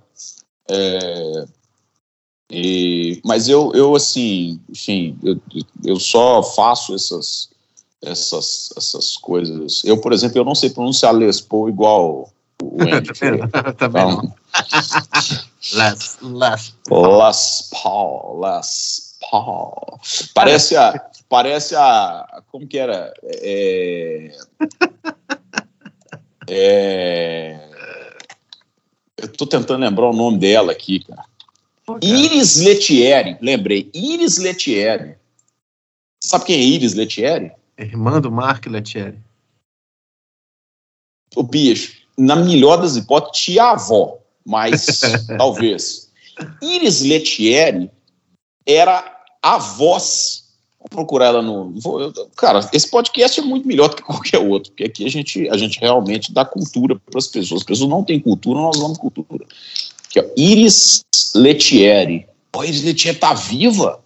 É, 0.69 1.45
e, 2.49 3.21
mas 3.25 3.49
eu, 3.49 3.73
eu, 3.73 3.93
assim, 3.93 4.59
enfim, 4.69 5.17
eu, 5.21 5.37
eu 5.83 5.99
só 5.99 6.41
faço 6.41 6.95
essas, 6.95 7.49
essas, 8.01 8.69
essas 8.77 9.17
coisas. 9.17 9.83
Eu, 9.83 9.99
por 9.99 10.13
exemplo, 10.13 10.37
eu 10.37 10.45
não 10.45 10.55
sei 10.55 10.69
pronunciar 10.69 11.13
Lespo 11.13 11.67
igual 11.67 12.31
o 12.63 12.81
Andy. 12.81 13.11
Também 13.77 14.05
não. 14.05 14.17
Então, 14.19 14.35
Les, 15.73 16.17
Les. 16.21 16.75
Las 16.89 17.69
Paul, 17.71 18.41
Las 18.41 19.17
Paul. 19.29 19.99
Parece 20.33 20.77
a, 20.77 21.09
parece 21.27 21.75
a, 21.75 22.43
como 22.47 22.67
que 22.67 22.77
era? 22.77 23.13
É, 23.23 24.31
é, 26.49 27.59
eu 29.17 29.27
tô 29.29 29.45
tentando 29.45 29.81
lembrar 29.81 30.09
o 30.09 30.13
nome 30.13 30.37
dela 30.37 30.71
aqui, 30.71 30.99
cara. 30.99 31.25
Iris 32.01 32.57
Letieri, 32.57 33.37
lembrei. 33.41 33.89
Iris 33.93 34.37
Letieri. 34.37 35.15
Sabe 36.21 36.45
quem 36.45 36.55
é 36.55 36.63
Iris 36.63 36.93
Letieri? 36.93 37.51
Irmã 37.77 38.19
do 38.19 38.31
Mark 38.31 38.65
Letieri. 38.65 39.19
O 41.35 41.43
bicho, 41.43 42.01
na 42.17 42.35
melhor 42.35 42.77
das 42.77 42.95
hipóteses, 42.95 43.45
tia-avó, 43.45 44.19
mas 44.47 45.01
talvez. 45.37 46.07
Iris 46.61 47.01
Letieri 47.01 47.91
era 48.65 49.03
a 49.43 49.57
voz. 49.57 50.45
Vou 50.79 50.87
procurar 50.89 51.27
ela 51.27 51.41
no. 51.41 51.73
Cara, 52.37 52.67
esse 52.71 52.89
podcast 52.89 53.39
é 53.39 53.43
muito 53.43 53.67
melhor 53.67 53.89
do 53.89 53.97
que 53.97 54.03
qualquer 54.03 54.39
outro, 54.39 54.71
porque 54.71 54.85
aqui 54.85 55.05
a 55.05 55.09
gente, 55.09 55.49
a 55.49 55.57
gente 55.57 55.79
realmente 55.79 56.31
dá 56.31 56.45
cultura 56.45 56.95
para 56.95 57.17
as 57.17 57.27
pessoas. 57.27 57.61
As 57.61 57.65
pessoas 57.65 57.89
não 57.89 58.03
têm 58.03 58.19
cultura, 58.19 58.59
nós 58.59 58.79
damos 58.79 58.97
cultura. 58.97 59.45
Aqui, 60.05 60.19
ó, 60.19 60.25
Iris 60.37 61.03
Letieri. 61.35 62.25
Pô, 62.51 62.63
Iris 62.63 62.83
Letieri 62.83 63.17
tá 63.17 63.33
viva? 63.33 63.99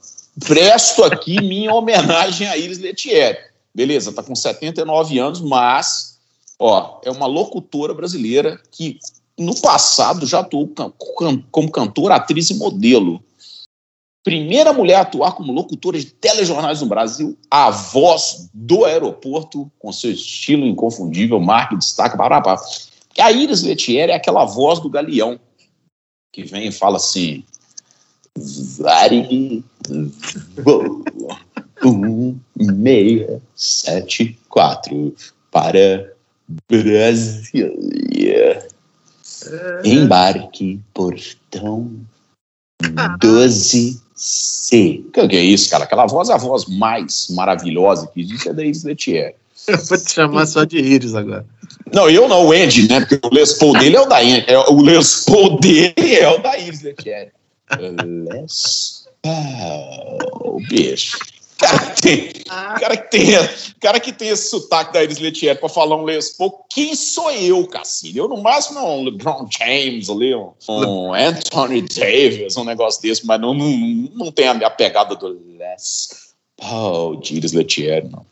Presto 0.48 1.04
aqui 1.04 1.40
minha 1.42 1.74
homenagem 1.74 2.48
a 2.48 2.58
Iris 2.58 2.80
Letieri. 2.80 3.38
Beleza, 3.76 4.12
tá 4.12 4.24
com 4.24 4.36
79 4.36 5.20
anos, 5.20 5.40
mas 5.42 6.20
ó, 6.58 7.00
é 7.04 7.12
uma 7.12 7.26
locutora 7.26 7.94
brasileira 7.94 8.60
que 8.72 9.00
no 9.42 9.60
passado 9.60 10.26
já 10.26 10.40
atuou 10.40 10.72
como 11.52 11.72
cantora, 11.72 12.16
atriz 12.16 12.50
e 12.50 12.56
modelo. 12.56 13.24
Primeira 14.24 14.72
mulher 14.72 14.96
a 14.98 15.02
atuar 15.02 15.34
como 15.34 15.52
locutora 15.52 15.98
de 15.98 16.06
telejornais 16.06 16.80
no 16.82 16.88
Brasil, 16.88 17.36
a 17.50 17.72
voz 17.72 18.50
do 18.54 18.86
aeroporto, 18.86 19.72
com 19.80 19.92
seu 19.92 20.12
estilo 20.12 20.66
inconfundível, 20.66 21.40
marca 21.40 21.74
e 21.74 21.80
destaque. 21.80 22.16
Pará, 22.16 22.42
A 23.20 23.32
Iris 23.32 23.64
Letieri 23.64 24.12
é 24.12 24.16
aquela 24.16 24.46
voz 24.46 24.80
do 24.80 24.90
galeão, 24.90 25.40
que 26.32 26.44
vem 26.44 26.68
e 26.68 26.72
fala 26.72 26.98
assim: 26.98 27.44
Vari 28.78 29.64
um, 31.84 32.40
meia, 32.56 33.42
sete, 33.56 34.40
quatro, 34.48 35.16
para 35.50 36.14
Brasília. 36.70 38.68
Embarque, 39.84 40.80
portão 40.94 41.92
12C. 43.20 45.04
O 45.08 45.12
que 45.12 45.36
é 45.36 45.42
isso, 45.42 45.70
cara? 45.70 45.84
Aquela 45.84 46.06
voz 46.06 46.30
é 46.30 46.34
a 46.34 46.38
voz 46.38 46.66
mais 46.66 47.28
maravilhosa 47.30 48.08
que 48.08 48.22
existe 48.22 48.50
é 48.50 48.54
da 48.54 48.64
Iris 48.64 48.84
Letier. 48.84 49.36
Eu 49.68 49.78
vou 49.78 49.98
te 49.98 50.12
chamar 50.12 50.48
só 50.48 50.64
de 50.64 50.78
Iris 50.78 51.14
agora. 51.14 51.46
Não, 51.94 52.10
eu 52.10 52.28
não, 52.28 52.48
o 52.48 52.52
Andy, 52.52 52.88
né? 52.88 53.02
Porque 53.02 53.20
o 53.24 53.34
Les 53.34 53.54
Paul 53.54 53.74
dele 53.74 53.96
é 53.96 54.02
o 54.02 54.06
da 54.06 54.24
é, 54.24 54.58
O 54.70 54.82
Les 54.82 55.26
Paul 55.26 55.60
dele 55.60 56.16
é 56.16 56.30
o 56.30 56.40
da 56.40 56.58
Iris 56.58 56.82
Letieri. 56.82 57.32
Les 57.80 59.06
Paul, 59.22 60.62
bicho. 60.68 61.20
Cara 61.62 61.92
que 61.92 62.02
tem, 62.02 62.34
cara 62.80 62.98
que 62.98 63.12
tem, 63.12 63.50
cara 63.80 64.00
que 64.00 64.12
tem 64.12 64.30
esse 64.30 64.50
sotaque 64.50 64.94
da 64.94 65.04
Iris 65.04 65.20
Letieri 65.20 65.60
pra 65.60 65.70
falar 65.70 65.96
um 65.96 66.04
Les 66.04 66.30
Paul, 66.30 66.66
quem 66.70 66.96
sou 66.96 67.30
eu, 67.32 67.68
Cassini? 67.68 68.18
Eu, 68.18 68.28
no 68.28 68.42
máximo, 68.42 68.80
não, 68.80 69.00
um 69.00 69.04
LeBron 69.04 69.48
James 69.50 70.10
ali, 70.10 70.34
um, 70.34 70.52
um 70.68 71.14
Anthony 71.14 71.84
Davis, 71.84 72.58
um 72.58 72.64
negócio 72.64 73.00
desse, 73.02 73.26
mas 73.28 73.40
não, 73.40 73.54
não, 73.54 73.70
não 74.16 74.32
tem 74.32 74.48
a, 74.48 74.54
a 74.54 74.70
pegada 74.72 75.16
do 75.16 75.28
Les 75.58 76.34
Paul 76.58 77.18
de 77.18 77.36
Iris 77.36 77.54
Letieri, 77.54 78.10
não. 78.10 78.26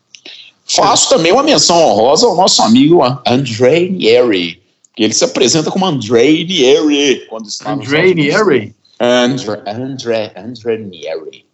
Faço 0.66 1.10
também 1.10 1.32
uma 1.32 1.44
menção 1.44 1.78
honrosa 1.78 2.28
ao 2.28 2.36
nosso 2.36 2.62
amigo 2.62 3.02
André 3.26 3.90
Nieri, 3.90 4.62
que 4.96 5.04
ele 5.04 5.14
se 5.14 5.24
apresenta 5.24 5.72
como 5.72 5.86
André 5.86 6.44
Nieri 6.44 7.26
quando 7.28 7.48
está 7.48 7.74
André 7.74 8.14
Nieri? 8.14 8.76
André, 9.00 9.62
André, 9.66 10.34
André 10.36 10.78
Nieri. 10.78 11.49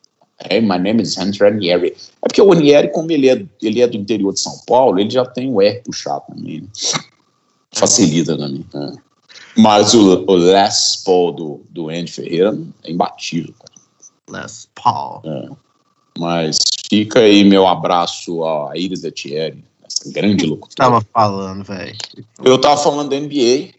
Hey, 0.49 0.61
my 0.61 0.77
name 0.77 1.01
is 1.01 1.17
André 1.17 1.51
Nieri. 1.51 1.95
É 2.21 2.27
porque 2.27 2.41
o 2.41 2.53
Nieri, 2.53 2.91
como 2.91 3.11
ele 3.11 3.29
é, 3.29 3.45
ele 3.61 3.81
é 3.81 3.87
do 3.87 3.97
interior 3.97 4.33
de 4.33 4.39
São 4.39 4.57
Paulo, 4.67 4.99
ele 4.99 5.09
já 5.09 5.25
tem 5.25 5.51
o 5.51 5.61
R 5.61 5.81
puxado 5.81 6.23
também. 6.27 6.61
Né? 6.61 6.67
Facilita 7.71 8.37
também. 8.37 8.65
Né? 8.73 8.93
Mas 9.57 9.93
o, 9.93 10.25
o 10.27 10.35
Les 10.35 11.01
Paul 11.05 11.31
do, 11.31 11.61
do 11.69 11.89
Andy 11.89 12.11
Ferreira 12.11 12.57
é 12.83 12.91
imbatível. 12.91 13.53
Cara. 13.57 14.41
Les 14.41 14.67
Paul. 14.75 15.21
É. 15.25 15.49
Mas 16.17 16.57
fica 16.89 17.19
aí 17.19 17.43
meu 17.43 17.67
abraço 17.67 18.43
a 18.43 18.71
Iris 18.75 19.03
Etienne, 19.03 19.63
essa 19.83 20.11
grande 20.11 20.45
locutora. 20.45 20.75
tava 20.75 21.05
falando, 21.13 21.63
velho. 21.63 21.95
Eu 22.43 22.59
tava 22.59 22.77
falando 22.81 23.09
da 23.09 23.19
NBA. 23.19 23.73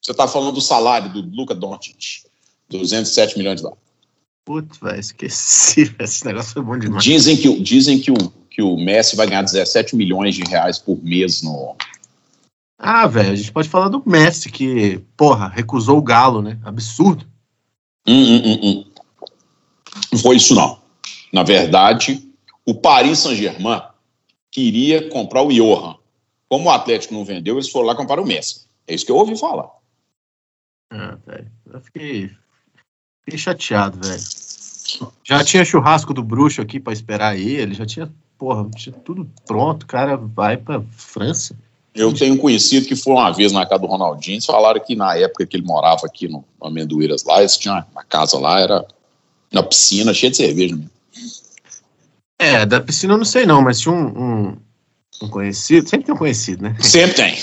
Você 0.00 0.14
tava 0.14 0.30
falando 0.30 0.54
do 0.54 0.60
salário 0.60 1.12
do 1.12 1.20
Luca 1.20 1.54
Doncic. 1.54 2.22
207 2.70 3.38
milhões 3.38 3.56
de 3.56 3.62
dólares. 3.62 3.87
Putz, 4.48 4.78
velho, 4.78 4.98
esqueci. 4.98 5.94
Esse 6.00 6.24
negócio 6.24 6.54
foi 6.54 6.62
bom 6.62 6.78
demais. 6.78 7.04
Dizem 7.04 7.36
que, 7.36 7.60
dizem 7.60 8.00
que, 8.00 8.10
o, 8.10 8.16
que 8.48 8.62
o 8.62 8.78
Messi 8.78 9.14
vai 9.14 9.26
ganhar 9.26 9.42
17 9.42 9.94
milhões 9.94 10.34
de 10.34 10.42
reais 10.42 10.78
por 10.78 10.96
mês 11.04 11.42
no, 11.42 11.76
Ah, 12.78 13.06
velho, 13.06 13.32
a 13.32 13.36
gente 13.36 13.52
pode 13.52 13.68
falar 13.68 13.88
do 13.88 14.02
Messi, 14.06 14.50
que, 14.50 15.02
porra, 15.18 15.48
recusou 15.48 15.98
o 15.98 16.02
Galo, 16.02 16.40
né? 16.40 16.58
Absurdo. 16.64 17.26
Hum, 18.06 18.14
hum, 18.14 18.42
hum, 18.42 18.60
hum. 18.62 18.84
Não 20.12 20.18
foi 20.18 20.36
isso, 20.36 20.54
não. 20.54 20.80
Na 21.30 21.42
verdade, 21.42 22.26
o 22.64 22.74
Paris 22.74 23.18
Saint-Germain 23.18 23.82
queria 24.50 25.10
comprar 25.10 25.42
o 25.42 25.52
Johan. 25.52 25.96
Como 26.48 26.70
o 26.70 26.72
Atlético 26.72 27.12
não 27.12 27.22
vendeu, 27.22 27.56
eles 27.56 27.68
foram 27.68 27.88
lá 27.88 27.94
comprar 27.94 28.18
o 28.18 28.26
Messi. 28.26 28.62
É 28.86 28.94
isso 28.94 29.04
que 29.04 29.12
eu 29.12 29.16
ouvi 29.16 29.36
falar. 29.38 29.68
Ah, 30.90 31.18
velho. 31.26 31.52
Eu 31.70 31.80
fiquei, 31.82 32.30
fiquei 33.28 33.38
chateado, 33.38 33.98
velho. 34.06 34.22
Já 35.22 35.44
tinha 35.44 35.64
churrasco 35.64 36.14
do 36.14 36.22
bruxo 36.22 36.62
aqui 36.62 36.80
para 36.80 36.92
esperar 36.92 37.38
ele, 37.38 37.74
já 37.74 37.84
tinha, 37.84 38.10
porra, 38.38 38.68
tinha 38.74 38.94
tudo 39.04 39.30
pronto, 39.46 39.82
o 39.82 39.86
cara 39.86 40.16
vai 40.16 40.56
pra 40.56 40.82
França. 40.96 41.54
Eu 41.94 42.12
tenho 42.12 42.34
um 42.34 42.38
conhecido 42.38 42.86
que 42.86 42.96
foi 42.96 43.12
uma 43.12 43.30
vez 43.30 43.52
na 43.52 43.66
casa 43.66 43.82
do 43.82 43.86
Ronaldinho, 43.86 44.36
eles 44.36 44.46
falaram 44.46 44.80
que 44.80 44.96
na 44.96 45.16
época 45.16 45.46
que 45.46 45.56
ele 45.56 45.66
morava 45.66 46.06
aqui 46.06 46.28
no 46.28 46.44
Amendoeiras 46.62 47.24
lá, 47.24 47.40
eles 47.40 47.56
tinham 47.56 47.84
uma 47.92 48.04
casa 48.04 48.38
lá, 48.38 48.60
era 48.60 48.86
na 49.52 49.62
piscina, 49.62 50.14
cheia 50.14 50.30
de 50.30 50.36
cerveja 50.36 50.74
mesmo. 50.74 50.90
É, 52.38 52.64
da 52.64 52.80
piscina 52.80 53.14
eu 53.14 53.18
não 53.18 53.24
sei 53.24 53.44
não, 53.44 53.60
mas 53.60 53.80
tinha 53.80 53.92
um, 53.92 54.06
um, 54.06 54.56
um 55.22 55.28
conhecido, 55.28 55.88
sempre 55.88 56.06
tem 56.06 56.14
um 56.14 56.18
conhecido, 56.18 56.62
né? 56.62 56.76
Sempre 56.80 57.16
tem. 57.16 57.36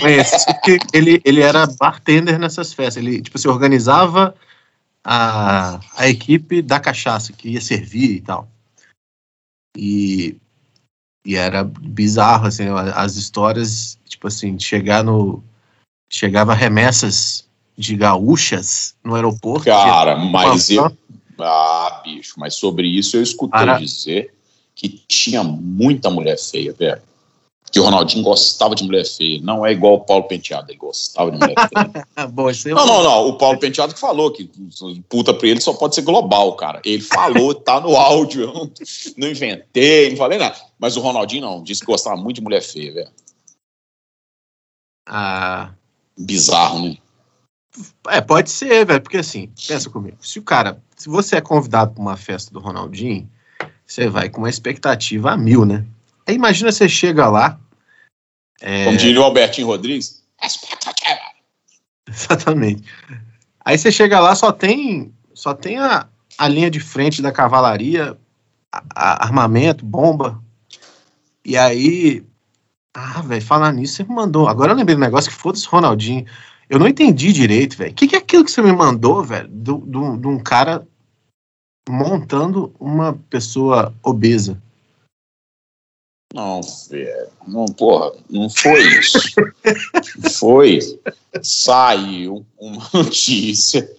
Conhecido 0.00 0.60
que 0.64 0.78
ele, 0.92 1.22
ele 1.24 1.40
era 1.40 1.66
bartender 1.66 2.38
nessas 2.38 2.72
festas, 2.72 2.96
ele, 2.96 3.22
tipo, 3.22 3.38
se 3.38 3.48
organizava 3.48 4.34
a, 5.04 5.80
a 5.96 6.08
equipe 6.08 6.62
da 6.62 6.78
cachaça 6.78 7.32
que 7.32 7.50
ia 7.50 7.60
servir 7.60 8.16
e 8.16 8.20
tal. 8.20 8.48
E, 9.76 10.36
e 11.26 11.34
era 11.34 11.64
bizarro, 11.64 12.46
assim, 12.46 12.64
as 12.94 13.16
histórias, 13.16 13.98
tipo 14.06 14.28
assim, 14.28 14.56
de 14.56 14.64
chegar 14.64 15.02
no. 15.02 15.42
Chegava 16.10 16.52
remessas 16.52 17.48
de 17.76 17.96
gaúchas 17.96 18.94
no 19.02 19.14
aeroporto. 19.14 19.64
Cara, 19.64 20.16
mas 20.16 20.68
eu. 20.68 20.94
Ah, 21.38 22.02
bicho, 22.04 22.34
mas 22.36 22.54
sobre 22.54 22.86
isso 22.86 23.16
eu 23.16 23.22
escutei 23.22 23.60
Para- 23.60 23.78
dizer 23.78 24.34
que 24.74 24.88
tinha 25.08 25.42
muita 25.42 26.10
mulher 26.10 26.38
feia, 26.38 26.72
velho. 26.72 27.02
Que 27.72 27.80
o 27.80 27.84
Ronaldinho 27.84 28.22
gostava 28.22 28.74
de 28.74 28.84
mulher 28.84 29.04
feia. 29.06 29.40
Não 29.42 29.64
é 29.64 29.72
igual 29.72 29.94
o 29.94 30.00
Paulo 30.00 30.24
Penteado, 30.24 30.70
ele 30.70 30.78
gostava 30.78 31.30
de 31.30 31.38
mulher 31.38 31.54
feia. 31.56 32.28
Bom, 32.28 32.50
isso 32.50 32.68
aí 32.68 32.74
Não, 32.74 32.86
não, 32.86 33.02
não. 33.02 33.28
O 33.28 33.38
Paulo 33.38 33.58
Penteado 33.58 33.94
que 33.94 34.00
falou 34.00 34.30
que 34.30 34.50
puta 35.08 35.32
pra 35.32 35.48
ele 35.48 35.60
só 35.60 35.72
pode 35.72 35.94
ser 35.94 36.02
global, 36.02 36.54
cara. 36.54 36.82
Ele 36.84 37.02
falou, 37.02 37.54
tá 37.54 37.80
no 37.80 37.96
áudio. 37.96 38.42
Eu 38.42 38.52
não, 38.52 38.70
não 39.16 39.28
inventei, 39.28 40.10
não 40.10 40.16
falei 40.18 40.38
nada. 40.38 40.56
Mas 40.78 40.96
o 40.96 41.00
Ronaldinho 41.00 41.42
não, 41.42 41.62
disse 41.62 41.80
que 41.80 41.86
gostava 41.86 42.16
muito 42.16 42.36
de 42.36 42.42
mulher 42.42 42.62
feia, 42.62 42.92
velho. 42.92 43.10
Ah, 45.08 45.72
Bizarro, 46.16 46.88
né? 46.88 46.96
é, 48.08 48.20
pode 48.20 48.50
ser, 48.50 48.84
velho, 48.84 49.00
porque 49.00 49.16
assim, 49.16 49.50
pensa 49.66 49.88
comigo. 49.88 50.18
Se 50.20 50.38
o 50.38 50.42
cara, 50.42 50.82
se 50.96 51.08
você 51.08 51.36
é 51.36 51.40
convidado 51.40 51.92
para 51.92 52.02
uma 52.02 52.16
festa 52.16 52.52
do 52.52 52.60
Ronaldinho, 52.60 53.28
você 53.86 54.08
vai 54.08 54.28
com 54.28 54.38
uma 54.38 54.50
expectativa 54.50 55.32
a 55.32 55.36
mil, 55.36 55.64
né? 55.64 55.84
Aí 56.26 56.34
imagina 56.34 56.70
você 56.72 56.88
chega 56.88 57.28
lá. 57.28 57.58
é, 58.60 58.84
Como 58.84 58.96
diria 58.96 59.20
o 59.20 59.24
Albertinho 59.24 59.66
Rodrigues. 59.66 60.22
Exatamente. 62.08 62.82
Aí 63.64 63.78
você 63.78 63.90
chega 63.92 64.18
lá, 64.20 64.34
só 64.34 64.50
tem, 64.52 65.12
só 65.34 65.54
tem 65.54 65.78
a, 65.78 66.06
a 66.38 66.48
linha 66.48 66.70
de 66.70 66.80
frente 66.80 67.22
da 67.22 67.30
cavalaria, 67.32 68.18
a- 68.72 68.82
a- 68.94 69.24
armamento, 69.24 69.84
bomba. 69.84 70.42
E 71.44 71.56
aí. 71.56 72.24
Ah, 72.94 73.22
velho, 73.22 73.40
falar 73.42 73.72
nisso, 73.72 73.94
você 73.96 74.04
me 74.04 74.14
mandou. 74.14 74.46
Agora 74.48 74.72
eu 74.72 74.76
lembrei 74.76 74.94
do 74.94 75.00
negócio 75.00 75.30
que 75.30 75.36
foda-se 75.36 75.66
Ronaldinho. 75.66 76.26
Eu 76.68 76.78
não 76.78 76.86
entendi 76.86 77.32
direito, 77.32 77.76
velho. 77.76 77.90
O 77.92 77.94
que, 77.94 78.06
que 78.06 78.16
é 78.16 78.18
aquilo 78.18 78.44
que 78.44 78.50
você 78.50 78.60
me 78.60 78.72
mandou, 78.72 79.22
velho? 79.24 79.48
De 79.48 79.70
um 80.28 80.38
cara 80.38 80.86
montando 81.88 82.74
uma 82.78 83.14
pessoa 83.30 83.94
obesa. 84.02 84.60
Não, 86.34 86.60
velho. 86.90 87.28
Não, 87.46 87.66
porra, 87.66 88.12
não 88.30 88.48
foi 88.48 88.82
isso. 88.98 89.18
foi. 90.38 90.78
Saiu 91.42 92.44
uma 92.58 92.88
notícia. 92.92 93.90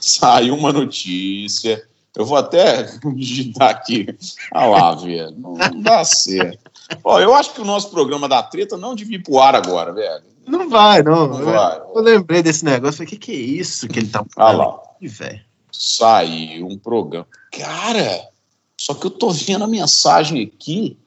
Saiu 0.00 0.54
uma 0.54 0.72
notícia. 0.72 1.82
Eu 2.16 2.26
vou 2.26 2.36
até 2.36 2.82
digitar 3.14 3.70
aqui. 3.70 4.06
Ah 4.52 4.66
lá, 4.66 4.94
velho. 4.94 5.30
Não, 5.38 5.54
não 5.54 5.80
dá 5.80 6.04
certo. 6.04 6.58
Ó, 7.04 7.20
eu 7.20 7.34
acho 7.34 7.54
que 7.54 7.60
o 7.60 7.64
nosso 7.64 7.90
programa 7.90 8.28
da 8.28 8.42
treta 8.42 8.76
não 8.76 8.94
devia 8.94 9.16
ir 9.16 9.22
pro 9.22 9.38
ar 9.38 9.54
agora, 9.54 9.92
velho. 9.92 10.22
Não 10.46 10.68
vai, 10.68 11.02
não. 11.02 11.28
Não 11.28 11.38
Eu- 11.40 11.44
vai. 11.46 11.78
Eu 11.94 12.02
lembrei 12.02 12.42
desse 12.42 12.64
negócio. 12.64 12.98
Falei, 12.98 13.06
o 13.06 13.10
que, 13.10 13.16
que 13.16 13.32
é 13.32 13.36
isso 13.36 13.86
que 13.88 14.00
ele 14.00 14.08
tá 14.08 14.24
Ah 14.36 14.50
lá. 14.52 14.78
Velho. 15.00 15.40
Saiu 15.70 16.66
um 16.66 16.76
programa. 16.76 17.26
Cara, 17.52 18.28
só 18.76 18.92
que 18.94 19.06
eu 19.06 19.10
tô 19.10 19.30
vendo 19.30 19.64
a 19.64 19.68
mensagem 19.68 20.42
aqui. 20.42 20.98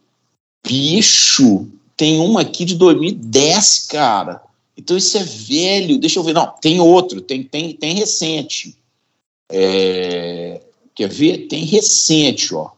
Bicho, 0.65 1.67
tem 1.97 2.19
uma 2.19 2.41
aqui 2.41 2.63
de 2.65 2.75
2010, 2.75 3.87
cara. 3.89 4.41
Então 4.77 4.97
isso 4.97 5.17
é 5.17 5.23
velho. 5.23 5.99
Deixa 5.99 6.19
eu 6.19 6.23
ver. 6.23 6.33
Não, 6.33 6.47
tem 6.61 6.79
outro. 6.79 7.21
Tem, 7.21 7.43
tem, 7.43 7.73
tem 7.73 7.93
recente. 7.95 8.75
É, 9.49 10.61
quer 10.95 11.09
ver? 11.09 11.47
Tem 11.47 11.63
recente, 11.65 12.55
ó. 12.55 12.71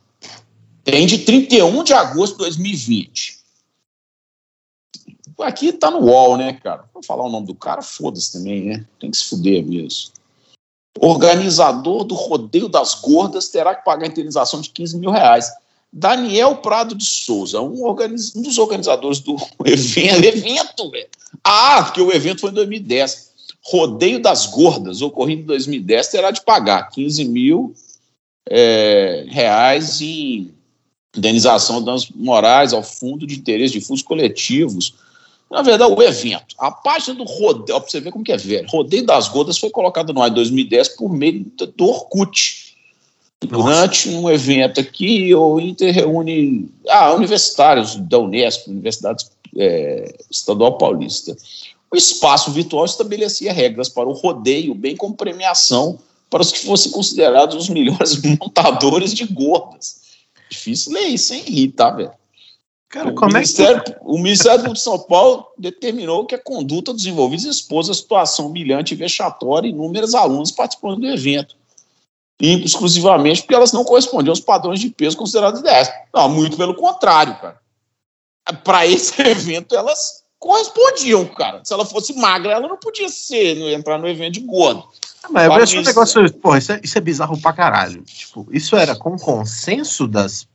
Tem 0.83 1.05
de 1.07 1.19
31 1.19 1.83
de 1.83 1.93
agosto 1.93 2.33
de 2.33 2.39
2020. 2.39 3.39
Aqui 5.39 5.73
tá 5.73 5.91
no 5.91 5.99
UOL, 5.99 6.37
né, 6.37 6.53
cara? 6.53 6.85
Vou 6.93 7.03
falar 7.03 7.25
o 7.25 7.29
nome 7.29 7.47
do 7.47 7.55
cara, 7.55 7.81
foda-se 7.81 8.31
também, 8.31 8.65
né? 8.65 8.85
Tem 8.99 9.11
que 9.11 9.17
se 9.17 9.25
fuder 9.25 9.65
mesmo. 9.65 10.11
Organizador 10.97 12.05
do 12.05 12.15
Rodeio 12.15 12.69
das 12.69 12.95
Gordas 12.95 13.49
terá 13.49 13.75
que 13.75 13.83
pagar 13.83 14.07
indenização 14.07 14.61
de 14.61 14.69
15 14.69 14.97
mil 14.97 15.11
reais. 15.11 15.51
Daniel 15.91 16.57
Prado 16.57 16.93
de 16.95 17.05
Souza, 17.05 17.61
um, 17.61 17.83
organiz- 17.83 18.35
um 18.35 18.41
dos 18.41 18.57
organizadores 18.57 19.19
do 19.19 19.35
evento. 19.65 20.21
Ah, 21.43 21.83
porque 21.83 22.01
o 22.01 22.11
evento 22.11 22.41
foi 22.41 22.51
em 22.51 22.53
2010. 22.53 23.25
Rodeio 23.63 24.21
das 24.21 24.45
Gordas, 24.45 25.01
ocorrido 25.01 25.41
em 25.41 25.45
2010, 25.45 26.07
terá 26.09 26.29
de 26.31 26.41
pagar 26.43 26.89
15 26.89 27.25
mil 27.25 27.73
é, 28.47 29.25
reais 29.27 30.01
em 30.01 30.51
indenização 31.17 31.79
de 31.79 31.85
danos 31.85 32.09
morais 32.13 32.73
ao 32.73 32.83
Fundo 32.83 33.25
de 33.25 33.35
Interesse 33.35 33.73
Difusos 33.73 34.03
Coletivos. 34.03 34.93
Na 35.49 35.61
verdade, 35.61 35.93
o 35.93 36.01
evento. 36.01 36.55
A 36.59 36.69
página 36.71 37.15
do 37.15 37.23
rodeio, 37.23 37.77
ó, 37.77 37.79
pra 37.79 37.89
você 37.89 37.99
ver 38.01 38.11
como 38.11 38.23
que 38.23 38.31
é 38.31 38.37
velho. 38.37 38.67
Rodeio 38.67 39.05
das 39.05 39.27
Gordas 39.27 39.57
foi 39.57 39.69
colocado 39.69 40.13
no 40.13 40.21
ar 40.21 40.29
em 40.29 40.33
2010 40.33 40.89
por 40.89 41.11
meio 41.11 41.45
do 41.75 41.85
Orkut. 41.87 42.64
Durante 43.43 44.09
um 44.09 44.29
evento 44.29 44.79
aqui, 44.79 45.33
o 45.35 45.59
Inter 45.59 45.93
reúne 45.93 46.71
ah, 46.87 47.13
universitários 47.13 47.95
da 47.95 48.17
Unesp, 48.17 48.67
Universidade 48.67 49.25
é, 49.57 50.15
Estadual 50.31 50.77
Paulista. 50.77 51.35
O 51.91 51.95
espaço 51.95 52.51
virtual 52.51 52.85
estabelecia 52.85 53.53
regras 53.53 53.89
para 53.89 54.07
o 54.07 54.13
rodeio, 54.13 54.73
bem 54.73 54.95
como 54.95 55.15
premiação 55.15 55.99
para 56.29 56.41
os 56.41 56.51
que 56.51 56.59
fossem 56.59 56.91
considerados 56.91 57.55
os 57.55 57.69
melhores 57.69 58.19
montadores 58.23 59.13
de 59.13 59.25
gordas. 59.25 60.01
Difícil 60.49 60.93
ler 60.93 61.07
isso, 61.07 61.33
hein? 61.33 61.43
Rir, 61.45 61.71
tá, 61.71 61.91
velho? 61.91 62.11
Cara, 62.89 63.11
o, 63.11 63.15
como 63.15 63.31
é 63.37 63.41
que. 63.41 63.47
Ministério, 63.47 63.83
o 64.01 64.17
Ministério 64.17 64.73
de 64.73 64.79
São 64.79 64.99
Paulo 64.99 65.45
determinou 65.57 66.25
que 66.25 66.35
a 66.35 66.39
conduta 66.39 66.93
dos 66.93 67.05
envolvidos 67.05 67.45
expôs 67.45 67.89
a 67.89 67.93
situação 67.93 68.47
humilhante 68.47 68.93
e 68.93 68.97
vexatória 68.97 69.67
inúmeros 69.67 70.15
alunos 70.15 70.51
participando 70.51 71.01
do 71.01 71.07
evento. 71.07 71.55
E 72.41 72.63
exclusivamente 72.65 73.41
porque 73.41 73.55
elas 73.55 73.71
não 73.71 73.83
correspondiam 73.85 74.31
aos 74.31 74.39
padrões 74.41 74.79
de 74.79 74.89
peso 74.89 75.15
considerados 75.15 75.61
ideais. 75.61 75.89
Não, 76.13 76.27
muito 76.29 76.57
pelo 76.57 76.75
contrário, 76.75 77.35
cara. 77.39 77.59
Para 78.63 78.85
esse 78.85 79.19
evento, 79.23 79.75
elas 79.75 80.23
correspondiam, 80.37 81.25
cara. 81.25 81.61
Se 81.63 81.73
ela 81.73 81.85
fosse 81.85 82.13
magra, 82.13 82.51
ela 82.53 82.67
não 82.67 82.77
podia 82.77 83.09
ser, 83.09 83.55
não 83.55 83.69
entrar 83.69 83.97
no 83.97 84.07
evento 84.07 84.33
de 84.33 84.41
gordo. 84.41 84.83
Mas 85.29 85.45
eu 85.45 85.53
acho 85.53 85.77
um 85.77 85.81
isso- 85.81 85.89
negócio. 85.89 86.33
Porra, 86.35 86.57
isso 86.59 86.71
é, 86.73 86.79
isso 86.83 86.97
é 86.97 87.01
bizarro 87.01 87.39
pra 87.41 87.53
caralho. 87.53 88.03
Tipo, 88.03 88.45
isso 88.51 88.75
era 88.75 88.95
com 88.95 89.17
consenso 89.17 90.07
das. 90.07 90.47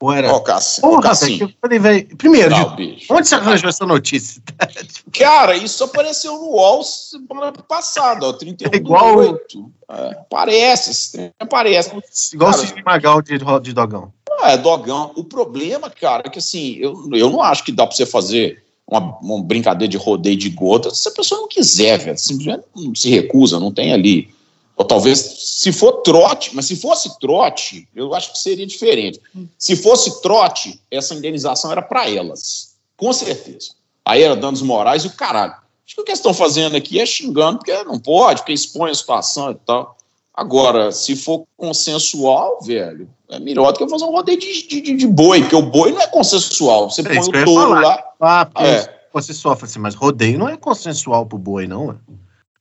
Ou 0.00 0.12
era. 0.12 0.30
Ó, 0.32 0.40
Cassi- 0.40 0.80
Porra, 0.82 1.10
Eu 1.40 1.50
falei, 1.60 1.78
velho. 1.78 2.16
Primeiro, 2.16 2.50
Não, 2.50 2.76
de- 2.76 3.06
onde 3.10 3.26
você 3.28 3.34
arranjou 3.34 3.68
essa 3.70 3.86
notícia? 3.86 4.42
Cara, 5.12 5.56
isso 5.56 5.82
apareceu 5.84 6.34
no 6.34 6.50
UOL 6.50 6.82
semana 6.82 7.50
passada, 7.52 8.26
ó, 8.26 8.32
31 8.34 8.70
É 8.72 8.76
igual- 8.76 9.14
do 9.14 9.32
8. 9.32 9.72
É, 9.90 10.16
parece, 10.28 11.32
aparece. 11.38 11.90
Igual 12.34 12.52
Cara, 12.52 12.62
o 12.62 12.84
Magal 12.84 13.22
de, 13.22 13.38
de 13.62 13.72
Dogão. 13.72 14.12
Ah, 14.40 14.52
é 14.52 14.58
dogão. 14.58 15.12
O 15.16 15.24
problema, 15.24 15.88
cara, 15.88 16.24
é 16.26 16.28
que 16.30 16.40
assim, 16.40 16.76
eu, 16.78 17.08
eu 17.14 17.30
não 17.30 17.40
acho 17.40 17.64
que 17.64 17.72
dá 17.72 17.86
pra 17.86 17.96
você 17.96 18.04
fazer 18.04 18.62
uma, 18.86 19.18
uma 19.20 19.42
brincadeira 19.42 19.90
de 19.90 19.96
rodeio 19.96 20.36
de 20.36 20.50
gota 20.50 20.94
se 20.94 21.08
a 21.08 21.12
pessoa 21.12 21.40
não 21.40 21.48
quiser, 21.48 21.98
velho. 21.98 22.18
Simplesmente 22.18 22.64
não 22.76 22.94
se 22.94 23.08
recusa, 23.08 23.58
não 23.58 23.72
tem 23.72 23.94
ali. 23.94 24.28
Ou 24.76 24.84
talvez, 24.84 25.18
se 25.18 25.72
for 25.72 26.02
trote, 26.02 26.54
mas 26.54 26.66
se 26.66 26.76
fosse 26.76 27.18
trote, 27.18 27.88
eu 27.94 28.14
acho 28.14 28.32
que 28.32 28.38
seria 28.38 28.66
diferente. 28.66 29.20
Se 29.58 29.74
fosse 29.74 30.20
trote, 30.20 30.78
essa 30.90 31.14
indenização 31.14 31.72
era 31.72 31.80
para 31.80 32.10
elas. 32.10 32.74
Com 32.96 33.12
certeza. 33.12 33.70
aí 34.04 34.22
era 34.22 34.36
danos 34.36 34.60
morais 34.62 35.04
e 35.04 35.06
o 35.08 35.12
caralho. 35.12 35.54
Acho 35.86 35.94
que 35.94 36.00
o 36.00 36.04
que 36.04 36.10
eles 36.10 36.18
estão 36.18 36.34
fazendo 36.34 36.76
aqui 36.76 37.00
é 37.00 37.06
xingando, 37.06 37.58
porque 37.58 37.72
não 37.84 37.98
pode, 37.98 38.40
porque 38.40 38.52
expõe 38.52 38.90
a 38.90 38.94
situação 38.94 39.50
e 39.50 39.54
tal. 39.54 39.96
Agora, 40.34 40.92
se 40.92 41.16
for 41.16 41.44
consensual, 41.56 42.58
velho, 42.62 43.08
é 43.30 43.38
melhor 43.40 43.72
do 43.72 43.78
que 43.78 43.88
fazer 43.88 44.04
um 44.04 44.10
rodeio 44.10 44.38
de, 44.38 44.66
de, 44.68 44.80
de 44.94 45.06
boi, 45.06 45.40
porque 45.40 45.56
o 45.56 45.62
boi 45.62 45.92
não 45.92 46.00
é 46.02 46.06
consensual. 46.06 46.90
Você 46.90 47.00
É 47.00 47.04
põe 47.04 47.18
o 47.18 47.44
touro 47.44 47.74
lá. 47.80 48.04
Ah, 48.20 48.44
porque 48.46 48.64
É. 48.68 48.98
você 49.12 49.32
sofre 49.32 49.64
assim, 49.66 49.78
mas 49.78 49.94
rodeio 49.94 50.38
não 50.38 50.48
é 50.48 50.56
consensual 50.56 51.24
pro 51.24 51.38
boi, 51.38 51.66
não. 51.66 51.86
ué. 51.86 51.94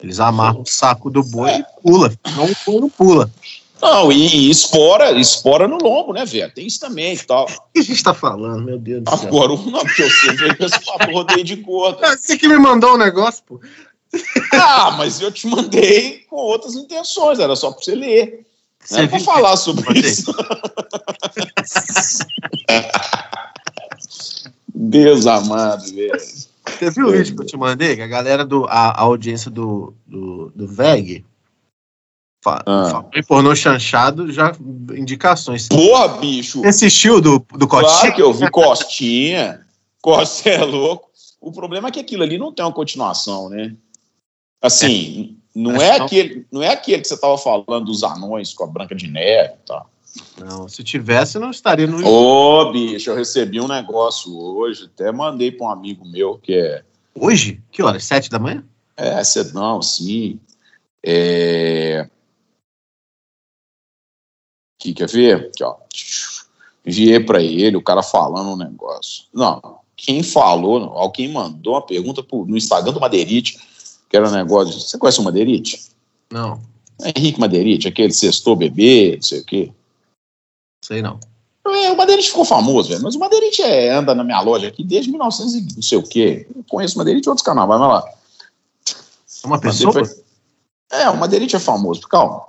Eles 0.01 0.19
amarram 0.19 0.61
o 0.61 0.65
saco 0.65 1.09
do 1.09 1.23
boi 1.23 1.51
e 1.51 1.65
pula. 1.81 2.11
Não, 2.35 2.45
o 2.45 2.55
boi 2.65 2.81
não 2.81 2.89
pula. 2.89 3.31
Não, 3.81 4.11
e, 4.11 4.27
e 4.27 4.49
espora, 4.49 5.11
espora 5.19 5.67
no 5.67 5.77
lombo, 5.77 6.13
né, 6.13 6.25
velho? 6.25 6.51
Tem 6.53 6.65
isso 6.65 6.79
também 6.79 7.13
e 7.13 7.17
tal. 7.19 7.45
O 7.69 7.73
que 7.75 7.79
a 7.79 7.83
gente 7.83 8.03
tá 8.03 8.13
falando, 8.13 8.63
meu 8.63 8.79
Deus 8.79 9.03
do 9.03 9.17
céu? 9.17 9.27
Agora, 9.27 9.57
porque 9.57 10.09
você 10.09 10.33
veio 10.33 10.57
com 10.57 10.65
esse 10.65 10.85
papo 10.85 11.11
rodeio 11.11 11.43
de 11.43 11.55
gordo. 11.57 11.99
Ah, 12.03 12.15
Você 12.17 12.37
que 12.37 12.47
me 12.47 12.57
mandou 12.57 12.93
um 12.93 12.97
negócio, 12.97 13.43
pô. 13.45 13.59
Ah, 14.53 14.91
mas 14.97 15.19
eu 15.19 15.29
te 15.31 15.45
mandei 15.45 16.19
com 16.29 16.37
outras 16.37 16.75
intenções, 16.75 17.37
era 17.39 17.53
só 17.55 17.71
pra 17.71 17.83
você 17.83 17.95
ler. 17.95 18.45
Não 18.89 18.99
era 18.99 19.07
pra 19.09 19.19
falar 19.19 19.57
sobre 19.57 19.99
isso. 19.99 20.33
Deus 24.73 25.25
amado, 25.27 25.85
velho. 25.93 26.11
Você 26.67 26.91
viu 26.91 27.07
o 27.07 27.11
vídeo 27.11 27.35
que 27.35 27.41
eu 27.43 27.47
te 27.47 27.57
mandei? 27.57 27.95
Que 27.95 28.01
a 28.01 28.07
galera 28.07 28.45
do. 28.45 28.65
A, 28.65 28.89
a 28.89 29.01
audiência 29.01 29.51
do, 29.51 29.93
do, 30.05 30.51
do 30.55 30.67
VEG 30.67 31.25
fa, 32.43 32.63
Ah. 32.65 32.89
falou 32.89 33.09
em 33.15 33.23
pornô 33.23 33.55
chanchado, 33.55 34.31
já 34.31 34.55
indicações. 34.95 35.67
Porra, 35.67 36.07
bicho. 36.19 36.61
Você 36.61 36.67
assistiu 36.67 37.19
do, 37.19 37.39
do 37.53 37.67
Cotinho? 37.67 37.91
Claro 37.91 38.15
que 38.15 38.21
eu 38.21 38.33
vi 38.33 38.49
Costinha. 38.51 39.65
Costa 40.01 40.49
é 40.49 40.63
louco. 40.63 41.09
O 41.41 41.51
problema 41.51 41.87
é 41.87 41.91
que 41.91 41.99
aquilo 41.99 42.21
ali 42.21 42.37
não 42.37 42.51
tem 42.51 42.63
uma 42.63 42.71
continuação, 42.71 43.49
né? 43.49 43.75
Assim, 44.61 45.37
não 45.53 45.75
é, 45.75 45.97
não. 45.97 46.05
aquele, 46.05 46.45
não 46.51 46.61
é 46.61 46.69
aquele 46.69 47.01
que 47.01 47.07
você 47.07 47.17
tava 47.19 47.37
falando 47.37 47.85
dos 47.85 48.03
anões 48.03 48.53
com 48.53 48.63
a 48.63 48.67
Branca 48.67 48.93
de 48.93 49.07
Neve 49.07 49.53
e 49.53 49.65
tal. 49.65 49.89
Não, 50.39 50.67
se 50.67 50.83
tivesse, 50.83 51.37
não 51.39 51.51
estaria 51.51 51.87
no. 51.87 52.05
Ô, 52.05 52.71
bicho, 52.71 53.09
eu 53.09 53.15
recebi 53.15 53.59
um 53.59 53.67
negócio 53.67 54.35
hoje, 54.37 54.85
até 54.85 55.11
mandei 55.11 55.51
para 55.51 55.67
um 55.67 55.69
amigo 55.71 56.05
meu 56.05 56.37
que 56.37 56.53
é. 56.53 56.83
Hoje? 57.13 57.61
Que 57.71 57.81
horas? 57.83 58.03
Sete 58.03 58.29
da 58.29 58.39
manhã? 58.39 58.63
É, 58.97 59.23
cê, 59.23 59.43
não, 59.53 59.81
sim. 59.81 60.39
É. 61.05 62.09
Que 64.79 64.93
quer 64.93 65.07
ver? 65.09 65.35
Aqui, 65.47 65.63
ó. 65.63 65.75
Enviei 66.85 67.19
para 67.19 67.41
ele, 67.41 67.75
o 67.77 67.81
cara 67.81 68.03
falando 68.03 68.51
um 68.51 68.57
negócio. 68.57 69.23
Não, 69.33 69.79
quem 69.95 70.21
falou, 70.21 70.83
alguém 70.97 71.31
mandou 71.31 71.73
uma 71.73 71.81
pergunta 71.81 72.21
pro- 72.21 72.45
no 72.45 72.55
Instagram 72.57 72.93
do 72.93 72.99
Madeirite, 72.99 73.57
que 74.07 74.15
era 74.15 74.27
um 74.27 74.31
negócio. 74.31 74.79
Você 74.79 74.97
conhece 74.97 75.19
o 75.19 75.23
Madeirite? 75.23 75.81
Não, 76.31 76.61
É 77.01 77.11
Henrique 77.17 77.39
Madeirite, 77.39 77.87
aquele 77.87 78.13
sextou 78.13 78.55
bebê, 78.55 79.15
não 79.15 79.21
sei 79.23 79.39
o 79.41 79.45
quê. 79.45 79.71
Sei 80.85 81.01
não. 81.01 81.19
É, 81.67 81.91
o 81.91 81.97
Madeirite 81.97 82.29
ficou 82.29 82.45
famoso, 82.45 82.89
velho. 82.89 83.01
Mas 83.01 83.15
o 83.15 83.19
Madeirite 83.19 83.61
é, 83.63 83.89
anda 83.91 84.13
na 84.13 84.23
minha 84.23 84.39
loja 84.39 84.67
aqui 84.67 84.83
desde 84.83 85.09
1900 85.09 85.55
e 85.55 85.75
não 85.75 85.81
sei 85.81 85.97
o 85.97 86.03
quê. 86.03 86.47
Eu 86.55 86.63
conheço 86.69 86.93
o 86.95 86.97
Madeirite 86.99 87.27
em 87.27 87.29
outros 87.31 87.45
carnavais, 87.45 87.79
mas 87.81 87.89
lá. 87.89 88.03
É 89.43 89.47
uma 89.47 89.59
pessoa? 89.59 89.91
Foi- 89.91 90.03
É, 90.91 91.09
o 91.09 91.17
Madeirite 91.17 91.55
é 91.55 91.59
famoso. 91.59 92.01
Calma. 92.01 92.43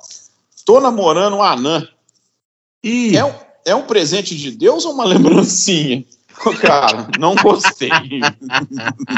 Tô 0.67 0.81
namorando 0.81 1.35
uma 1.35 1.51
anã. 1.53 1.89
Ih, 2.85 3.17
É 3.17 3.25
um, 3.25 3.33
é 3.65 3.75
um 3.75 3.83
presente 3.87 4.37
de 4.37 4.51
Deus 4.51 4.85
ou 4.85 4.93
uma 4.93 5.05
lembrancinha? 5.05 6.05
Cara, 6.61 7.09
não 7.19 7.35
gostei. 7.37 7.89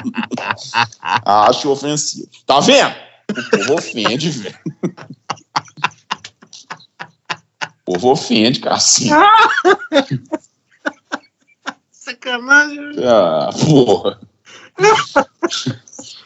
Acho 1.25 1.71
ofensivo. 1.71 2.29
Tá 2.47 2.61
vendo? 2.61 2.95
O 3.31 3.51
povo 3.51 3.75
ofende, 3.75 4.31
velho. 4.31 4.59
O 7.89 7.93
povo 7.93 8.11
ofende, 8.11 8.61
cara. 8.61 8.77
Assim. 8.77 9.09
sacanagem. 11.91 12.79
Ah, 13.03 13.49
porra. 13.65 14.21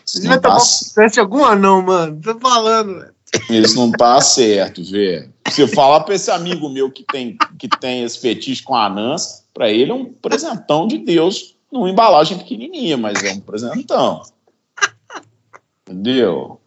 Você 0.04 0.18
estar 0.18 0.40
tá, 0.40 0.58
presente 0.94 1.20
algum 1.20 1.44
anão, 1.44 1.82
mano. 1.82 2.20
Tô 2.20 2.36
falando, 2.40 2.98
velho. 2.98 3.14
isso 3.48 3.76
não 3.76 3.92
tá 3.92 4.20
certo, 4.20 4.82
velho. 4.82 5.32
Se 5.50 5.60
eu 5.60 5.68
falar 5.68 6.00
pra 6.00 6.16
esse 6.16 6.32
amigo 6.32 6.68
meu 6.68 6.90
que 6.90 7.04
tem, 7.04 7.38
que 7.56 7.68
tem 7.68 8.02
esse 8.02 8.18
fetiche 8.18 8.64
com 8.64 8.74
anãs, 8.74 9.46
pra 9.54 9.70
ele 9.70 9.92
é 9.92 9.94
um 9.94 10.12
presentão 10.12 10.88
de 10.88 10.98
Deus 10.98 11.54
numa 11.70 11.88
embalagem 11.88 12.38
pequenininha, 12.38 12.96
mas 12.96 13.22
é 13.22 13.32
um 13.32 13.40
presentão. 13.40 14.22
Entendeu? 15.86 16.60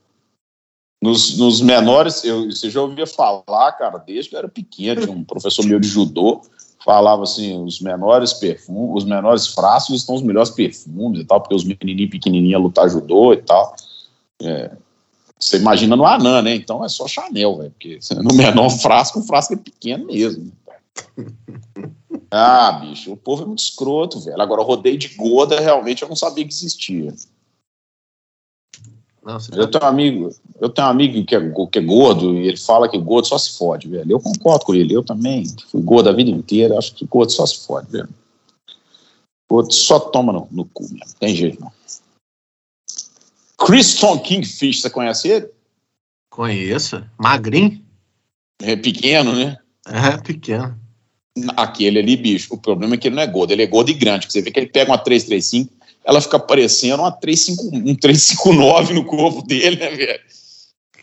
Nos, 1.05 1.37
nos 1.37 1.61
menores, 1.61 2.23
eu, 2.23 2.45
você 2.45 2.67
já 2.67 2.81
ouvia 2.81 3.05
falar, 3.05 3.73
cara, 3.73 3.99
desde 3.99 4.29
que 4.29 4.35
eu 4.35 4.39
era 4.39 4.49
pequeno, 4.49 5.01
tinha 5.01 5.13
um 5.15 5.23
professor 5.23 5.63
meu 5.63 5.79
de 5.79 5.87
judô, 5.87 6.41
falava 6.83 7.21
assim, 7.21 7.63
os 7.63 7.79
menores 7.79 8.33
perfumes, 8.33 9.03
os 9.03 9.05
menores 9.05 9.45
frascos 9.45 9.97
estão 9.97 10.15
os 10.15 10.23
melhores 10.23 10.49
perfumes 10.49 11.21
e 11.21 11.23
tal, 11.23 11.39
porque 11.39 11.53
os 11.53 11.63
menininhos 11.63 12.09
pequenininhos 12.09 12.59
lutar 12.59 12.89
judô 12.89 13.33
e 13.33 13.37
tal. 13.37 13.75
É, 14.41 14.71
você 15.39 15.57
imagina 15.57 15.95
no 15.95 16.07
anã, 16.07 16.41
né? 16.41 16.55
Então 16.55 16.83
é 16.83 16.89
só 16.89 17.07
Chanel, 17.07 17.55
velho, 17.57 17.69
porque 17.69 17.99
no 18.23 18.33
menor 18.33 18.71
frasco, 18.71 19.19
o 19.19 19.23
frasco 19.23 19.53
é 19.53 19.57
pequeno 19.57 20.07
mesmo. 20.07 20.51
Ah, 22.31 22.71
bicho, 22.71 23.13
o 23.13 23.17
povo 23.17 23.43
é 23.43 23.45
muito 23.45 23.59
escroto, 23.59 24.19
velho. 24.21 24.41
Agora, 24.41 24.63
rodeio 24.63 24.97
de 24.97 25.09
gorda, 25.09 25.59
realmente, 25.59 26.01
eu 26.01 26.09
não 26.09 26.15
sabia 26.15 26.43
que 26.43 26.51
existia. 26.51 27.13
Não, 29.25 29.39
você 29.39 29.51
Eu 29.59 29.67
tenho 29.67 29.83
um 29.83 29.87
amigo, 29.87 30.35
eu 30.61 30.69
tenho 30.69 30.87
um 30.87 30.91
amigo 30.91 31.25
que 31.25 31.35
é, 31.35 31.51
que 31.71 31.79
é 31.79 31.81
gordo 31.81 32.35
e 32.35 32.47
ele 32.47 32.57
fala 32.57 32.87
que 32.87 32.97
gordo 32.97 33.27
só 33.27 33.37
se 33.37 33.57
fode, 33.57 33.87
velho. 33.87 34.11
Eu 34.11 34.19
concordo 34.19 34.65
com 34.65 34.75
ele, 34.75 34.93
eu 34.93 35.03
também 35.03 35.45
fui 35.71 35.81
gordo 35.81 36.09
a 36.09 36.13
vida 36.13 36.29
inteira, 36.29 36.77
acho 36.77 36.93
que 36.93 37.05
gordo 37.05 37.31
só 37.31 37.45
se 37.45 37.65
fode, 37.65 37.91
velho. 37.91 38.09
Gordo 39.49 39.73
só 39.73 39.99
toma 39.99 40.31
no, 40.31 40.47
no 40.51 40.65
cu, 40.65 40.83
mesmo. 40.83 41.15
tem 41.19 41.35
jeito 41.35 41.59
não. 41.59 41.71
Christon 43.57 44.19
Kingfish, 44.19 44.81
você 44.81 44.89
conhece 44.89 45.27
ele? 45.27 45.49
conheço. 46.35 47.01
Magrinho? 47.17 47.81
É 48.61 48.75
pequeno, 48.75 49.33
né? 49.33 49.57
É, 49.87 50.17
pequeno. 50.17 50.77
Aquele 51.55 51.99
ali, 51.99 52.17
bicho, 52.17 52.53
o 52.53 52.57
problema 52.57 52.95
é 52.95 52.97
que 52.97 53.07
ele 53.07 53.15
não 53.15 53.23
é 53.23 53.27
gordo, 53.27 53.51
ele 53.51 53.63
é 53.63 53.67
gordo 53.67 53.89
e 53.89 53.93
grande. 53.93 54.27
que 54.27 54.33
Você 54.33 54.41
vê 54.41 54.51
que 54.51 54.59
ele 54.59 54.67
pega 54.67 54.91
uma 54.91 54.97
335, 54.97 55.73
ela 56.05 56.21
fica 56.21 56.37
parecendo 56.39 57.01
uma 57.01 57.11
35, 57.11 57.63
um 57.75 57.95
359 57.95 58.93
no 58.93 59.03
corpo 59.03 59.41
dele, 59.41 59.75
né, 59.77 59.89
velho? 59.89 60.19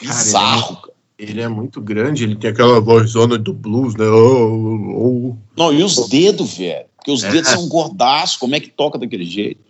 Bizarro, 0.00 0.76
cara. 0.76 0.92
Ele 1.18 1.40
é 1.40 1.48
muito 1.48 1.80
grande, 1.80 2.24
ele 2.24 2.34
tem 2.36 2.50
aquela 2.50 2.80
vozona 2.80 3.38
do 3.38 3.52
blues, 3.52 3.94
né? 3.94 4.06
Oh, 4.06 4.96
oh. 4.96 5.36
Não, 5.56 5.72
e 5.72 5.82
os 5.82 6.08
dedos, 6.08 6.56
velho? 6.56 6.86
Porque 6.96 7.10
os 7.10 7.22
É. 7.22 7.30
dedos 7.30 7.50
são 7.50 7.68
gordaços, 7.68 8.36
como 8.36 8.54
é 8.54 8.60
que 8.60 8.70
toca 8.70 8.98
daquele 8.98 9.24
jeito? 9.24 9.60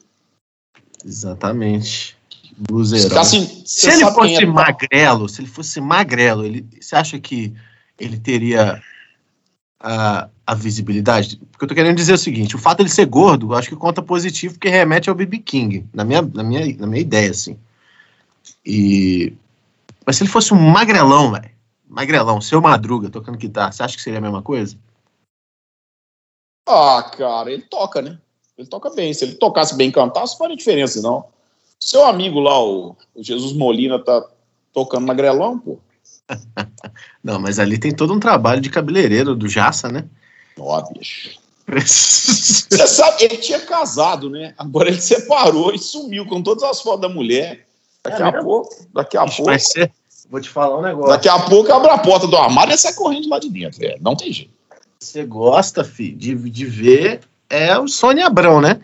Exatamente. 1.04 2.16
Bluseirão. 2.56 3.20
Assim, 3.20 3.62
Se 3.66 3.90
ele 3.90 4.04
fosse 4.12 4.42
é- 4.42 4.46
magrelo, 4.46 5.28
se 5.28 5.40
ele 5.40 5.48
fosse 5.48 5.80
magrelo, 5.80 6.44
ele, 6.44 6.64
você 6.80 6.94
acha 6.94 7.18
que 7.18 7.52
ele 7.98 8.18
teria 8.18 8.80
a, 9.80 10.28
a 10.46 10.54
visibilidade? 10.54 11.36
Porque 11.50 11.64
eu 11.64 11.68
tô 11.68 11.74
querendo 11.74 11.96
dizer 11.96 12.14
o 12.14 12.18
seguinte: 12.18 12.56
o 12.56 12.58
fato 12.58 12.78
de 12.78 12.82
ele 12.84 12.90
ser 12.90 13.06
gordo, 13.06 13.54
acho 13.54 13.68
que 13.68 13.76
conta 13.76 14.02
positivo, 14.02 14.54
porque 14.54 14.68
remete 14.68 15.08
ao 15.08 15.14
BB 15.14 15.38
King, 15.38 15.86
na 15.92 16.04
minha, 16.04 16.22
na 16.22 16.42
minha, 16.42 16.76
na 16.76 16.86
minha 16.86 17.00
ideia, 17.00 17.30
assim. 17.30 17.58
E. 18.64 19.32
Mas 20.04 20.16
se 20.16 20.22
ele 20.24 20.30
fosse 20.30 20.52
um 20.52 20.58
magrelão, 20.58 21.32
velho, 21.32 21.50
magrelão, 21.88 22.40
seu 22.40 22.60
madruga 22.60 23.08
tocando 23.08 23.38
guitarra, 23.38 23.72
você 23.72 23.82
acha 23.82 23.96
que 23.96 24.02
seria 24.02 24.18
a 24.18 24.22
mesma 24.22 24.42
coisa? 24.42 24.76
Ah, 26.68 27.10
cara, 27.16 27.52
ele 27.52 27.62
toca, 27.62 28.00
né? 28.02 28.18
Ele 28.56 28.68
toca 28.68 28.90
bem. 28.90 29.12
Se 29.12 29.24
ele 29.24 29.34
tocasse 29.34 29.76
bem 29.76 29.90
cantasse, 29.90 30.34
não 30.34 30.38
faria 30.38 30.56
diferença, 30.56 31.00
não. 31.02 31.26
Seu 31.78 32.04
amigo 32.04 32.38
lá, 32.38 32.62
o, 32.62 32.96
o 33.14 33.22
Jesus 33.22 33.52
Molina, 33.52 33.98
tá 33.98 34.24
tocando 34.72 35.06
magrelão, 35.06 35.58
pô. 35.58 35.78
Não, 37.22 37.40
mas 37.40 37.58
ali 37.58 37.78
tem 37.78 37.94
todo 37.94 38.12
um 38.12 38.20
trabalho 38.20 38.60
de 38.60 38.70
cabeleireiro 38.70 39.34
do 39.34 39.48
Jaça, 39.48 39.88
né? 39.88 40.08
Ó, 40.58 40.82
bicho. 40.92 41.40
Você 41.76 42.86
sabe, 42.86 43.24
ele 43.24 43.36
tinha 43.38 43.60
casado, 43.60 44.28
né? 44.28 44.54
Agora 44.58 44.88
ele 44.88 45.00
separou 45.00 45.72
e 45.74 45.78
sumiu 45.78 46.26
com 46.26 46.42
todas 46.42 46.62
as 46.64 46.80
fotos 46.80 47.00
da 47.02 47.08
mulher. 47.08 47.66
Daqui 48.02 48.20
É 48.22 48.24
a 48.26 48.32
mesmo? 48.32 48.46
pouco, 48.46 48.86
daqui 48.92 49.16
a 49.16 49.24
Ixi, 49.24 49.36
pouco, 49.36 49.50
vai 49.50 49.58
ser. 49.58 49.92
Vou 50.28 50.40
te 50.40 50.48
falar 50.48 50.78
um 50.78 50.82
negócio. 50.82 51.10
daqui 51.12 51.28
a 51.28 51.38
pouco 51.38 51.72
abre 51.72 51.90
a 51.90 51.98
porta 51.98 52.26
do 52.26 52.36
armário 52.36 52.74
e 52.74 52.78
sai 52.78 52.92
correndo 52.94 53.28
lá 53.28 53.38
de 53.38 53.48
dentro, 53.48 53.78
velho. 53.78 53.98
Não 54.00 54.16
tem 54.16 54.32
jeito. 54.32 54.50
Você 54.98 55.24
gosta, 55.24 55.84
fi, 55.84 56.12
de, 56.12 56.34
de 56.34 56.64
ver 56.64 57.20
é 57.50 57.78
o 57.78 57.86
Sônia 57.86 58.26
Abrão, 58.26 58.60
né? 58.60 58.80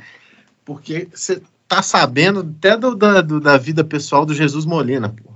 Porque 0.65 1.09
você 1.13 1.43
tá 1.67 1.83
sabendo 1.83 2.41
até 2.41 2.77
do, 2.77 2.95
da, 2.95 3.21
do- 3.21 3.41
da 3.41 3.57
vida 3.57 3.83
pessoal 3.83 4.25
do 4.27 4.35
Jesus 4.35 4.65
Molina, 4.65 5.09
pô. 5.09 5.31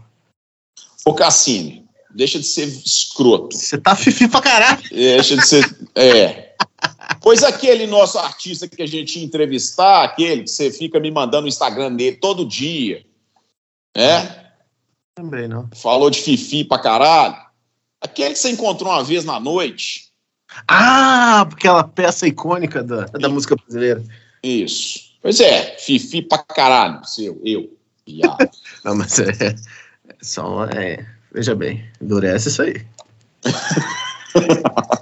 Ô, 1.04 1.14
Cassini, 1.14 1.81
deixa 2.14 2.38
de 2.38 2.46
ser 2.46 2.66
escroto. 2.66 3.56
Você 3.56 3.78
tá 3.78 3.94
fifi 3.96 4.28
pra 4.28 4.40
caralho. 4.40 4.82
Deixa 4.90 5.36
de 5.36 5.46
ser. 5.46 5.76
É. 5.94 6.54
Pois 7.20 7.42
aquele 7.42 7.86
nosso 7.86 8.18
artista 8.18 8.66
que 8.68 8.82
a 8.82 8.86
gente 8.86 9.18
ia 9.18 9.24
entrevistar, 9.24 10.04
aquele 10.04 10.42
que 10.42 10.50
você 10.50 10.70
fica 10.70 10.98
me 10.98 11.10
mandando 11.10 11.46
o 11.46 11.48
Instagram 11.48 11.94
dele 11.94 12.16
todo 12.16 12.46
dia, 12.46 13.04
né? 13.96 14.42
Lembrei, 15.18 15.46
não. 15.46 15.68
Falou 15.74 16.10
de 16.10 16.20
Fifi 16.20 16.64
pra 16.64 16.78
caralho. 16.78 17.36
Aquele 18.00 18.30
que 18.30 18.38
você 18.38 18.50
encontrou 18.50 18.90
uma 18.90 19.04
vez 19.04 19.24
na 19.24 19.38
noite. 19.38 20.10
Ah, 20.66 21.42
aquela 21.42 21.84
peça 21.84 22.26
icônica 22.26 22.82
da, 22.82 23.04
da 23.04 23.28
música 23.28 23.56
brasileira. 23.56 24.02
Isso. 24.42 25.12
Pois 25.22 25.40
é, 25.40 25.76
Fifi 25.78 26.22
pra 26.22 26.38
caralho, 26.38 27.04
seu, 27.04 27.40
eu, 27.44 27.70
viado. 28.06 28.50
Não, 28.84 28.96
mas 28.96 29.18
é. 29.20 29.30
é 29.30 29.54
só. 30.20 30.64
É, 30.66 31.06
veja 31.32 31.54
bem, 31.54 31.84
endurece 32.00 32.48
isso 32.48 32.62
aí. 32.62 32.84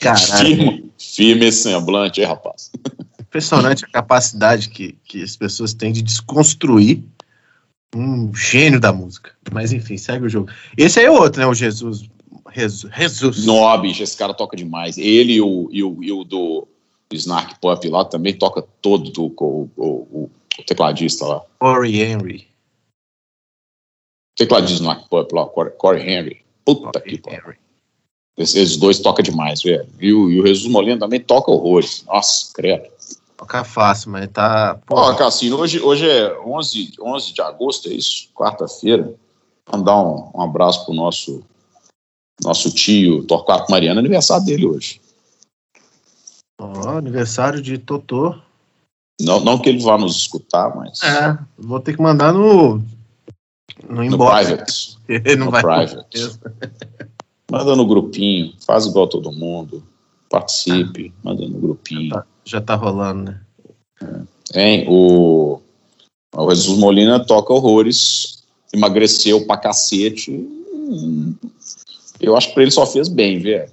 Caralho. 0.00 0.56
Firme, 0.56 0.92
firme 0.98 1.46
esse 1.46 1.62
semblante, 1.62 2.20
aí, 2.20 2.26
rapaz. 2.26 2.70
Impressionante 3.20 3.84
a 3.84 3.88
capacidade 3.88 4.68
que, 4.68 4.96
que 5.04 5.22
as 5.22 5.36
pessoas 5.36 5.74
têm 5.74 5.92
de 5.92 6.02
desconstruir 6.02 7.04
um 7.94 8.34
gênio 8.34 8.80
da 8.80 8.92
música. 8.92 9.32
Mas 9.52 9.72
enfim, 9.72 9.96
segue 9.96 10.26
o 10.26 10.28
jogo. 10.28 10.50
Esse 10.76 11.00
aí 11.00 11.06
é 11.06 11.10
outro, 11.10 11.40
né? 11.40 11.46
O 11.46 11.54
Jesus. 11.54 12.08
Jesus. 12.52 13.44
Não, 13.44 13.80
bicho, 13.80 14.02
esse 14.02 14.16
cara 14.16 14.34
toca 14.34 14.56
demais. 14.56 14.98
Ele 14.98 15.34
e 15.34 15.40
o, 15.40 15.68
e 15.70 15.82
o, 15.82 16.02
e 16.02 16.12
o 16.12 16.24
do 16.24 16.66
Snark 17.12 17.60
Pup 17.60 17.84
lá 17.88 18.04
também 18.04 18.34
toca 18.34 18.62
todo 18.80 19.10
do, 19.10 19.26
o, 19.26 19.70
o, 19.76 19.82
o, 19.82 20.30
o 20.58 20.62
tecladista 20.66 21.26
lá. 21.26 21.42
Corey 21.58 22.02
Henry. 22.02 22.49
Tecladista 24.40 24.80
Snark 24.82 25.06
Pup 25.10 25.32
lá, 25.34 25.44
Corey, 25.46 25.72
Corey 25.76 26.02
Henry. 26.02 26.40
Puta 26.64 26.98
Corey 26.98 27.18
que 27.18 27.18
pariu. 27.18 27.54
Esses 28.38 28.78
dois 28.78 28.98
tocam 28.98 29.22
demais, 29.22 29.62
velho. 29.62 29.86
E 30.00 30.14
o, 30.14 30.30
e 30.30 30.40
o 30.40 30.46
Jesus 30.46 30.72
Molina 30.72 30.98
também 30.98 31.20
toca 31.20 31.50
horrores. 31.50 32.02
Nossa, 32.06 32.50
credo. 32.54 32.88
Toca 33.36 33.64
fácil, 33.64 34.10
mas 34.12 34.28
tá. 34.28 34.80
Ó, 34.88 35.14
Cassino, 35.14 35.58
hoje, 35.58 35.78
hoje 35.80 36.08
é 36.08 36.38
11, 36.40 36.92
11 36.98 37.32
de 37.34 37.42
agosto, 37.42 37.90
é 37.90 37.92
isso? 37.92 38.30
Quarta-feira. 38.34 39.12
Mandar 39.70 40.00
um, 40.00 40.30
um 40.34 40.40
abraço 40.40 40.86
pro 40.86 40.94
nosso, 40.94 41.42
nosso 42.42 42.72
tio 42.74 43.22
Torquato 43.24 43.70
Mariano, 43.70 44.00
aniversário 44.00 44.46
dele 44.46 44.66
hoje. 44.66 45.02
ó, 46.58 46.96
aniversário 46.96 47.60
de 47.60 47.76
Totô. 47.76 48.34
Não, 49.20 49.38
não 49.40 49.58
que 49.58 49.68
ele 49.68 49.82
vá 49.82 49.98
nos 49.98 50.16
escutar, 50.16 50.74
mas 50.74 51.02
É, 51.02 51.38
vou 51.58 51.78
ter 51.78 51.94
que 51.94 52.00
mandar 52.02 52.32
no. 52.32 52.82
No 53.90 53.96
no 53.96 54.04
inbox. 54.04 54.46
private. 54.46 54.98
Ele 55.28 55.36
não 55.36 55.46
no 55.46 55.50
vai. 55.52 55.62
private. 55.62 56.18
Manda 57.50 57.74
no 57.74 57.84
grupinho, 57.84 58.54
faz 58.64 58.86
igual 58.86 59.08
todo 59.08 59.32
mundo, 59.32 59.82
participe, 60.28 61.12
manda 61.24 61.44
no 61.48 61.58
grupinho. 61.58 62.10
Tá, 62.10 62.24
já 62.44 62.60
tá 62.60 62.76
rolando, 62.76 63.32
né? 63.32 64.26
Hein? 64.54 64.86
O, 64.88 65.60
o 66.32 66.54
Jesus 66.54 66.78
Molina 66.78 67.26
toca 67.26 67.52
horrores, 67.52 68.44
emagreceu 68.72 69.44
pra 69.48 69.56
cacete. 69.56 70.30
hum, 70.30 71.34
Eu 72.20 72.36
acho 72.36 72.48
que 72.48 72.54
pra 72.54 72.62
ele 72.62 72.70
só 72.70 72.86
fez 72.86 73.08
bem, 73.08 73.40
velho. 73.40 73.72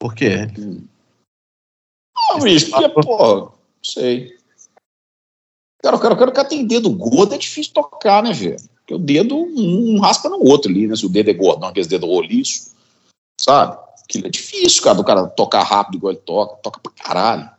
Por 0.00 0.14
quê? 0.14 0.46
Não, 0.56 2.38
bicho, 2.40 2.70
porque, 2.70 2.88
pô, 2.90 3.40
não 3.40 3.52
sei. 3.82 4.38
Cara, 5.82 5.96
o 5.96 5.98
cara, 5.98 6.14
o 6.14 6.16
cara 6.16 6.44
tem 6.44 6.66
dedo 6.66 6.90
gordo 6.90 7.34
é 7.34 7.38
difícil 7.38 7.72
tocar, 7.72 8.22
né, 8.22 8.32
velho? 8.32 8.60
Porque 8.76 8.94
o 8.94 8.98
dedo 8.98 9.36
um, 9.36 9.94
um 9.94 10.00
raspa 10.00 10.28
no 10.28 10.44
outro 10.44 10.70
ali, 10.70 10.86
né? 10.86 10.96
Se 10.96 11.06
o 11.06 11.08
dedo 11.08 11.30
é 11.30 11.34
gordão, 11.34 11.68
aqueles 11.68 11.86
dedos 11.86 12.08
roliço, 12.08 12.72
sabe? 13.40 13.78
Aquilo 14.04 14.26
é 14.26 14.30
difícil, 14.30 14.82
cara, 14.82 14.96
do 14.96 15.04
cara 15.04 15.26
tocar 15.28 15.62
rápido 15.62 15.96
igual 15.96 16.12
ele 16.12 16.20
toca, 16.24 16.56
toca 16.56 16.80
pra 16.80 16.92
caralho. 16.92 17.50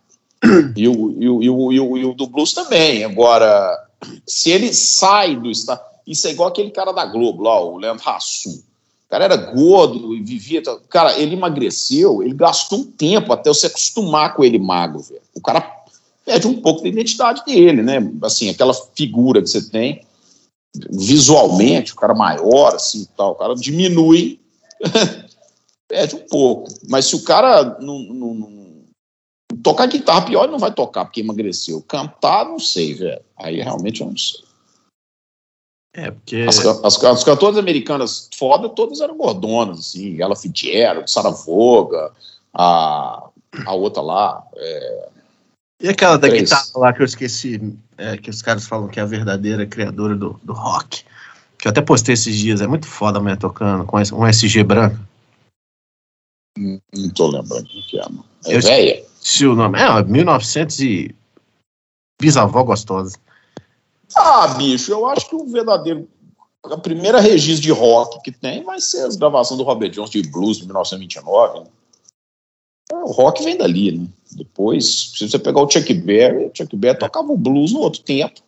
E 0.75 0.87
o, 0.87 1.11
e 1.21 1.29
o, 1.29 1.43
e 1.43 1.49
o, 1.49 1.71
e 1.71 1.79
o, 1.79 1.97
e 1.97 2.05
o 2.05 2.13
do 2.13 2.27
blues 2.27 2.53
também. 2.53 3.03
Agora, 3.03 3.77
se 4.25 4.49
ele 4.49 4.73
sai 4.73 5.35
do 5.35 5.49
estado. 5.49 5.81
Isso 6.05 6.27
é 6.27 6.31
igual 6.31 6.49
aquele 6.49 6.71
cara 6.71 6.91
da 6.91 7.05
Globo 7.05 7.43
lá, 7.43 7.61
o 7.61 7.77
Leandro 7.77 8.03
Hassum. 8.09 8.51
O 8.51 9.09
cara 9.09 9.25
era 9.25 9.35
gordo 9.35 10.15
e 10.15 10.21
vivia. 10.21 10.61
Cara, 10.89 11.17
ele 11.19 11.35
emagreceu, 11.35 12.23
ele 12.23 12.33
gastou 12.33 12.79
um 12.79 12.91
tempo 12.91 13.31
até 13.31 13.49
você 13.49 13.67
acostumar 13.67 14.33
com 14.33 14.43
ele 14.43 14.57
magro, 14.57 14.99
velho. 14.99 15.21
O 15.35 15.41
cara 15.41 15.61
perde 16.31 16.47
um 16.47 16.61
pouco 16.61 16.81
da 16.81 16.87
identidade 16.87 17.43
dele, 17.43 17.81
né? 17.81 17.97
Assim, 18.21 18.49
aquela 18.49 18.73
figura 18.73 19.41
que 19.41 19.49
você 19.49 19.69
tem 19.69 20.05
visualmente, 20.89 21.91
o 21.91 21.95
cara 21.97 22.13
maior, 22.13 22.73
assim, 22.73 23.05
tal, 23.17 23.31
o 23.31 23.35
cara 23.35 23.53
diminui, 23.53 24.39
perde 25.89 26.15
um 26.15 26.25
pouco. 26.27 26.71
Mas 26.89 27.07
se 27.07 27.17
o 27.17 27.23
cara 27.23 27.77
não, 27.81 27.99
não- 27.99 28.33
não- 28.33 28.61
tocar 29.61 29.87
guitarra, 29.87 30.25
pior 30.25 30.43
ele 30.43 30.53
não 30.53 30.59
vai 30.59 30.73
tocar 30.73 31.03
porque 31.03 31.19
emagreceu. 31.19 31.81
Cantar, 31.81 32.45
não 32.45 32.57
sei, 32.57 32.93
velho. 32.93 33.21
Aí 33.35 33.61
realmente 33.61 33.99
eu 33.99 34.07
não 34.07 34.15
sei. 34.15 34.39
É, 35.93 36.11
porque. 36.11 36.45
As, 36.47 36.65
as, 36.65 37.03
as 37.03 37.23
cantoras 37.25 37.57
americanas 37.57 38.29
foda, 38.33 38.69
todas 38.69 39.01
eram 39.01 39.17
gordonas, 39.17 39.79
assim, 39.79 40.21
Ella 40.21 40.37
Fitzgerald, 40.37 41.11
Sarah 41.11 41.31
Vaughan, 41.31 42.09
a, 42.53 43.29
a 43.65 43.73
outra 43.73 44.01
lá, 44.01 44.47
é, 44.55 45.09
E 45.81 45.89
aquela 45.89 46.17
da 46.17 46.27
Três. 46.27 46.43
guitarra 46.43 46.65
lá 46.75 46.93
que 46.93 47.01
eu 47.01 47.05
esqueci, 47.05 47.75
é, 47.97 48.15
que 48.17 48.29
os 48.29 48.41
caras 48.41 48.67
falam 48.67 48.87
que 48.87 48.99
é 48.99 49.03
a 49.03 49.05
verdadeira 49.05 49.65
criadora 49.65 50.15
do, 50.15 50.39
do 50.43 50.53
rock. 50.53 51.03
Que 51.57 51.67
eu 51.67 51.71
até 51.71 51.81
postei 51.81 52.13
esses 52.13 52.35
dias, 52.37 52.61
é 52.61 52.67
muito 52.67 52.87
foda 52.87 53.17
a 53.17 53.21
mulher 53.21 53.37
tocando, 53.37 53.85
com 53.85 53.97
um 53.97 54.27
SG 54.27 54.63
branco. 54.63 54.97
não 56.57 57.09
tô 57.15 57.27
lembrando 57.27 57.67
quem 57.67 57.81
que 57.81 57.99
é, 57.99 58.09
não. 58.09 58.23
É 58.45 58.55
Eu- 58.57 58.61
velha? 58.61 59.03
Se 59.19 59.45
o 59.45 59.55
nome. 59.55 59.79
É, 59.79 60.03
1900 60.03 60.79
e. 60.79 61.15
Bisavó 62.19 62.63
gostosa. 62.63 63.17
Ah, 64.15 64.47
bicho, 64.49 64.91
eu 64.91 65.07
acho 65.07 65.29
que 65.29 65.35
o 65.35 65.47
verdadeiro. 65.47 66.07
A 66.63 66.77
primeira 66.77 67.19
registro 67.19 67.63
de 67.63 67.71
rock 67.71 68.21
que 68.23 68.31
tem 68.31 68.63
vai 68.63 68.79
ser 68.79 69.03
as 69.05 69.15
gravações 69.15 69.57
do 69.57 69.63
Robert 69.63 69.89
Johnson 69.89 70.11
de 70.11 70.29
blues 70.29 70.57
de 70.57 70.65
1929. 70.65 71.59
Né? 71.61 71.65
É, 72.91 72.95
O 72.95 73.11
rock 73.11 73.43
vem 73.43 73.57
dali, 73.57 73.91
né? 73.97 74.07
Depois, 74.33 75.11
se 75.15 75.29
você 75.29 75.37
pegar 75.39 75.61
o 75.61 75.69
Chuck 75.69 75.93
Berry, 75.93 76.45
o 76.45 76.51
Chuck 76.55 76.75
Berry 76.75 76.97
tocava 76.99 77.31
o 77.31 77.37
blues 77.37 77.71
no 77.73 77.79
outro 77.79 78.01
tempo. 78.01 78.41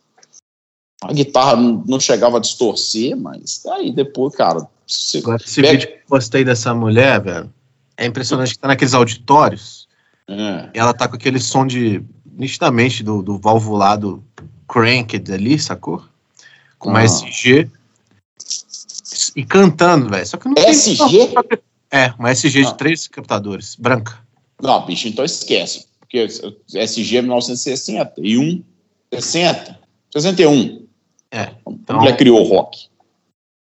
A 1.03 1.11
guitarra 1.11 1.55
não 1.57 1.99
chegava 1.99 2.37
a 2.37 2.39
distorcer, 2.39 3.15
mas 3.17 3.65
aí 3.65 3.91
depois, 3.91 4.33
cara, 4.35 4.65
você 4.87 5.17
Agora, 5.17 5.41
esse 5.43 5.61
pega- 5.61 5.71
vídeo 5.73 5.87
que 5.87 5.93
eu 5.95 5.99
postei 6.07 6.45
dessa 6.45 6.73
mulher, 6.73 7.21
velho, 7.21 7.53
é 7.97 8.05
impressionante 8.05 8.53
que 8.53 8.59
tá 8.59 8.69
naqueles 8.69 8.93
auditórios. 8.93 9.87
É, 10.29 10.69
E 10.73 10.79
ela 10.79 10.93
tá 10.93 11.07
com 11.07 11.15
aquele 11.15 11.39
som 11.39 11.67
de. 11.67 12.01
nitidamente 12.31 13.03
do, 13.03 13.21
do 13.21 13.37
valvulado 13.37 14.23
cranked 14.67 15.31
ali, 15.33 15.59
sacou? 15.59 16.01
Com 16.79 16.89
uma 16.91 16.99
Ah. 16.99 17.03
SG. 17.03 17.69
E 19.35 19.43
cantando, 19.45 20.09
velho. 20.09 20.25
Só 20.25 20.37
que 20.37 20.47
não 20.47 20.55
SG? 20.57 21.27
tem. 21.27 21.59
É, 21.91 22.13
uma 22.17 22.31
SG 22.31 22.61
Ah. 22.65 22.71
de 22.71 22.77
três 22.77 23.07
captadores, 23.09 23.75
branca. 23.75 24.22
Não, 24.63 24.85
bicho, 24.85 25.07
então 25.07 25.23
esquece. 25.25 25.85
Porque 25.99 26.25
SG 26.73 27.17
é 27.17 27.21
1960 27.21 28.13
e 28.17 28.37
1, 28.37 28.63
60, 29.13 29.79
61. 30.11 30.85
É. 31.31 31.39
A 31.41 31.51
Então, 31.67 31.97
mulher 31.99 32.15
criou 32.15 32.39
o 32.41 32.43
rock. 32.47 32.87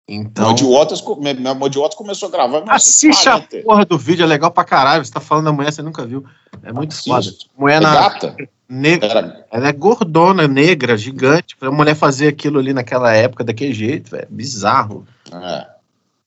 então 0.07 0.49
Modiotas, 0.49 1.01
Modiotas 1.57 1.95
começou 1.95 2.27
a 2.29 2.31
gravar 2.31 2.59
em 2.59 2.63
assiste 2.69 3.29
a 3.29 3.33
1940. 3.35 3.63
porra 3.65 3.85
do 3.85 3.97
vídeo, 3.97 4.23
é 4.23 4.27
legal 4.27 4.51
pra 4.51 4.63
caralho. 4.65 5.05
Você 5.05 5.11
tá 5.11 5.19
falando 5.19 5.45
da 5.45 5.53
mulher, 5.53 5.71
você 5.71 5.81
nunca 5.81 6.05
viu. 6.05 6.25
É 6.63 6.73
muito 6.73 6.95
foda. 7.01 7.27
Mulher 7.57 7.77
É 7.77 7.79
na 7.79 7.93
gata? 7.93 8.35
negra. 8.67 9.07
Era, 9.07 9.45
Ela 9.51 9.67
é 9.69 9.71
gordona, 9.71 10.47
negra, 10.47 10.97
gigante. 10.97 11.55
Pra 11.55 11.71
mulher 11.71 11.95
fazer 11.95 12.27
aquilo 12.27 12.59
ali 12.59 12.73
naquela 12.73 13.13
época, 13.13 13.43
daquele 13.43 13.73
jeito, 13.73 14.09
velho. 14.11 14.27
Bizarro. 14.29 15.05
é. 15.31 15.67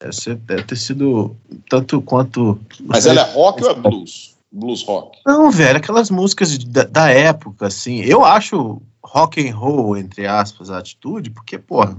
Deve, 0.01 0.12
ser- 0.14 0.35
deve 0.35 0.62
ter 0.64 0.75
sido 0.77 1.37
tanto 1.70 2.03
quanto. 2.03 2.61
Mas 2.81 3.07
ela 3.07 3.20
é 3.20 3.33
rock 3.35 3.62
ou 3.62 3.70
é 3.70 3.75
blues? 3.75 4.32
Blues 4.53 4.84
rock. 4.84 5.18
Não, 5.26 5.50
velho, 5.50 5.78
aquelas 5.78 6.11
músicas 6.11 6.59
da, 6.59 6.84
da 6.84 7.09
época, 7.09 7.66
assim. 7.66 8.00
Eu 8.00 8.24
acho 8.24 8.82
rock 9.03 9.48
and 9.48 9.57
roll, 9.57 9.96
entre 9.96 10.26
aspas, 10.26 10.70
a 10.70 10.78
atitude, 10.78 11.30
porque, 11.30 11.59
porra, 11.59 11.96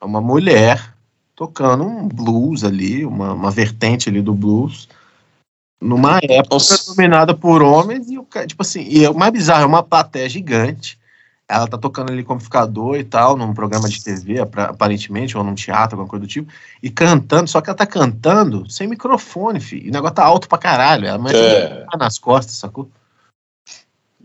é 0.00 0.04
uma 0.04 0.20
mulher 0.20 0.94
tocando 1.36 1.84
um 1.84 2.08
blues 2.08 2.64
ali, 2.64 3.04
uma, 3.04 3.32
uma 3.32 3.50
vertente 3.50 4.08
ali 4.08 4.22
do 4.22 4.32
blues, 4.34 4.88
numa 5.80 6.18
época 6.18 6.54
Nossa. 6.54 6.94
dominada 6.94 7.34
por 7.34 7.62
homens, 7.62 8.10
e 8.10 8.18
o 8.18 8.24
cara, 8.24 8.46
tipo 8.46 8.62
assim, 8.62 8.86
e 8.88 9.06
o 9.06 9.14
mais 9.14 9.32
bizarro, 9.32 9.64
é 9.64 9.66
uma 9.66 9.82
plateia 9.82 10.28
gigante. 10.28 10.98
Ela 11.46 11.66
tá 11.68 11.76
tocando 11.76 12.10
ali 12.10 12.24
como 12.24 12.36
amplificador 12.36 12.96
e 12.96 13.04
tal, 13.04 13.36
num 13.36 13.52
programa 13.52 13.86
de 13.88 14.02
TV, 14.02 14.40
aparentemente, 14.40 15.36
ou 15.36 15.44
num 15.44 15.54
teatro, 15.54 15.96
alguma 15.96 16.08
coisa 16.08 16.24
do 16.24 16.28
tipo, 16.28 16.50
e 16.82 16.88
cantando, 16.88 17.50
só 17.50 17.60
que 17.60 17.68
ela 17.68 17.76
tá 17.76 17.86
cantando 17.86 18.68
sem 18.70 18.86
microfone, 18.88 19.60
filho. 19.60 19.86
E 19.86 19.90
o 19.90 19.92
negócio 19.92 20.14
tá 20.14 20.24
alto 20.24 20.48
pra 20.48 20.56
caralho. 20.56 21.06
Ela 21.06 21.18
mete 21.18 21.36
É. 21.36 21.86
um 21.94 21.98
nas 21.98 22.18
costas, 22.18 22.54
sacou? 22.56 22.88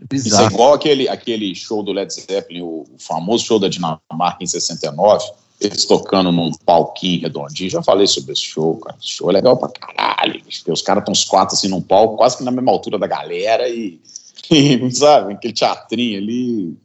é 0.00 0.06
Bizarro. 0.06 0.50
igual 0.50 0.72
aquele, 0.72 1.08
aquele 1.08 1.54
show 1.54 1.82
do 1.82 1.92
Led 1.92 2.10
Zeppelin, 2.10 2.62
o, 2.62 2.86
famoso 2.98 3.44
show 3.44 3.58
da 3.58 3.68
Dinamarca 3.68 4.38
em 4.40 4.46
69, 4.46 5.30
eles 5.60 5.84
tocando 5.84 6.32
num 6.32 6.50
palquinho 6.64 7.20
redondinho. 7.20 7.68
Já 7.68 7.82
falei 7.82 8.06
sobre 8.06 8.32
esse 8.32 8.42
show, 8.42 8.76
cara. 8.78 8.96
Esse 8.98 9.08
show 9.12 9.28
é 9.28 9.34
legal 9.34 9.58
pra 9.58 9.68
caralho. 9.68 10.40
Os 10.68 10.80
caras 10.80 11.02
estão 11.02 11.12
os 11.12 11.24
quatro 11.24 11.54
assim 11.54 11.68
num 11.68 11.82
palco, 11.82 12.16
quase 12.16 12.38
que 12.38 12.44
na 12.44 12.50
mesma 12.50 12.72
altura 12.72 12.98
da 12.98 13.06
galera 13.06 13.68
e, 13.68 14.00
e 14.50 14.90
sabe, 14.90 15.34
aquele 15.34 15.52
teatrinho 15.52 16.18
ali. 16.18 16.78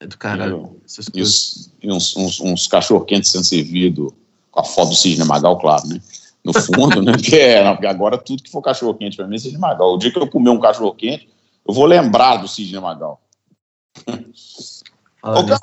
É 0.00 0.06
do 0.06 0.16
caralho. 0.16 0.80
E, 1.14 1.20
os, 1.20 1.70
e 1.82 1.92
uns, 1.92 2.16
uns, 2.16 2.40
uns 2.40 2.66
cachorro-quentes 2.66 3.30
sendo 3.30 3.44
servido 3.44 4.14
com 4.50 4.60
a 4.60 4.64
foto 4.64 4.88
do 4.88 4.96
Sidney 4.96 5.26
Magal, 5.26 5.58
claro, 5.58 5.86
né? 5.86 6.00
No 6.42 6.54
fundo, 6.54 7.02
né? 7.02 7.12
Porque, 7.20 7.36
é, 7.36 7.70
porque 7.70 7.86
agora 7.86 8.16
tudo 8.16 8.42
que 8.42 8.50
for 8.50 8.62
cachorro-quente 8.62 9.16
pra 9.16 9.26
mim 9.26 9.36
é 9.36 9.38
Sidney 9.38 9.60
Magal. 9.60 9.94
O 9.94 9.98
dia 9.98 10.10
que 10.10 10.18
eu 10.18 10.26
comer 10.26 10.48
um 10.48 10.58
cachorro-quente, 10.58 11.28
eu 11.68 11.74
vou 11.74 11.84
lembrar 11.84 12.38
do 12.38 12.48
Sidney 12.48 12.80
Magal. 12.80 13.20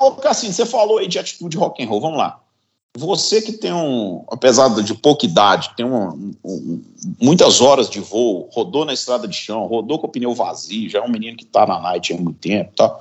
Ô, 0.00 0.12
Cassinho, 0.12 0.52
você 0.52 0.64
falou 0.64 0.98
aí 0.98 1.08
de 1.08 1.18
atitude 1.18 1.56
rock 1.56 1.82
and 1.82 1.88
roll, 1.88 2.00
vamos 2.00 2.18
lá. 2.18 2.40
Você 2.96 3.42
que 3.42 3.52
tem 3.52 3.72
um, 3.72 4.24
apesar 4.30 4.68
de 4.82 4.94
pouca 4.94 5.26
idade, 5.26 5.70
tem 5.76 5.84
um, 5.84 6.32
um, 6.44 6.82
muitas 7.20 7.60
horas 7.60 7.90
de 7.90 8.00
voo, 8.00 8.48
rodou 8.52 8.84
na 8.84 8.92
estrada 8.92 9.26
de 9.26 9.36
chão, 9.36 9.66
rodou 9.66 9.98
com 9.98 10.06
o 10.06 10.10
pneu 10.10 10.34
vazio, 10.34 10.88
já 10.88 11.00
é 11.00 11.02
um 11.02 11.10
menino 11.10 11.36
que 11.36 11.44
está 11.44 11.66
na 11.66 11.80
night 11.80 12.12
há 12.12 12.16
muito 12.16 12.38
tempo, 12.38 12.72
tá? 12.74 13.00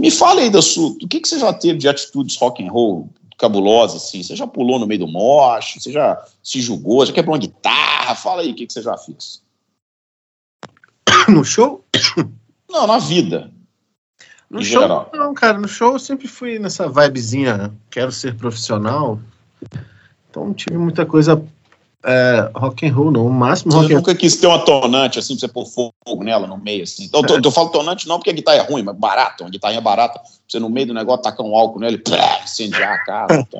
Me 0.00 0.10
fala 0.10 0.40
aí 0.40 0.48
da 0.48 0.62
sua, 0.62 0.92
o 0.92 1.06
que, 1.06 1.20
que 1.20 1.28
você 1.28 1.38
já 1.38 1.52
teve 1.52 1.78
de 1.78 1.86
atitudes 1.86 2.34
rock 2.38 2.64
and 2.64 2.72
roll 2.72 3.10
cabulosas, 3.36 4.02
assim? 4.02 4.22
Você 4.22 4.34
já 4.34 4.46
pulou 4.46 4.78
no 4.78 4.86
meio 4.86 5.00
do 5.00 5.06
moche, 5.06 5.78
você 5.78 5.92
já 5.92 6.26
se 6.42 6.58
julgou, 6.58 7.04
já 7.04 7.12
quebrou 7.12 7.34
uma 7.34 7.40
guitarra? 7.40 8.14
Fala 8.14 8.40
aí 8.40 8.50
o 8.50 8.54
que, 8.54 8.66
que 8.66 8.72
você 8.72 8.80
já 8.80 8.96
fez. 8.96 9.42
No 11.28 11.44
show? 11.44 11.84
Não, 12.68 12.86
na 12.86 12.98
vida. 12.98 13.52
No 14.48 14.64
show, 14.64 14.80
geral. 14.80 15.10
não, 15.12 15.34
cara, 15.34 15.58
no 15.58 15.68
show 15.68 15.92
eu 15.92 15.98
sempre 15.98 16.26
fui 16.26 16.58
nessa 16.58 16.88
vibezinha, 16.88 17.70
quero 17.90 18.10
ser 18.10 18.34
profissional. 18.36 19.20
Então 20.30 20.46
não 20.46 20.54
tive 20.54 20.78
muita 20.78 21.04
coisa 21.04 21.44
é, 22.02 22.50
rock 22.54 22.86
and 22.86 22.94
roll, 22.94 23.10
não. 23.10 23.26
O 23.26 23.32
máximo 23.32 23.72
você 23.72 23.78
rock 23.80 23.94
nunca 23.94 24.14
quis 24.14 24.36
ter 24.36 24.46
uma 24.46 24.64
tonante 24.64 25.18
assim 25.18 25.34
pra 25.34 25.40
você 25.40 25.48
pôr 25.48 25.66
fogo 25.66 26.24
nela 26.24 26.46
no 26.46 26.56
meio, 26.56 26.84
assim. 26.84 27.04
Então, 27.04 27.20
é. 27.20 27.40
eu, 27.44 27.50
falo 27.50 27.68
tonante 27.68 28.08
não 28.08 28.16
porque 28.16 28.30
a 28.30 28.34
guitarra 28.34 28.58
é 28.58 28.62
ruim, 28.62 28.82
mas 28.82 28.96
barata, 28.96 29.44
uma 29.44 29.50
guitarra 29.50 29.80
barata, 29.80 30.18
pra 30.18 30.28
você 30.48 30.58
no 30.58 30.70
meio 30.70 30.88
do 30.88 30.94
negócio 30.94 31.22
tacar 31.22 31.44
um 31.44 31.54
álcool 31.54 31.80
nela 31.80 31.94
e 31.94 31.98
plá, 31.98 32.40
incendiar 32.42 32.92
a 32.92 33.04
casa. 33.04 33.46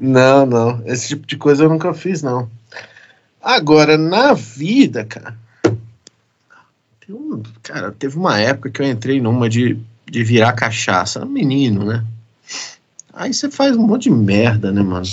Então, 0.00 0.46
não, 0.46 0.46
não. 0.46 0.82
Esse 0.86 1.08
tipo 1.08 1.26
de 1.26 1.36
coisa 1.36 1.64
eu 1.64 1.68
nunca 1.68 1.92
fiz, 1.92 2.22
não. 2.22 2.48
Agora, 3.42 3.98
na 3.98 4.32
vida, 4.32 5.04
cara, 5.04 5.36
eu, 7.06 7.42
cara, 7.62 7.92
teve 7.92 8.16
uma 8.16 8.38
época 8.38 8.70
que 8.70 8.80
eu 8.80 8.86
entrei 8.86 9.20
numa 9.20 9.48
de, 9.48 9.78
de 10.06 10.24
virar 10.24 10.52
cachaça. 10.54 11.24
Menino, 11.26 11.84
né? 11.84 12.04
Aí 13.12 13.34
você 13.34 13.50
faz 13.50 13.76
um 13.76 13.86
monte 13.86 14.04
de 14.04 14.10
merda, 14.10 14.72
né, 14.72 14.82
mano? 14.82 15.04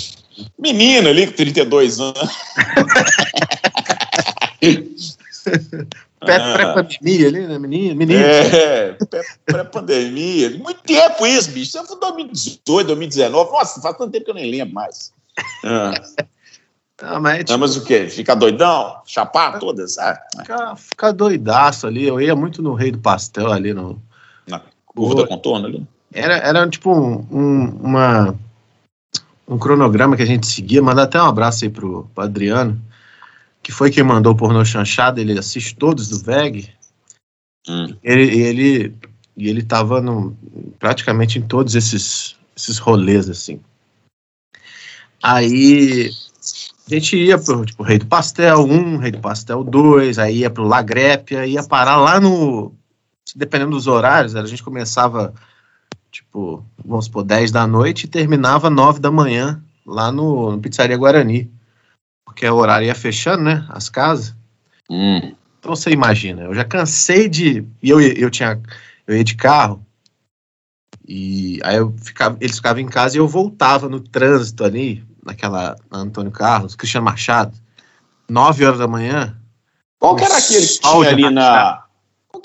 Menino 0.58 1.08
ali 1.08 1.26
com 1.26 1.32
32 1.32 2.00
anos. 2.00 2.18
Pré-pandemia 6.20 7.28
ali, 7.28 7.46
né? 7.46 7.58
Menino, 7.58 7.94
menino. 7.94 8.20
É, 8.20 8.96
pré-pandemia. 9.46 10.50
Muito 10.58 10.82
tempo 10.82 11.26
isso, 11.26 11.50
bicho. 11.50 11.78
Isso 11.78 11.86
foi 11.86 12.00
2018, 12.00 12.86
2019. 12.88 13.52
Nossa, 13.52 13.80
faz 13.80 13.96
tanto 13.96 14.10
tempo 14.10 14.24
que 14.24 14.30
eu 14.30 14.34
nem 14.34 14.50
lembro 14.50 14.74
mais. 14.74 15.12
É. 15.64 16.26
Não, 17.00 17.20
mas, 17.20 17.38
tipo, 17.38 17.52
não, 17.52 17.58
mas 17.58 17.76
o 17.76 17.84
quê? 17.84 18.08
Ficar 18.08 18.34
doidão? 18.34 19.00
Chapar 19.06 19.60
todas? 19.60 19.96
Ah, 19.98 20.20
ficar, 20.36 20.76
ficar 20.76 21.12
doidaço 21.12 21.86
ali. 21.86 22.04
Eu 22.04 22.20
ia 22.20 22.34
muito 22.34 22.60
no 22.60 22.74
Rei 22.74 22.90
do 22.90 22.98
Pastel 22.98 23.52
ali 23.52 23.72
no. 23.72 24.02
Na 24.48 24.60
curva 24.86 25.22
da 25.22 25.28
contorno 25.28 25.66
ali? 25.66 25.86
Era, 26.12 26.38
era 26.38 26.68
tipo 26.68 26.90
um, 26.90 27.78
uma, 27.80 28.34
um 29.48 29.58
cronograma 29.58 30.16
que 30.16 30.22
a 30.22 30.26
gente 30.26 30.46
seguia. 30.46 30.82
Mandar 30.82 31.04
até 31.04 31.20
um 31.20 31.26
abraço 31.26 31.64
aí 31.64 31.70
pro, 31.70 32.04
pro 32.14 32.24
Adriano, 32.24 32.80
que 33.62 33.72
foi 33.72 33.90
quem 33.90 34.04
mandou 34.04 34.32
o 34.32 34.36
pornô 34.36 34.64
chanchado. 34.64 35.20
Ele 35.20 35.38
assiste 35.38 35.74
todos 35.74 36.08
do 36.08 36.18
VEG. 36.18 36.68
Hum. 37.68 37.96
Ele, 38.02 38.40
ele, 38.40 38.94
e 39.36 39.48
ele 39.48 39.62
tava 39.62 40.00
no, 40.00 40.36
praticamente 40.78 41.38
em 41.38 41.42
todos 41.42 41.74
esses, 41.74 42.36
esses 42.56 42.78
rolês, 42.78 43.28
assim. 43.28 43.60
Aí 45.22 46.10
a 46.90 46.94
gente 46.94 47.16
ia 47.16 47.38
pro 47.38 47.64
tipo, 47.66 47.82
Rei 47.82 47.98
do 47.98 48.06
Pastel 48.06 48.64
1, 48.64 48.96
Rei 48.98 49.10
do 49.10 49.20
Pastel 49.20 49.62
2, 49.62 50.18
aí 50.18 50.38
ia 50.38 50.50
pro 50.50 50.66
Lagrépia, 50.66 51.46
ia 51.46 51.62
parar 51.62 51.96
lá 51.96 52.20
no. 52.20 52.72
Dependendo 53.36 53.72
dos 53.72 53.86
horários, 53.86 54.34
a 54.34 54.46
gente 54.46 54.62
começava, 54.62 55.34
tipo, 56.18 56.64
vamos 56.84 57.04
supor, 57.04 57.24
10 57.24 57.52
da 57.52 57.66
noite 57.66 58.04
e 58.04 58.08
terminava 58.08 58.68
9 58.68 58.98
da 58.98 59.10
manhã 59.10 59.62
lá 59.86 60.10
no, 60.10 60.52
no 60.52 60.58
Pizzaria 60.60 60.96
Guarani. 60.96 61.50
Porque 62.24 62.48
o 62.48 62.56
horário 62.56 62.86
ia 62.86 62.94
fechando, 62.94 63.44
né? 63.44 63.64
As 63.68 63.88
casas. 63.88 64.34
Hum. 64.90 65.34
Então 65.58 65.74
você 65.74 65.90
imagina, 65.90 66.42
eu 66.42 66.54
já 66.54 66.64
cansei 66.64 67.28
de. 67.28 67.64
E 67.82 67.90
eu, 67.90 68.00
eu 68.00 68.30
tinha. 68.30 68.60
Eu 69.06 69.16
ia 69.16 69.24
de 69.24 69.34
carro. 69.34 69.84
E 71.06 71.60
aí 71.64 71.76
eu 71.76 71.94
ficava, 71.96 72.36
eles 72.40 72.56
ficavam 72.56 72.82
em 72.82 72.88
casa 72.88 73.16
e 73.16 73.20
eu 73.20 73.26
voltava 73.26 73.88
no 73.88 73.98
trânsito 73.98 74.62
ali, 74.62 75.02
naquela 75.24 75.76
na 75.90 75.98
Antônio 75.98 76.30
Carlos, 76.30 76.76
Cristiano 76.76 77.06
Machado, 77.06 77.56
9 78.28 78.64
horas 78.66 78.78
da 78.78 78.86
manhã. 78.86 79.36
Qual 79.98 80.14
que 80.16 80.24
era 80.24 80.36
aquele 80.36 80.66
que 80.66 80.80
tinha 80.80 81.08
ali 81.08 81.30
na. 81.30 81.42
Qual 81.76 81.87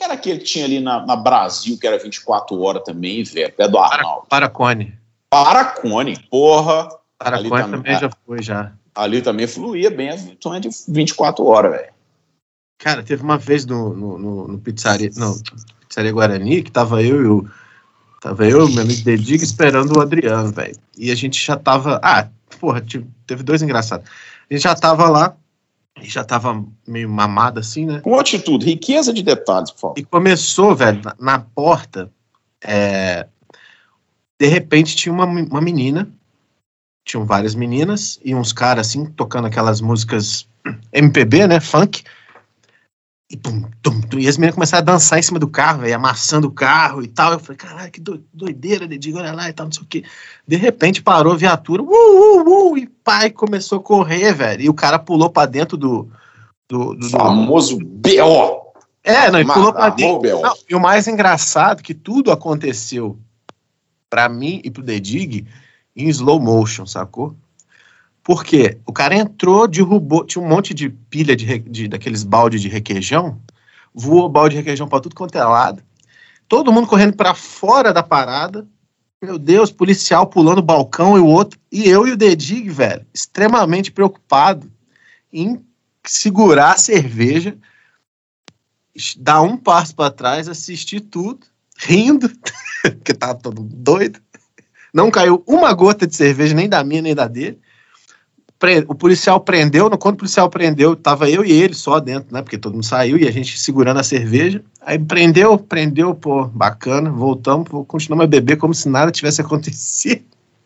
que 0.03 0.05
era 0.05 0.13
aquele 0.13 0.39
que 0.39 0.45
tinha 0.45 0.65
ali 0.65 0.79
na, 0.79 1.05
na 1.05 1.15
Brasil, 1.15 1.77
que 1.79 1.87
era 1.87 1.97
24 1.97 2.59
horas 2.59 2.83
também, 2.83 3.23
velho? 3.23 3.53
Pé 3.53 3.67
do 3.67 3.77
Arnaldo. 3.77 4.27
Paracone. 4.27 4.93
Paracone, 5.29 6.17
porra. 6.29 6.89
Paracone 7.17 7.49
também, 7.49 7.71
também 7.71 7.99
já 7.99 8.09
foi, 8.25 8.43
já. 8.43 8.71
Ali 8.93 9.21
também 9.21 9.47
fluía 9.47 9.89
bem 9.89 10.09
as 10.09 10.25
é 10.27 10.59
de 10.59 10.69
24 10.89 11.45
horas, 11.45 11.71
velho. 11.71 11.93
Cara, 12.77 13.01
teve 13.01 13.23
uma 13.23 13.37
vez 13.37 13.65
no, 13.65 13.93
no, 13.93 14.17
no, 14.17 14.47
no 14.49 14.59
pizzaria, 14.59 15.09
não, 15.15 15.35
pizzaria 15.87 16.11
Guarani, 16.11 16.61
que 16.63 16.71
tava 16.71 17.01
eu 17.01 17.21
e 17.21 17.27
o. 17.27 17.49
Tava 18.21 18.45
eu, 18.45 18.69
meu 18.69 18.83
amigo 18.83 19.03
Dediga, 19.03 19.43
esperando 19.43 19.97
o 19.97 20.01
Adriano, 20.01 20.51
velho. 20.51 20.75
E 20.97 21.11
a 21.11 21.15
gente 21.15 21.43
já 21.43 21.57
tava. 21.57 21.99
Ah, 22.03 22.27
porra, 22.59 22.83
teve 23.25 23.43
dois 23.43 23.61
engraçados. 23.61 24.07
A 24.49 24.53
gente 24.53 24.63
já 24.63 24.75
tava 24.75 25.09
lá, 25.09 25.35
e 26.01 26.09
já 26.09 26.23
tava 26.23 26.65
meio 26.87 27.09
mamado 27.09 27.59
assim, 27.59 27.85
né? 27.85 27.99
Com 28.01 28.17
atitude, 28.17 28.65
riqueza 28.65 29.13
de 29.13 29.21
detalhes, 29.21 29.71
por 29.71 29.79
favor. 29.79 29.99
E 29.99 30.03
começou, 30.03 30.75
velho, 30.75 31.01
na, 31.03 31.15
na 31.19 31.39
porta, 31.39 32.11
é, 32.63 33.27
de 34.39 34.47
repente 34.47 34.95
tinha 34.95 35.13
uma, 35.13 35.25
uma 35.25 35.61
menina, 35.61 36.09
tinham 37.05 37.25
várias 37.25 37.53
meninas 37.53 38.19
e 38.23 38.33
uns 38.33 38.51
caras 38.51 38.87
assim, 38.87 39.05
tocando 39.05 39.47
aquelas 39.47 39.81
músicas 39.81 40.47
MPB, 40.91 41.47
né, 41.47 41.59
funk, 41.59 42.03
e, 43.33 43.35
tum, 43.35 43.63
tum, 43.81 43.99
tum, 43.99 44.19
e 44.19 44.27
as 44.27 44.37
meninas 44.37 44.53
começaram 44.53 44.83
a 44.83 44.93
dançar 44.93 45.17
em 45.17 45.23
cima 45.23 45.39
do 45.39 45.47
carro, 45.47 45.81
véio, 45.81 45.95
amassando 45.95 46.47
o 46.47 46.51
carro 46.51 47.01
e 47.01 47.07
tal. 47.07 47.33
Eu 47.33 47.39
falei, 47.39 47.57
caralho, 47.57 47.91
que 47.91 47.99
doideira, 47.99 48.87
Dedigo, 48.87 49.17
olha 49.17 49.33
lá 49.33 49.49
e 49.49 49.53
tal, 49.53 49.65
não 49.65 49.71
sei 49.71 49.81
o 49.81 49.87
quê. 49.87 50.03
De 50.47 50.55
repente 50.55 51.01
parou 51.01 51.33
a 51.33 51.35
viatura, 51.35 51.81
uh, 51.81 51.87
uh, 51.87 52.71
uh, 52.73 52.77
e 52.77 52.85
pai 52.85 53.31
começou 53.31 53.79
a 53.79 53.81
correr, 53.81 54.33
velho. 54.33 54.61
E 54.61 54.69
o 54.69 54.73
cara 54.73 54.99
pulou 54.99 55.31
pra 55.31 55.47
dentro 55.47 55.75
do. 55.75 56.07
do, 56.69 56.93
do 56.93 57.09
famoso 57.09 57.79
B.O. 57.83 58.61
É, 59.03 59.31
não, 59.31 59.39
e 59.39 59.45
pulou 59.45 59.73
pra 59.73 59.89
dentro. 59.89 60.39
Não, 60.39 60.53
e 60.69 60.75
o 60.75 60.79
mais 60.79 61.07
engraçado 61.07 61.79
é 61.79 61.83
que 61.83 61.95
tudo 61.95 62.31
aconteceu 62.31 63.17
pra 64.11 64.29
mim 64.29 64.61
e 64.63 64.69
pro 64.69 64.83
Dedig 64.83 65.47
em 65.95 66.07
slow 66.07 66.39
motion, 66.39 66.85
sacou? 66.85 67.35
Porque 68.23 68.77
o 68.85 68.93
cara 68.93 69.15
entrou, 69.15 69.67
derrubou, 69.67 70.25
tinha 70.25 70.41
um 70.41 70.47
monte 70.47 70.73
de 70.73 70.89
pilha 70.89 71.35
de, 71.35 71.59
de 71.59 71.87
daqueles 71.89 72.23
balde 72.23 72.57
de 72.57 72.69
requeijão, 72.69 73.41
voou 73.93 74.29
balde 74.29 74.55
de 74.55 74.61
requeijão 74.61 74.87
para 74.87 75.01
tudo 75.01 75.15
quanto 75.15 75.37
é 75.37 75.43
lado. 75.43 75.83
Todo 76.47 76.71
mundo 76.71 76.87
correndo 76.87 77.15
para 77.15 77.33
fora 77.33 77.91
da 77.91 78.01
parada. 78.01 78.65
Meu 79.21 79.37
Deus, 79.37 79.71
policial 79.71 80.27
pulando 80.27 80.59
o 80.59 80.63
balcão 80.63 81.17
e 81.17 81.19
o 81.19 81.25
outro. 81.25 81.59
E 81.71 81.89
eu 81.89 82.07
e 82.07 82.11
o 82.11 82.17
Dedig, 82.17 82.69
velho, 82.69 83.05
extremamente 83.13 83.91
preocupado 83.91 84.71
em 85.31 85.61
segurar 86.05 86.73
a 86.73 86.77
cerveja, 86.77 87.57
dar 89.17 89.41
um 89.41 89.57
passo 89.57 89.95
para 89.95 90.11
trás, 90.11 90.47
assistir 90.47 91.01
tudo, 91.01 91.45
rindo, 91.77 92.29
porque 92.83 93.13
tava 93.13 93.35
todo 93.35 93.63
doido. 93.63 94.21
Não 94.93 95.09
caiu 95.09 95.43
uma 95.47 95.73
gota 95.73 96.05
de 96.05 96.15
cerveja, 96.15 96.53
nem 96.53 96.69
da 96.69 96.83
minha, 96.83 97.01
nem 97.01 97.15
da 97.15 97.27
dele 97.27 97.59
o 98.87 98.95
policial 98.95 99.39
prendeu, 99.41 99.89
quando 99.97 100.15
o 100.15 100.19
policial 100.19 100.49
prendeu, 100.49 100.95
tava 100.95 101.29
eu 101.29 101.43
e 101.43 101.51
ele 101.51 101.73
só 101.73 101.99
dentro, 101.99 102.33
né? 102.33 102.41
Porque 102.41 102.57
todo 102.57 102.73
mundo 102.73 102.85
saiu 102.85 103.17
e 103.17 103.27
a 103.27 103.31
gente 103.31 103.59
segurando 103.59 103.99
a 103.99 104.03
cerveja. 104.03 104.63
Aí 104.81 104.97
prendeu, 104.97 105.57
prendeu, 105.57 106.15
pô, 106.15 106.45
bacana, 106.45 107.11
voltamos, 107.11 107.67
continuamos 107.87 108.23
a 108.23 108.27
beber 108.27 108.57
como 108.57 108.73
se 108.73 108.87
nada 108.87 109.11
tivesse 109.11 109.41
acontecido. 109.41 110.23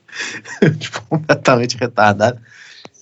tipo, 0.80 1.02
completamente 1.10 1.78
retardado. 1.78 2.40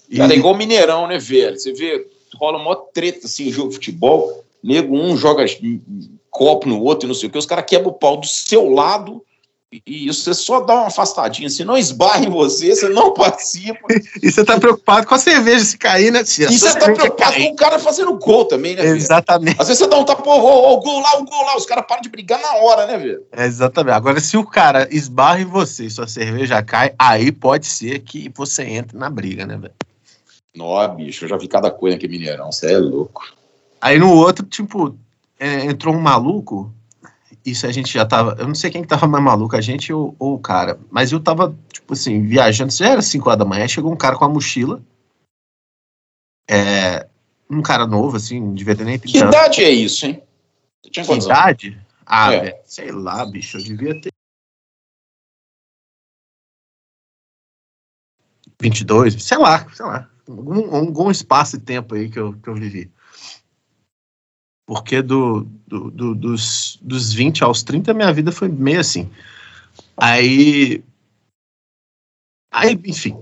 E... 0.09 0.17
Cara, 0.17 0.33
é 0.33 0.37
igual 0.37 0.55
Mineirão, 0.55 1.07
né, 1.07 1.17
velho? 1.17 1.57
Você 1.57 1.73
vê, 1.73 2.07
rola 2.35 2.57
uma 2.57 2.75
treta 2.75 3.25
assim, 3.25 3.51
jogo 3.51 3.69
de 3.69 3.75
futebol, 3.75 4.43
nego 4.63 4.97
um 4.97 5.17
joga 5.17 5.45
copo 6.29 6.67
no 6.67 6.81
outro 6.81 7.05
e 7.05 7.09
não 7.09 7.15
sei 7.15 7.29
o 7.29 7.31
que, 7.31 7.37
os 7.37 7.45
caras 7.45 7.65
quebram 7.67 7.91
o 7.91 7.93
pau 7.93 8.17
do 8.17 8.27
seu 8.27 8.69
lado 8.69 9.23
E 9.85 10.07
você 10.07 10.33
só 10.33 10.61
dá 10.61 10.73
uma 10.73 10.87
afastadinha, 10.87 11.49
se 11.49 11.63
não 11.65 11.77
esbarra 11.77 12.25
em 12.25 12.29
você, 12.29 12.75
você 12.75 12.89
não 12.89 13.13
participa. 13.13 13.79
E 14.21 14.31
você 14.31 14.43
tá 14.43 14.59
preocupado 14.59 15.05
com 15.05 15.13
a 15.13 15.19
cerveja 15.19 15.63
se 15.63 15.77
cair, 15.77 16.11
né? 16.11 16.23
Se 16.23 16.43
E 16.43 16.57
você 16.57 16.73
tá 16.77 16.91
preocupado 16.91 17.35
com 17.35 17.51
o 17.51 17.55
cara 17.55 17.77
fazendo 17.77 18.17
gol 18.17 18.45
também, 18.45 18.75
né, 18.75 18.81
velho? 18.81 18.95
Exatamente. 18.95 19.59
Às 19.59 19.67
vezes 19.67 19.83
você 19.83 19.87
dá 19.87 19.97
um 19.97 20.05
tapa, 20.05 20.27
ô, 20.27 20.39
ô, 20.39 20.73
ô, 20.73 20.79
gol 20.79 20.99
lá, 20.99 21.17
o 21.17 21.25
gol 21.25 21.45
lá, 21.45 21.57
os 21.57 21.65
caras 21.65 21.85
param 21.87 22.01
de 22.01 22.09
brigar 22.09 22.41
na 22.41 22.55
hora, 22.55 22.87
né, 22.87 22.97
velho? 22.97 23.23
Exatamente. 23.37 23.95
Agora, 23.95 24.19
se 24.19 24.37
o 24.37 24.45
cara 24.45 24.87
esbarra 24.91 25.41
em 25.41 25.45
você 25.45 25.85
e 25.85 25.91
sua 25.91 26.07
cerveja 26.07 26.63
cai, 26.63 26.93
aí 26.97 27.31
pode 27.31 27.67
ser 27.67 27.99
que 27.99 28.31
você 28.33 28.63
entre 28.63 28.97
na 28.97 29.09
briga, 29.09 29.45
né, 29.45 29.57
velho? 29.57 29.73
Nó, 30.55 30.87
bicho, 30.87 31.25
eu 31.25 31.29
já 31.29 31.37
vi 31.37 31.47
cada 31.47 31.69
coisa 31.69 31.97
aqui 31.97 32.07
Mineirão, 32.07 32.51
você 32.51 32.73
é 32.73 32.77
louco. 32.77 33.23
Aí 33.81 33.99
no 33.99 34.11
outro, 34.11 34.45
tipo, 34.45 34.97
é, 35.39 35.65
entrou 35.65 35.93
um 35.93 35.99
maluco. 35.99 36.73
Isso 37.45 37.67
a 37.67 37.71
gente 37.71 37.93
já 37.93 38.05
tava. 38.05 38.35
Eu 38.39 38.47
não 38.47 38.55
sei 38.55 38.71
quem 38.71 38.81
que 38.81 38.87
tava 38.87 39.07
mais 39.07 39.23
maluco, 39.23 39.55
a 39.55 39.61
gente 39.61 39.93
ou, 39.93 40.15
ou 40.17 40.33
o 40.33 40.39
cara. 40.39 40.79
Mas 40.89 41.11
eu 41.11 41.19
tava, 41.19 41.55
tipo 41.71 41.93
assim, 41.93 42.21
viajando. 42.25 42.71
Já 42.73 42.89
era 42.89 43.01
5 43.03 43.29
horas 43.29 43.39
da 43.39 43.45
manhã. 43.45 43.67
Chegou 43.67 43.91
um 43.93 43.95
cara 43.97 44.15
com 44.17 44.25
a 44.25 44.29
mochila. 44.29 44.81
É, 46.49 47.07
um 47.49 47.61
cara 47.61 47.85
novo, 47.85 48.17
assim, 48.17 48.39
não 48.39 48.53
devia 48.53 48.75
ter 48.75 48.83
nem 48.85 48.97
Que 48.97 49.11
30 49.11 49.25
anos. 49.25 49.35
idade 49.35 49.63
é 49.63 49.69
isso, 49.69 50.05
hein? 50.07 50.23
Você 50.83 50.89
tinha 50.89 51.03
Que 51.03 51.09
quantos 51.11 51.27
anos? 51.27 51.39
idade? 51.39 51.81
Ah, 52.05 52.33
É. 52.33 52.39
velho, 52.39 52.57
sei 52.65 52.91
lá, 52.91 53.25
bicho. 53.25 53.57
Eu 53.57 53.63
devia 53.63 54.01
ter. 54.01 54.11
22, 58.59 59.21
sei 59.23 59.37
lá, 59.37 59.67
sei 59.73 59.85
lá. 59.85 60.09
Algum, 60.27 60.75
algum 60.75 61.11
espaço 61.11 61.57
de 61.57 61.63
tempo 61.65 61.93
aí 61.93 62.09
que 62.09 62.17
eu, 62.17 62.33
que 62.33 62.47
eu 62.49 62.55
vivi. 62.55 62.91
Porque 64.67 65.01
do, 65.01 65.45
do, 65.67 65.91
do- 65.91 66.15
dos, 66.15 66.79
dos 66.81 67.13
20 67.13 67.43
aos 67.43 67.61
30, 67.61 67.93
minha 67.93 68.11
vida 68.11 68.31
foi 68.31 68.47
meio 68.49 68.79
assim. 68.79 69.09
Aí. 69.97 70.83
Aí, 72.51 72.79
enfim. 72.85 73.19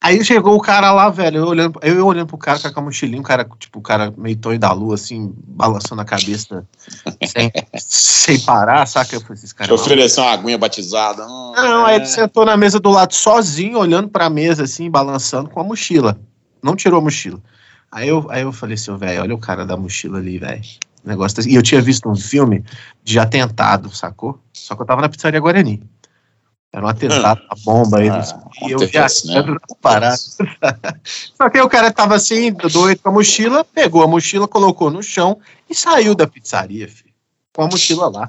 Aí 0.00 0.24
chegou 0.24 0.54
o 0.54 0.60
cara 0.60 0.92
lá, 0.92 1.08
velho, 1.10 1.38
eu 1.38 1.46
olhando, 1.46 1.80
eu 1.82 2.06
olhando 2.06 2.28
pro 2.28 2.38
cara 2.38 2.70
com 2.72 2.80
a 2.80 2.82
mochilinha, 2.84 3.20
o 3.20 3.24
cara, 3.24 3.44
tipo, 3.58 3.80
o 3.80 3.82
cara 3.82 4.14
meio 4.16 4.36
tonho 4.36 4.58
da 4.58 4.70
lua, 4.70 4.94
assim, 4.94 5.34
balançando 5.44 6.00
a 6.00 6.04
cabeça 6.04 6.64
sem, 7.26 7.50
sem 7.76 8.38
parar, 8.40 8.86
saca? 8.86 9.16
Eu 9.16 9.20
falei, 9.20 9.34
esses 9.34 9.50
Te 9.50 9.56
caras. 9.56 9.80
ofereceu 9.80 10.22
uma 10.22 10.32
aguinha 10.32 10.56
batizada. 10.56 11.26
Hum, 11.26 11.52
Não, 11.56 11.84
aí 11.84 11.94
é. 11.94 11.96
ele 11.96 12.06
sentou 12.06 12.44
na 12.44 12.56
mesa 12.56 12.78
do 12.78 12.90
lado 12.90 13.12
sozinho, 13.12 13.76
olhando 13.78 14.08
pra 14.08 14.30
mesa, 14.30 14.62
assim, 14.62 14.88
balançando 14.88 15.50
com 15.50 15.58
a 15.60 15.64
mochila. 15.64 16.16
Não 16.62 16.76
tirou 16.76 17.00
a 17.00 17.02
mochila. 17.02 17.40
Aí 17.90 18.08
eu, 18.08 18.26
aí 18.30 18.42
eu 18.42 18.52
falei 18.52 18.74
assim, 18.74 18.96
velho, 18.96 19.22
olha 19.22 19.34
o 19.34 19.38
cara 19.38 19.64
da 19.64 19.76
mochila 19.76 20.18
ali, 20.18 20.38
velho. 20.38 20.62
Negócio 21.04 21.42
tá- 21.42 21.48
E 21.48 21.54
eu 21.54 21.62
tinha 21.62 21.80
visto 21.80 22.08
um 22.08 22.16
filme 22.16 22.64
de 23.02 23.18
atentado, 23.18 23.94
sacou? 23.94 24.38
Só 24.52 24.74
que 24.74 24.82
eu 24.82 24.86
tava 24.86 25.00
na 25.00 25.08
pizzaria 25.08 25.40
Guarani. 25.40 25.82
Era 26.70 26.84
um 26.84 26.88
atentado, 26.88 27.40
a 27.48 27.54
bomba 27.64 27.98
aí. 27.98 28.10
Ah, 28.10 28.22
e 28.66 28.72
eu 28.72 28.80
né? 28.80 28.86
viajando 28.86 29.52
na 29.54 29.76
parada. 29.80 30.18
Só 31.34 31.48
que 31.48 31.56
aí 31.56 31.62
o 31.64 31.68
cara 31.68 31.90
tava 31.90 32.14
assim, 32.14 32.52
doido 32.52 33.00
com 33.00 33.08
a 33.08 33.12
mochila, 33.12 33.64
pegou 33.64 34.02
a 34.02 34.06
mochila, 34.06 34.46
colocou 34.46 34.90
no 34.90 35.02
chão 35.02 35.38
e 35.70 35.74
saiu 35.74 36.14
da 36.14 36.26
pizzaria, 36.26 36.86
filho. 36.86 37.08
Com 37.54 37.62
a 37.62 37.66
mochila 37.68 38.10
lá. 38.10 38.28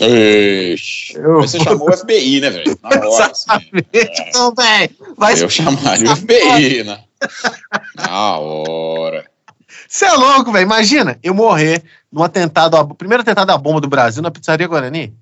Ixi, 0.00 1.14
Eu- 1.16 1.40
você 1.42 1.60
chamou 1.60 1.88
o 1.88 1.92
FBI, 1.92 2.40
né, 2.40 2.50
velho? 2.50 2.78
Na 2.82 2.88
hora, 3.08 3.26
assim. 3.30 3.46
Exatamente. 3.92 4.32
Não, 4.34 4.54
velho. 4.54 4.96
Eu 5.42 5.48
chamaria 5.50 6.12
o 6.12 6.16
FBI, 6.16 6.84
né? 6.84 7.04
Na 7.96 8.36
hora. 8.38 9.30
Você 9.88 10.04
é 10.04 10.12
louco, 10.12 10.52
velho. 10.52 10.64
Imagina 10.64 11.18
eu 11.22 11.34
morrer 11.34 11.82
no 12.10 12.22
atentado, 12.22 12.76
à- 12.76 12.84
primeiro 12.94 13.22
atentado 13.22 13.50
à 13.50 13.58
bomba 13.58 13.80
do 13.80 13.88
Brasil 13.88 14.22
na 14.22 14.30
pizzaria 14.30 14.66
Guarani. 14.68 15.16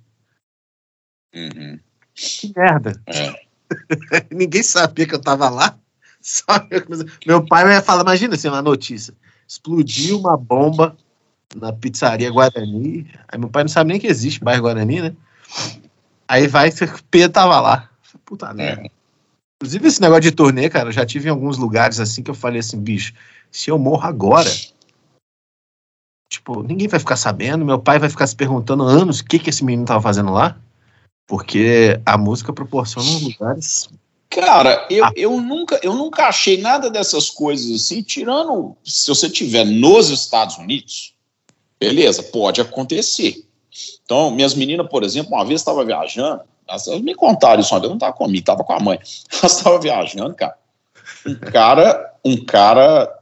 Uhum. 1.34 1.78
Que 2.14 2.52
merda. 2.56 3.00
É. 3.06 3.40
Ninguém 4.30 4.62
sabia 4.62 5.06
que 5.06 5.14
eu 5.14 5.20
tava 5.20 5.48
lá. 5.48 5.76
Eu- 6.70 6.84
Meu 7.26 7.46
pai 7.46 7.64
vai 7.64 7.80
falar, 7.80 8.02
imagina 8.02 8.34
assim, 8.34 8.48
uma 8.48 8.60
notícia. 8.62 9.14
Explodiu 9.48 10.18
uma 10.18 10.36
bomba 10.36 10.96
na 11.54 11.72
pizzaria 11.72 12.30
Guarani. 12.30 13.10
Aí 13.28 13.38
meu 13.38 13.48
pai 13.48 13.62
não 13.64 13.68
sabe 13.68 13.90
nem 13.90 14.00
que 14.00 14.06
existe 14.06 14.40
bairro 14.42 14.62
Guarani, 14.62 15.00
né? 15.02 15.12
Aí 16.28 16.46
vai, 16.46 16.68
o 16.68 17.02
Pedro 17.10 17.32
tava 17.32 17.60
lá. 17.60 17.88
Puta 18.24 18.52
merda. 18.54 18.88
Inclusive, 19.60 19.88
esse 19.88 20.00
negócio 20.00 20.22
de 20.22 20.32
turnê, 20.32 20.70
cara, 20.70 20.88
eu 20.88 20.92
já 20.92 21.04
tive 21.04 21.28
em 21.28 21.30
alguns 21.30 21.58
lugares 21.58 22.00
assim 22.00 22.22
que 22.22 22.30
eu 22.30 22.34
falei 22.34 22.60
assim, 22.60 22.80
bicho, 22.80 23.12
se 23.52 23.70
eu 23.70 23.78
morro 23.78 24.06
agora, 24.06 24.50
tipo, 26.32 26.62
ninguém 26.62 26.88
vai 26.88 26.98
ficar 26.98 27.16
sabendo, 27.16 27.62
meu 27.62 27.78
pai 27.78 27.98
vai 27.98 28.08
ficar 28.08 28.26
se 28.26 28.34
perguntando 28.34 28.84
anos 28.84 29.20
o 29.20 29.24
que, 29.24 29.38
que 29.38 29.50
esse 29.50 29.62
menino 29.62 29.84
tava 29.84 30.00
fazendo 30.00 30.32
lá, 30.32 30.56
porque 31.26 32.00
a 32.06 32.16
música 32.16 32.54
proporciona 32.54 33.06
uns 33.06 33.20
lugares. 33.20 33.88
Cara, 34.30 34.86
eu, 34.88 35.04
Ah. 35.04 35.12
eu, 35.14 35.38
nunca, 35.38 35.78
eu 35.82 35.92
nunca 35.92 36.28
achei 36.28 36.58
nada 36.58 36.88
dessas 36.88 37.28
coisas 37.28 37.70
assim, 37.70 38.00
tirando 38.00 38.74
se 38.82 39.08
você 39.08 39.28
tiver 39.28 39.66
nos 39.66 40.08
Estados 40.08 40.56
Unidos, 40.56 41.14
beleza, 41.78 42.22
pode 42.22 42.62
acontecer. 42.62 43.44
Então, 44.02 44.30
minhas 44.30 44.54
meninas, 44.54 44.88
por 44.88 45.02
exemplo, 45.02 45.34
uma 45.34 45.44
vez 45.44 45.60
estava 45.60 45.84
viajando, 45.84 46.42
elas 46.70 46.86
me 47.00 47.14
contaram 47.14 47.60
isso, 47.60 47.74
eu 47.74 47.80
não 47.80 47.94
estava 47.94 48.12
comigo, 48.12 48.38
estava 48.38 48.62
com 48.62 48.72
a 48.72 48.80
mãe. 48.80 48.98
Elas 49.42 49.56
estavam 49.56 49.80
viajando, 49.80 50.34
cara. 50.34 50.56
Um 51.26 51.34
cara, 51.34 52.14
um 52.24 52.44
cara, 52.44 53.18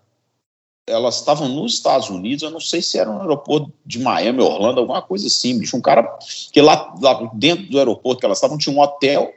elas 0.87 1.17
estavam 1.17 1.49
nos 1.49 1.75
Estados 1.75 2.11
Unidos, 2.11 2.43
eu 2.43 2.51
não 2.51 2.61
sei 2.61 2.83
se 2.83 2.99
era 2.99 3.11
no 3.11 3.21
aeroporto 3.21 3.73
de 3.85 3.99
Miami, 3.99 4.41
Orlando, 4.41 4.81
alguma 4.81 5.01
coisa 5.01 5.27
assim, 5.27 5.59
bicho. 5.59 5.77
Um 5.77 5.81
cara 5.81 6.19
que 6.53 6.61
lá, 6.61 6.95
lá 7.01 7.31
dentro 7.33 7.67
do 7.71 7.79
aeroporto 7.79 8.21
que 8.21 8.27
elas 8.27 8.39
estavam 8.39 8.59
tinha 8.59 8.75
um 8.75 8.81
hotel, 8.81 9.33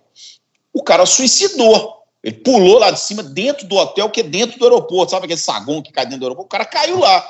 o 0.74 0.84
cara 0.84 1.05
suicidou. 1.05 2.01
Ele 2.24 2.36
pulou 2.36 2.78
lá 2.78 2.91
de 2.91 2.99
cima, 2.99 3.24
dentro 3.24 3.66
do 3.66 3.76
hotel, 3.76 4.09
que 4.09 4.20
é 4.20 4.24
dentro 4.24 4.59
do 4.59 4.66
aeroporto. 4.66 5.12
Sabe 5.12 5.26
aquele 5.26 5.39
saguão 5.39 5.82
que 5.82 5.91
cai 5.91 6.05
dentro 6.05 6.20
do 6.20 6.26
aeroporto? 6.26 6.47
O 6.47 6.49
cara 6.49 6.66
caiu 6.66 6.99
lá. 6.99 7.26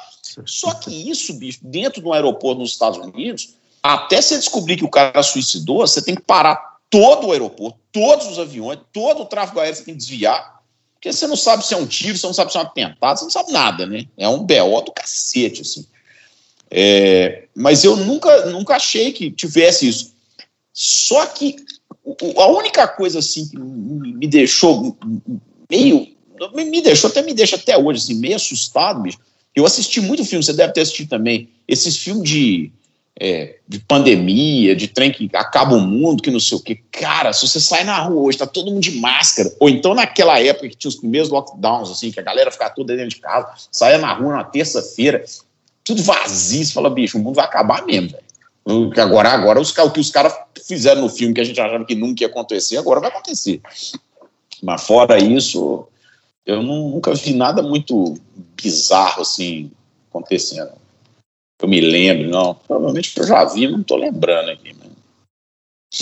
Só 0.46 0.74
que 0.74 1.10
isso, 1.10 1.34
bicho, 1.34 1.60
dentro 1.62 2.02
do 2.02 2.12
aeroporto 2.12 2.60
nos 2.60 2.72
Estados 2.72 3.00
Unidos, 3.00 3.56
até 3.82 4.22
você 4.22 4.38
descobrir 4.38 4.78
que 4.78 4.86
o 4.86 4.90
cara 4.90 5.24
suicidou, 5.24 5.80
você 5.80 6.02
tem 6.02 6.16
que 6.16 6.22
parar 6.22 6.71
todo 6.92 7.28
o 7.28 7.32
aeroporto, 7.32 7.80
todos 7.92 8.28
os 8.28 8.38
aviões, 8.38 8.80
todo 8.94 9.24
o 9.24 9.26
tráfego 9.26 9.60
aéreo 9.60 9.76
você 9.76 9.84
tem 9.84 9.96
que 9.96 10.00
desviar. 10.02 10.62
Porque 10.94 11.12
você 11.12 11.26
não 11.26 11.36
sabe 11.36 11.66
se 11.66 11.74
é 11.74 11.78
um 11.78 11.88
tiro, 11.88 12.16
você 12.16 12.28
não 12.28 12.34
sabe 12.34 12.52
se 12.52 12.58
é 12.58 12.62
um 12.62 12.64
atentado, 12.64 13.18
você 13.18 13.24
não 13.24 13.32
sabe 13.32 13.52
nada, 13.52 13.88
né? 13.88 14.06
É 14.16 14.30
um 14.30 14.44
BO 14.44 14.82
do 14.86 14.92
cacete, 14.92 15.62
assim. 15.62 15.84
É, 16.70 17.48
mas 17.56 17.84
eu 17.84 17.96
nunca, 17.96 18.46
nunca 18.46 18.76
achei 18.76 19.12
que 19.12 19.32
tivesse 19.32 19.88
isso. 19.88 20.14
Só 20.74 21.26
que 21.26 21.56
a 22.38 22.48
única 22.48 22.88
coisa 22.88 23.20
assim 23.20 23.48
que 23.50 23.58
me 23.58 24.28
deixou 24.28 24.96
meio. 25.70 26.08
me- 26.54 26.66
Me 26.66 26.82
deixou, 26.82 27.10
até 27.10 27.22
me 27.22 27.34
deixa 27.34 27.56
até 27.56 27.78
hoje, 27.78 28.00
assim, 28.00 28.16
meio 28.16 28.36
assustado, 28.36 29.02
bicho. 29.02 29.20
Eu 29.56 29.66
assisti 29.66 30.00
muito 30.00 30.24
filme, 30.24 30.44
você 30.44 30.54
deve 30.54 30.72
ter 30.74 30.82
assistido 30.82 31.10
também. 31.10 31.50
Esses 31.68 31.98
filmes 31.98 32.24
de, 32.30 32.72
é, 33.20 33.58
de 33.68 33.80
pandemia, 33.80 34.76
de 34.76 34.88
trem 34.88 35.12
que 35.12 35.30
acaba 35.34 35.76
o 35.76 35.82
mundo, 35.82 36.24
que 36.24 36.32
não 36.32 36.40
sei 36.40 36.58
o 36.58 36.62
quê. 36.62 36.80
Cara, 36.92 37.34
se 37.34 37.48
você 37.48 37.60
sai 37.60 37.84
na 37.84 38.00
rua 38.00 38.24
hoje, 38.24 38.38
tá 38.38 38.48
todo 38.48 38.72
mundo 38.72 38.82
de 38.82 39.00
máscara. 39.00 39.52
Ou 39.60 39.70
então 39.70 39.94
naquela 39.94 40.40
época 40.40 40.70
que 40.70 40.76
tinha 40.76 40.90
os 40.90 40.96
primeiros 40.96 41.30
lockdowns, 41.30 41.92
assim, 41.92 42.12
que 42.12 42.20
a 42.20 42.24
galera 42.24 42.52
ficava 42.52 42.74
toda 42.74 42.96
dentro 42.96 43.10
de 43.10 43.22
casa, 43.22 43.50
saia 43.72 43.98
na 43.98 44.14
rua 44.14 44.38
na 44.38 44.44
terça-feira, 44.44 45.24
tudo 45.84 46.02
vazio, 46.04 46.66
você 46.66 46.74
fala, 46.74 46.90
bicho, 46.90 47.18
o 47.18 47.22
mundo 47.22 47.36
vai 47.36 47.46
acabar 47.46 47.86
mesmo, 47.86 48.10
velho. 48.10 48.92
Agora, 49.02 49.30
agora 49.30 49.60
os, 49.60 49.76
o 49.76 49.92
que 49.92 50.00
os 50.00 50.12
caras 50.12 50.34
fizeram 50.68 51.02
no 51.02 51.10
filme 51.10 51.34
que 51.34 51.42
a 51.42 51.44
gente 51.44 51.60
achava 51.60 51.84
que 51.84 51.96
nunca 51.96 52.24
ia 52.24 52.28
acontecer, 52.28 52.78
agora 52.78 53.00
vai 53.00 53.10
acontecer. 53.10 53.60
Mas 54.62 54.84
fora 54.84 55.18
isso, 55.18 55.88
eu 56.46 56.62
nu- 56.62 56.90
nunca 56.90 57.14
vi 57.16 57.34
nada 57.34 57.64
muito 57.64 58.16
bizarro 58.62 59.22
assim 59.24 59.72
acontecendo. 60.10 60.72
Eu 61.62 61.68
me 61.68 61.80
lembro, 61.80 62.30
não. 62.30 62.56
Provavelmente 62.56 63.18
eu 63.18 63.28
já 63.28 63.46
vi, 63.46 63.68
não 63.68 63.84
tô 63.84 63.96
lembrando 63.96 64.50
aqui. 64.50 64.74
Né? 64.74 64.90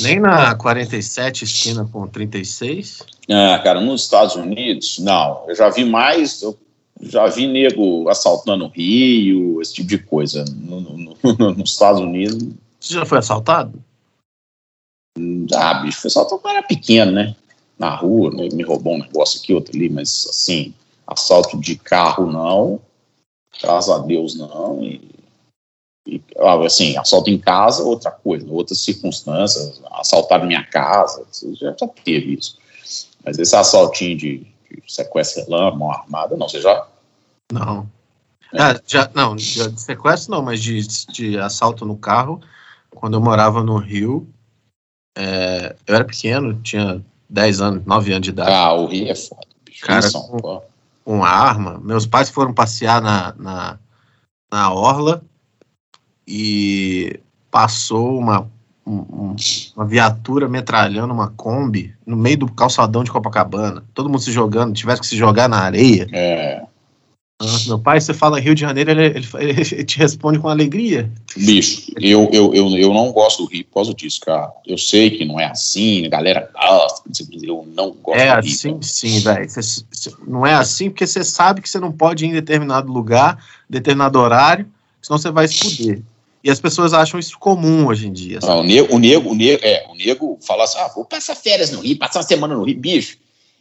Nem 0.01 0.19
na 0.19 0.55
47, 0.55 1.43
esquina 1.43 1.87
com 1.91 2.07
36. 2.07 3.03
Ah, 3.29 3.59
cara, 3.63 3.81
nos 3.81 4.03
Estados 4.03 4.35
Unidos, 4.35 4.99
não. 4.99 5.43
Eu 5.47 5.55
já 5.55 5.69
vi 5.69 5.83
mais, 5.83 6.41
eu 6.41 6.57
já 7.01 7.27
vi 7.27 7.47
nego 7.47 8.07
assaltando 8.07 8.65
o 8.65 8.69
Rio, 8.69 9.61
esse 9.61 9.73
tipo 9.73 9.89
de 9.89 9.97
coisa. 9.97 10.45
No- 10.45 10.79
no- 10.79 10.97
no- 10.97 11.17
nos 11.55 11.71
Estados 11.71 11.99
Unidos, 11.99 12.53
Você 12.79 12.93
já 12.93 13.05
foi 13.05 13.17
assaltado? 13.17 13.83
Ah, 15.53 15.73
bicho, 15.81 16.01
foi 16.01 16.09
só 16.09 16.23
quando 16.23 16.45
eu 16.45 16.51
era 16.51 16.63
pequeno, 16.63 17.11
né? 17.11 17.35
Na 17.77 17.95
rua, 17.95 18.31
né? 18.31 18.47
me 18.53 18.63
roubou 18.63 18.93
um 18.95 18.99
negócio 18.99 19.39
aqui, 19.41 19.53
outro 19.53 19.75
ali, 19.75 19.89
mas 19.89 20.27
assim, 20.29 20.73
assalto 21.07 21.59
de 21.59 21.75
carro 21.77 22.31
não, 22.31 22.79
graças 23.61 23.89
a 23.89 23.99
Deus 23.99 24.35
não. 24.35 24.83
E, 24.83 25.01
assim, 26.65 26.97
assalto 26.97 27.29
em 27.29 27.37
casa, 27.37 27.83
outra 27.83 28.11
coisa, 28.11 28.45
outras 28.49 28.79
circunstâncias, 28.79 29.81
assaltar 29.91 30.45
minha 30.45 30.63
casa, 30.63 31.25
já, 31.53 31.75
já 31.79 31.87
teve 32.03 32.35
isso. 32.35 32.57
Mas 33.25 33.37
esse 33.37 33.55
assaltinho 33.55 34.17
de, 34.17 34.37
de 34.39 34.83
sequestro 34.87 35.43
relâmpago, 35.43 35.77
mão 35.77 35.91
armada, 35.91 36.35
não, 36.37 36.47
você 36.47 36.61
já. 36.61 36.87
Não. 37.51 37.89
É. 38.53 38.61
Ah, 38.61 38.81
já, 38.85 39.09
não, 39.13 39.35
de 39.35 39.69
de 39.69 39.81
sequestro 39.81 40.31
não, 40.31 40.41
mas 40.41 40.61
de, 40.61 40.81
de 41.11 41.37
assalto 41.37 41.85
no 41.85 41.97
carro, 41.97 42.41
quando 42.89 43.15
eu 43.15 43.21
morava 43.21 43.63
no 43.63 43.77
Rio, 43.77 44.27
é, 45.17 45.75
eu 45.85 45.95
era 45.95 46.05
pequeno, 46.05 46.59
tinha 46.61 47.03
10 47.29 47.61
anos, 47.61 47.85
9 47.85 48.11
anos 48.11 48.23
de 48.23 48.29
idade. 48.31 48.51
Ah, 48.51 48.73
o 48.73 48.87
Rio 48.87 49.09
é 49.11 49.15
foda, 49.15 49.47
bicho. 49.63 49.85
Cara, 49.85 50.11
Paulo. 50.11 50.63
com 51.05 51.23
arma. 51.23 51.79
Meus 51.83 52.05
pais 52.05 52.29
foram 52.29 52.53
passear 52.53 53.01
na, 53.01 53.33
na, 53.37 53.79
na 54.51 54.73
orla 54.73 55.21
e 56.31 57.19
passou 57.49 58.17
uma, 58.19 58.47
um- 58.85 58.93
um- 59.31 59.35
uma 59.75 59.85
viatura 59.85 60.47
metralhando 60.47 61.11
uma 61.11 61.29
Kombi 61.29 61.95
no 62.05 62.15
meio 62.15 62.37
do 62.37 62.51
calçadão 62.51 63.03
de 63.03 63.09
Copacabana. 63.11 63.83
Todo 63.95 64.07
mundo 64.07 64.21
se 64.21 64.31
jogando, 64.31 64.73
tivesse 64.73 65.01
que 65.01 65.07
se 65.07 65.17
jogar 65.17 65.49
na 65.49 65.57
areia. 65.57 66.07
É, 66.13 66.61
Nossa, 67.41 67.69
meu 67.69 67.79
pai, 67.79 67.99
você 68.01 68.13
fala 68.13 68.37
Rio 68.39 68.53
de 68.53 68.59
Janeiro, 68.61 68.91
ele, 68.91 69.05
ele- 69.05 69.27
ele 69.73 69.83
te 69.85 69.97
responde 69.97 70.37
com 70.37 70.49
alegria. 70.49 71.09
bicho, 71.37 71.91
eu, 71.99 72.29
eu, 72.33 72.53
eu, 72.53 72.67
eu 72.77 72.93
não 72.93 73.11
gosto 73.13 73.43
do 73.43 73.49
Rio 73.49 73.63
por 73.65 73.75
causa 73.75 73.93
disso, 73.93 74.19
cara. 74.19 74.51
Eu 74.67 74.77
sei 74.77 75.09
que 75.09 75.23
não 75.25 75.39
é 75.39 75.45
assim, 75.45 76.05
a 76.05 76.09
galera 76.09 76.49
gosta, 76.53 77.09
eu 77.41 77.65
não 77.73 77.91
gosto 77.93 78.19
É 78.19 78.35
do 78.35 78.45
Rio. 78.45 78.53
assim, 78.53 78.81
sim, 78.81 79.19
velho. 79.21 79.47
Não 80.27 80.45
é 80.45 80.53
assim 80.53 80.89
porque 80.91 81.07
você 81.07 81.23
sabe 81.23 81.61
que 81.61 81.69
você 81.69 81.79
não 81.79 81.91
pode 81.93 82.25
ir 82.25 82.27
em 82.27 82.33
determinado 82.33 82.91
lugar, 82.91 83.41
determinado 83.69 84.19
horário, 84.19 84.67
senão 85.01 85.17
você 85.17 85.31
vai 85.31 85.47
se 85.47 85.59
fuder. 85.77 86.01
E 86.43 86.49
as 86.49 86.59
pessoas 86.59 86.93
acham 86.93 87.19
isso 87.19 87.37
comum 87.37 87.87
hoje 87.87 88.07
em 88.07 88.13
dia. 88.13 88.39
Não, 88.41 88.61
o 88.61 88.63
nego, 88.63 88.95
o 88.95 88.99
nego, 88.99 89.29
o 89.29 89.35
nego, 89.35 89.63
é, 89.63 89.85
o 89.89 89.95
nego 89.95 90.39
fala 90.41 90.63
assim, 90.63 90.79
ah, 90.79 90.87
vou 90.87 91.03
passar 91.03 91.35
férias 91.35 91.71
no 91.71 91.81
Rio, 91.81 91.97
passar 91.97 92.19
uma 92.19 92.27
semana 92.27 92.55
no 92.55 92.63
Rio, 92.63 92.79
bicho. 92.79 93.17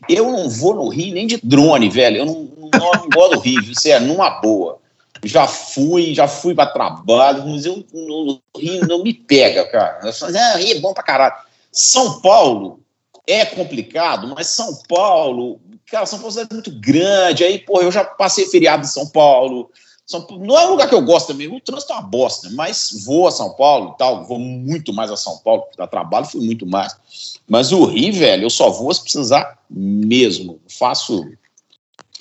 Eu 0.08 0.30
não 0.30 0.48
vou 0.48 0.74
no 0.74 0.88
Rio 0.88 1.14
nem 1.14 1.26
de 1.26 1.40
drone, 1.42 1.88
velho. 1.88 2.18
Eu 2.18 2.26
não, 2.26 2.48
não, 2.72 2.92
não 2.92 3.08
gosto 3.08 3.34
do 3.34 3.40
Rio, 3.40 3.60
isso 3.62 3.88
é 3.88 3.98
numa 3.98 4.30
boa. 4.30 4.78
Já 5.24 5.48
fui, 5.48 6.14
já 6.14 6.28
fui 6.28 6.54
para 6.54 6.70
trabalho, 6.70 7.44
mas 7.48 7.66
eu 7.66 7.84
no 7.92 8.40
Rio 8.56 8.86
não 8.86 9.02
me 9.02 9.12
pega, 9.12 9.64
cara. 9.66 9.98
Eu 10.04 10.12
falo, 10.12 10.36
ah, 10.36 10.56
Rio 10.56 10.76
é 10.76 10.80
bom 10.80 10.94
pra 10.94 11.02
caralho. 11.02 11.34
São 11.72 12.20
Paulo 12.20 12.80
é 13.26 13.44
complicado, 13.44 14.32
mas 14.34 14.46
São 14.46 14.72
Paulo, 14.88 15.60
cara, 15.90 16.06
São 16.06 16.20
Paulo 16.20 16.38
é 16.38 16.46
muito 16.54 16.70
grande. 16.70 17.42
Aí, 17.42 17.58
porra, 17.58 17.82
eu 17.82 17.92
já 17.92 18.04
passei 18.04 18.46
feriado 18.46 18.84
em 18.84 18.88
São 18.88 19.08
Paulo. 19.08 19.68
São 20.08 20.26
não 20.40 20.58
é 20.58 20.66
um 20.66 20.70
lugar 20.70 20.88
que 20.88 20.94
eu 20.94 21.02
gosto 21.02 21.26
também, 21.26 21.54
o 21.54 21.60
trânsito 21.60 21.92
é 21.92 21.96
uma 21.96 22.02
bosta, 22.02 22.48
mas 22.52 23.02
vou 23.04 23.28
a 23.28 23.30
São 23.30 23.50
Paulo 23.50 23.92
e 23.94 23.98
tal, 23.98 24.24
vou 24.24 24.38
muito 24.38 24.90
mais 24.90 25.10
a 25.10 25.16
São 25.16 25.36
Paulo, 25.38 25.64
para 25.76 25.86
trabalho 25.86 26.24
fui 26.24 26.40
muito 26.40 26.64
mais. 26.64 26.96
Mas 27.46 27.72
o 27.72 27.84
Rio, 27.84 28.14
velho, 28.14 28.44
eu 28.44 28.50
só 28.50 28.70
vou 28.70 28.92
se 28.94 29.02
precisar 29.02 29.58
mesmo. 29.68 30.52
Não 30.52 30.58
faço 30.66 31.30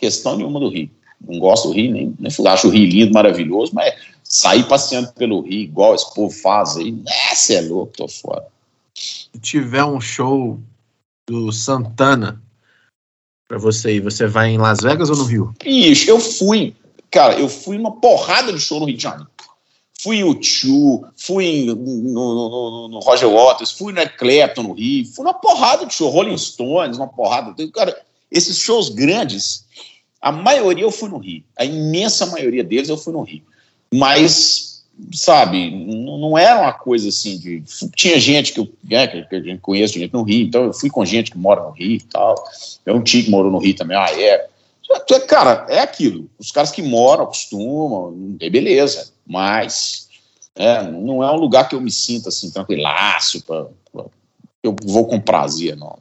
questão 0.01 0.35
nenhuma 0.35 0.59
do 0.59 0.67
Rio. 0.67 0.89
Não 1.25 1.39
gosto 1.39 1.69
do 1.69 1.73
Rio, 1.73 1.93
nem, 1.93 2.13
nem 2.19 2.47
acho 2.47 2.67
o 2.67 2.71
Rio 2.71 2.89
lindo, 2.89 3.13
maravilhoso, 3.13 3.73
mas 3.73 3.95
sair 4.21 4.67
passeando 4.67 5.13
pelo 5.13 5.39
Rio, 5.39 5.61
igual 5.61 5.95
esse 5.95 6.13
povo 6.13 6.29
faz 6.29 6.75
aí, 6.75 6.93
essa 7.31 7.53
é 7.53 7.61
louco, 7.61 7.93
tô 7.95 8.07
fora. 8.09 8.45
Se 8.93 9.29
tiver 9.39 9.85
um 9.85 10.01
show 10.01 10.59
do 11.29 11.53
Santana 11.53 12.41
pra 13.47 13.57
você 13.57 13.95
ir, 13.95 14.01
você 14.01 14.27
vai 14.27 14.49
em 14.49 14.57
Las 14.57 14.79
Vegas 14.81 15.09
ou 15.09 15.15
no 15.15 15.23
Rio? 15.23 15.53
Bicho, 15.63 16.09
eu 16.09 16.19
fui, 16.19 16.75
cara, 17.11 17.39
eu 17.39 17.47
fui 17.49 17.77
numa 17.77 17.91
porrada 17.91 18.51
de 18.53 18.59
show 18.59 18.79
no 18.79 18.85
Rio 18.85 18.97
de 18.97 19.03
Janeiro. 19.03 19.29
Fui 19.99 20.17
em 20.17 20.23
U2, 20.23 21.01
fui 21.17 21.65
no, 21.65 21.75
no- 21.75 22.87
no- 22.87 22.99
Roger 22.99 23.27
Waters, 23.29 23.71
fui 23.71 23.91
no 23.91 24.09
Clapton 24.11 24.63
no 24.63 24.73
Rio, 24.73 25.05
fui 25.07 25.23
numa 25.25 25.33
porrada 25.33 25.85
de 25.87 25.93
show, 25.93 26.09
Rolling 26.09 26.37
Stones, 26.37 26.97
uma 26.97 27.07
porrada. 27.07 27.55
Cara, 27.71 27.99
esses 28.31 28.59
shows 28.59 28.89
grandes, 28.89 29.65
a 30.21 30.31
maioria 30.31 30.83
eu 30.83 30.91
fui 30.91 31.09
no 31.09 31.17
Rio. 31.17 31.43
A 31.57 31.65
imensa 31.65 32.27
maioria 32.27 32.63
deles 32.63 32.89
eu 32.89 32.97
fui 32.97 33.11
no 33.11 33.23
Rio. 33.23 33.41
Mas, 33.91 34.83
sabe, 35.13 35.71
não, 35.71 36.37
era 36.37 36.59
uma 36.61 36.73
coisa 36.73 37.09
assim 37.09 37.37
de. 37.39 37.63
Tinha 37.95 38.19
gente 38.19 38.53
que 38.53 38.59
eu, 38.59 38.67
né, 38.83 39.07
que, 39.07 39.23
que 39.23 39.35
a 39.35 39.41
gente 39.41 40.13
no 40.13 40.23
Rio, 40.23 40.45
então 40.45 40.65
eu 40.65 40.73
fui 40.73 40.89
com 40.91 41.03
gente 41.05 41.31
que 41.31 41.37
mora 41.39 41.63
no 41.63 41.71
Rio 41.71 41.93
e 41.93 42.01
tal. 42.01 42.35
Eu 42.85 42.97
um 42.97 43.01
tio 43.01 43.23
que 43.23 43.31
morou 43.31 43.51
no 43.51 43.57
Rio 43.57 43.75
também, 43.75 43.97
ah, 43.97 44.11
é. 44.11 44.47
Cara, 45.27 45.65
é 45.69 45.79
aquilo. 45.79 46.29
Os 46.37 46.51
caras 46.51 46.71
que 46.71 46.81
moram 46.81 47.25
acostumam, 47.25 48.37
é 48.39 48.49
beleza. 48.49 49.11
Mas 49.25 50.07
é, 50.55 50.81
não 50.83 51.23
é 51.23 51.31
um 51.31 51.37
lugar 51.37 51.67
que 51.67 51.75
eu 51.75 51.81
me 51.81 51.91
sinta 51.91 52.29
assim, 52.29 52.49
tranquilaço, 52.49 53.43
pra, 53.43 53.65
pra- 53.91 54.05
eu 54.63 54.75
vou 54.83 55.05
com 55.05 55.19
prazer, 55.19 55.75
não. 55.75 55.99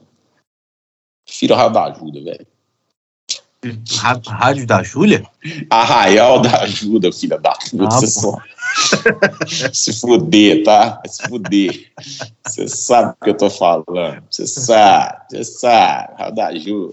Prefiro 1.27 1.55
a 1.55 1.59
Rádio 1.59 1.75
da 1.75 1.85
Ajuda, 1.85 2.23
velho. 2.23 2.47
Rádio 4.29 4.67
da 4.67 4.83
Júlia? 4.83 5.29
Arraial 5.69 6.41
da 6.41 6.63
Ajuda, 6.63 7.13
filha 7.13 7.39
da 7.39 7.53
puta. 7.53 7.89
Ah, 7.91 8.07
só... 8.07 8.39
se 9.73 9.93
fuder, 9.93 10.63
tá? 10.63 11.03
Se 11.07 11.29
fuder. 11.29 11.91
Você 12.47 12.69
sabe 12.69 13.11
o 13.21 13.25
que 13.25 13.31
eu 13.31 13.37
tô 13.37 13.51
falando. 13.51 14.23
Você 14.31 14.47
sabe, 14.47 15.19
você 15.31 15.45
sabe. 15.45 16.13
Arraial 16.13 16.33
da 16.35 16.47
Ajuda. 16.49 16.93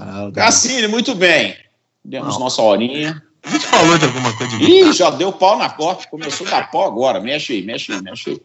Ah, 0.00 0.30
Cassini, 0.34 0.88
muito 0.88 1.14
bem. 1.14 1.56
Demos 2.04 2.34
Não. 2.34 2.40
nossa 2.40 2.60
horinha. 2.62 3.22
A 3.42 3.50
gente 3.50 3.66
falou 3.66 3.98
de 3.98 4.04
alguma 4.06 4.36
coisa 4.36 4.56
de 4.58 4.64
Ih, 4.64 4.92
já 4.92 5.10
deu 5.10 5.32
pau 5.32 5.58
na 5.58 5.68
porta. 5.68 6.08
Começou 6.08 6.46
a 6.46 6.50
dar 6.50 6.70
pau 6.70 6.84
agora. 6.84 7.20
Mexe 7.20 7.52
aí, 7.54 7.62
mexe 7.62 7.92
aí, 7.92 8.00
mexe 8.02 8.30
aí. 8.30 8.40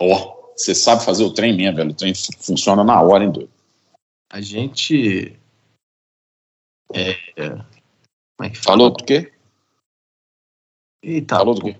Ó, 0.00 0.52
você 0.56 0.74
sabe 0.74 1.04
fazer 1.04 1.24
o 1.24 1.32
trem 1.32 1.56
mesmo, 1.56 1.76
velho. 1.76 1.90
O 1.90 1.94
trem 1.94 2.14
fu- 2.14 2.32
funciona 2.38 2.84
na 2.84 3.00
hora, 3.02 3.24
hein, 3.24 3.32
doido? 3.32 3.50
A 4.30 4.40
gente. 4.40 5.36
É, 6.94 7.10
é, 7.36 7.48
como 7.50 8.44
é 8.44 8.50
que 8.50 8.56
fala? 8.56 8.78
Falou 8.78 8.90
do 8.90 9.04
quê? 9.04 9.32
Eita, 11.02 11.36
Falou 11.36 11.54
do 11.54 11.62
quê? 11.62 11.76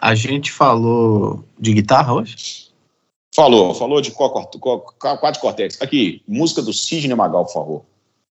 a 0.00 0.14
gente 0.14 0.52
falou 0.52 1.44
de 1.58 1.72
guitarra 1.72 2.12
hoje? 2.14 2.65
Falou, 3.36 3.74
falou 3.74 4.00
de 4.00 4.08
de 4.08 5.40
Cortex. 5.40 5.82
Aqui, 5.82 6.22
música 6.26 6.62
do 6.62 6.72
Sidney 6.72 7.14
Magal, 7.14 7.44
por 7.44 7.52
favor. 7.52 7.82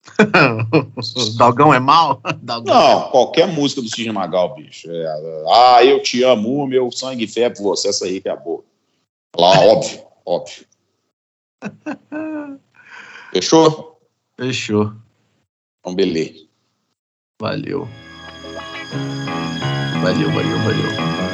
Dalgão 1.38 1.74
é 1.74 1.80
mal? 1.80 2.20
Dalgão. 2.44 2.76
Não, 2.76 3.10
qualquer 3.10 3.48
música 3.48 3.82
do 3.82 3.88
Sidney 3.88 4.12
Magal, 4.12 4.54
bicho. 4.56 4.92
É, 4.92 5.46
ah, 5.54 5.86
eu 5.86 6.04
te 6.04 6.22
amo, 6.22 6.68
meu 6.68 6.92
sangue 6.92 7.24
e 7.24 7.28
fé 7.30 7.50
por 7.50 7.64
você, 7.64 7.88
essa 7.88 8.04
aí 8.04 8.20
que 8.20 8.28
é 8.28 8.34
a 8.34 8.36
boa. 8.36 8.62
Lá, 9.38 9.58
óbvio, 9.62 10.02
óbvio. 10.26 10.66
Fechou? 13.32 14.02
Fechou. 14.38 14.92
Então, 15.80 15.96
beleza. 15.96 16.46
Valeu. 17.42 17.88
Valeu, 20.02 20.30
valeu, 20.30 20.58
valeu. 20.60 21.29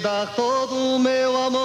Dar 0.00 0.34
todo 0.34 0.74
o 0.74 0.98
meu 0.98 1.36
amor. 1.36 1.63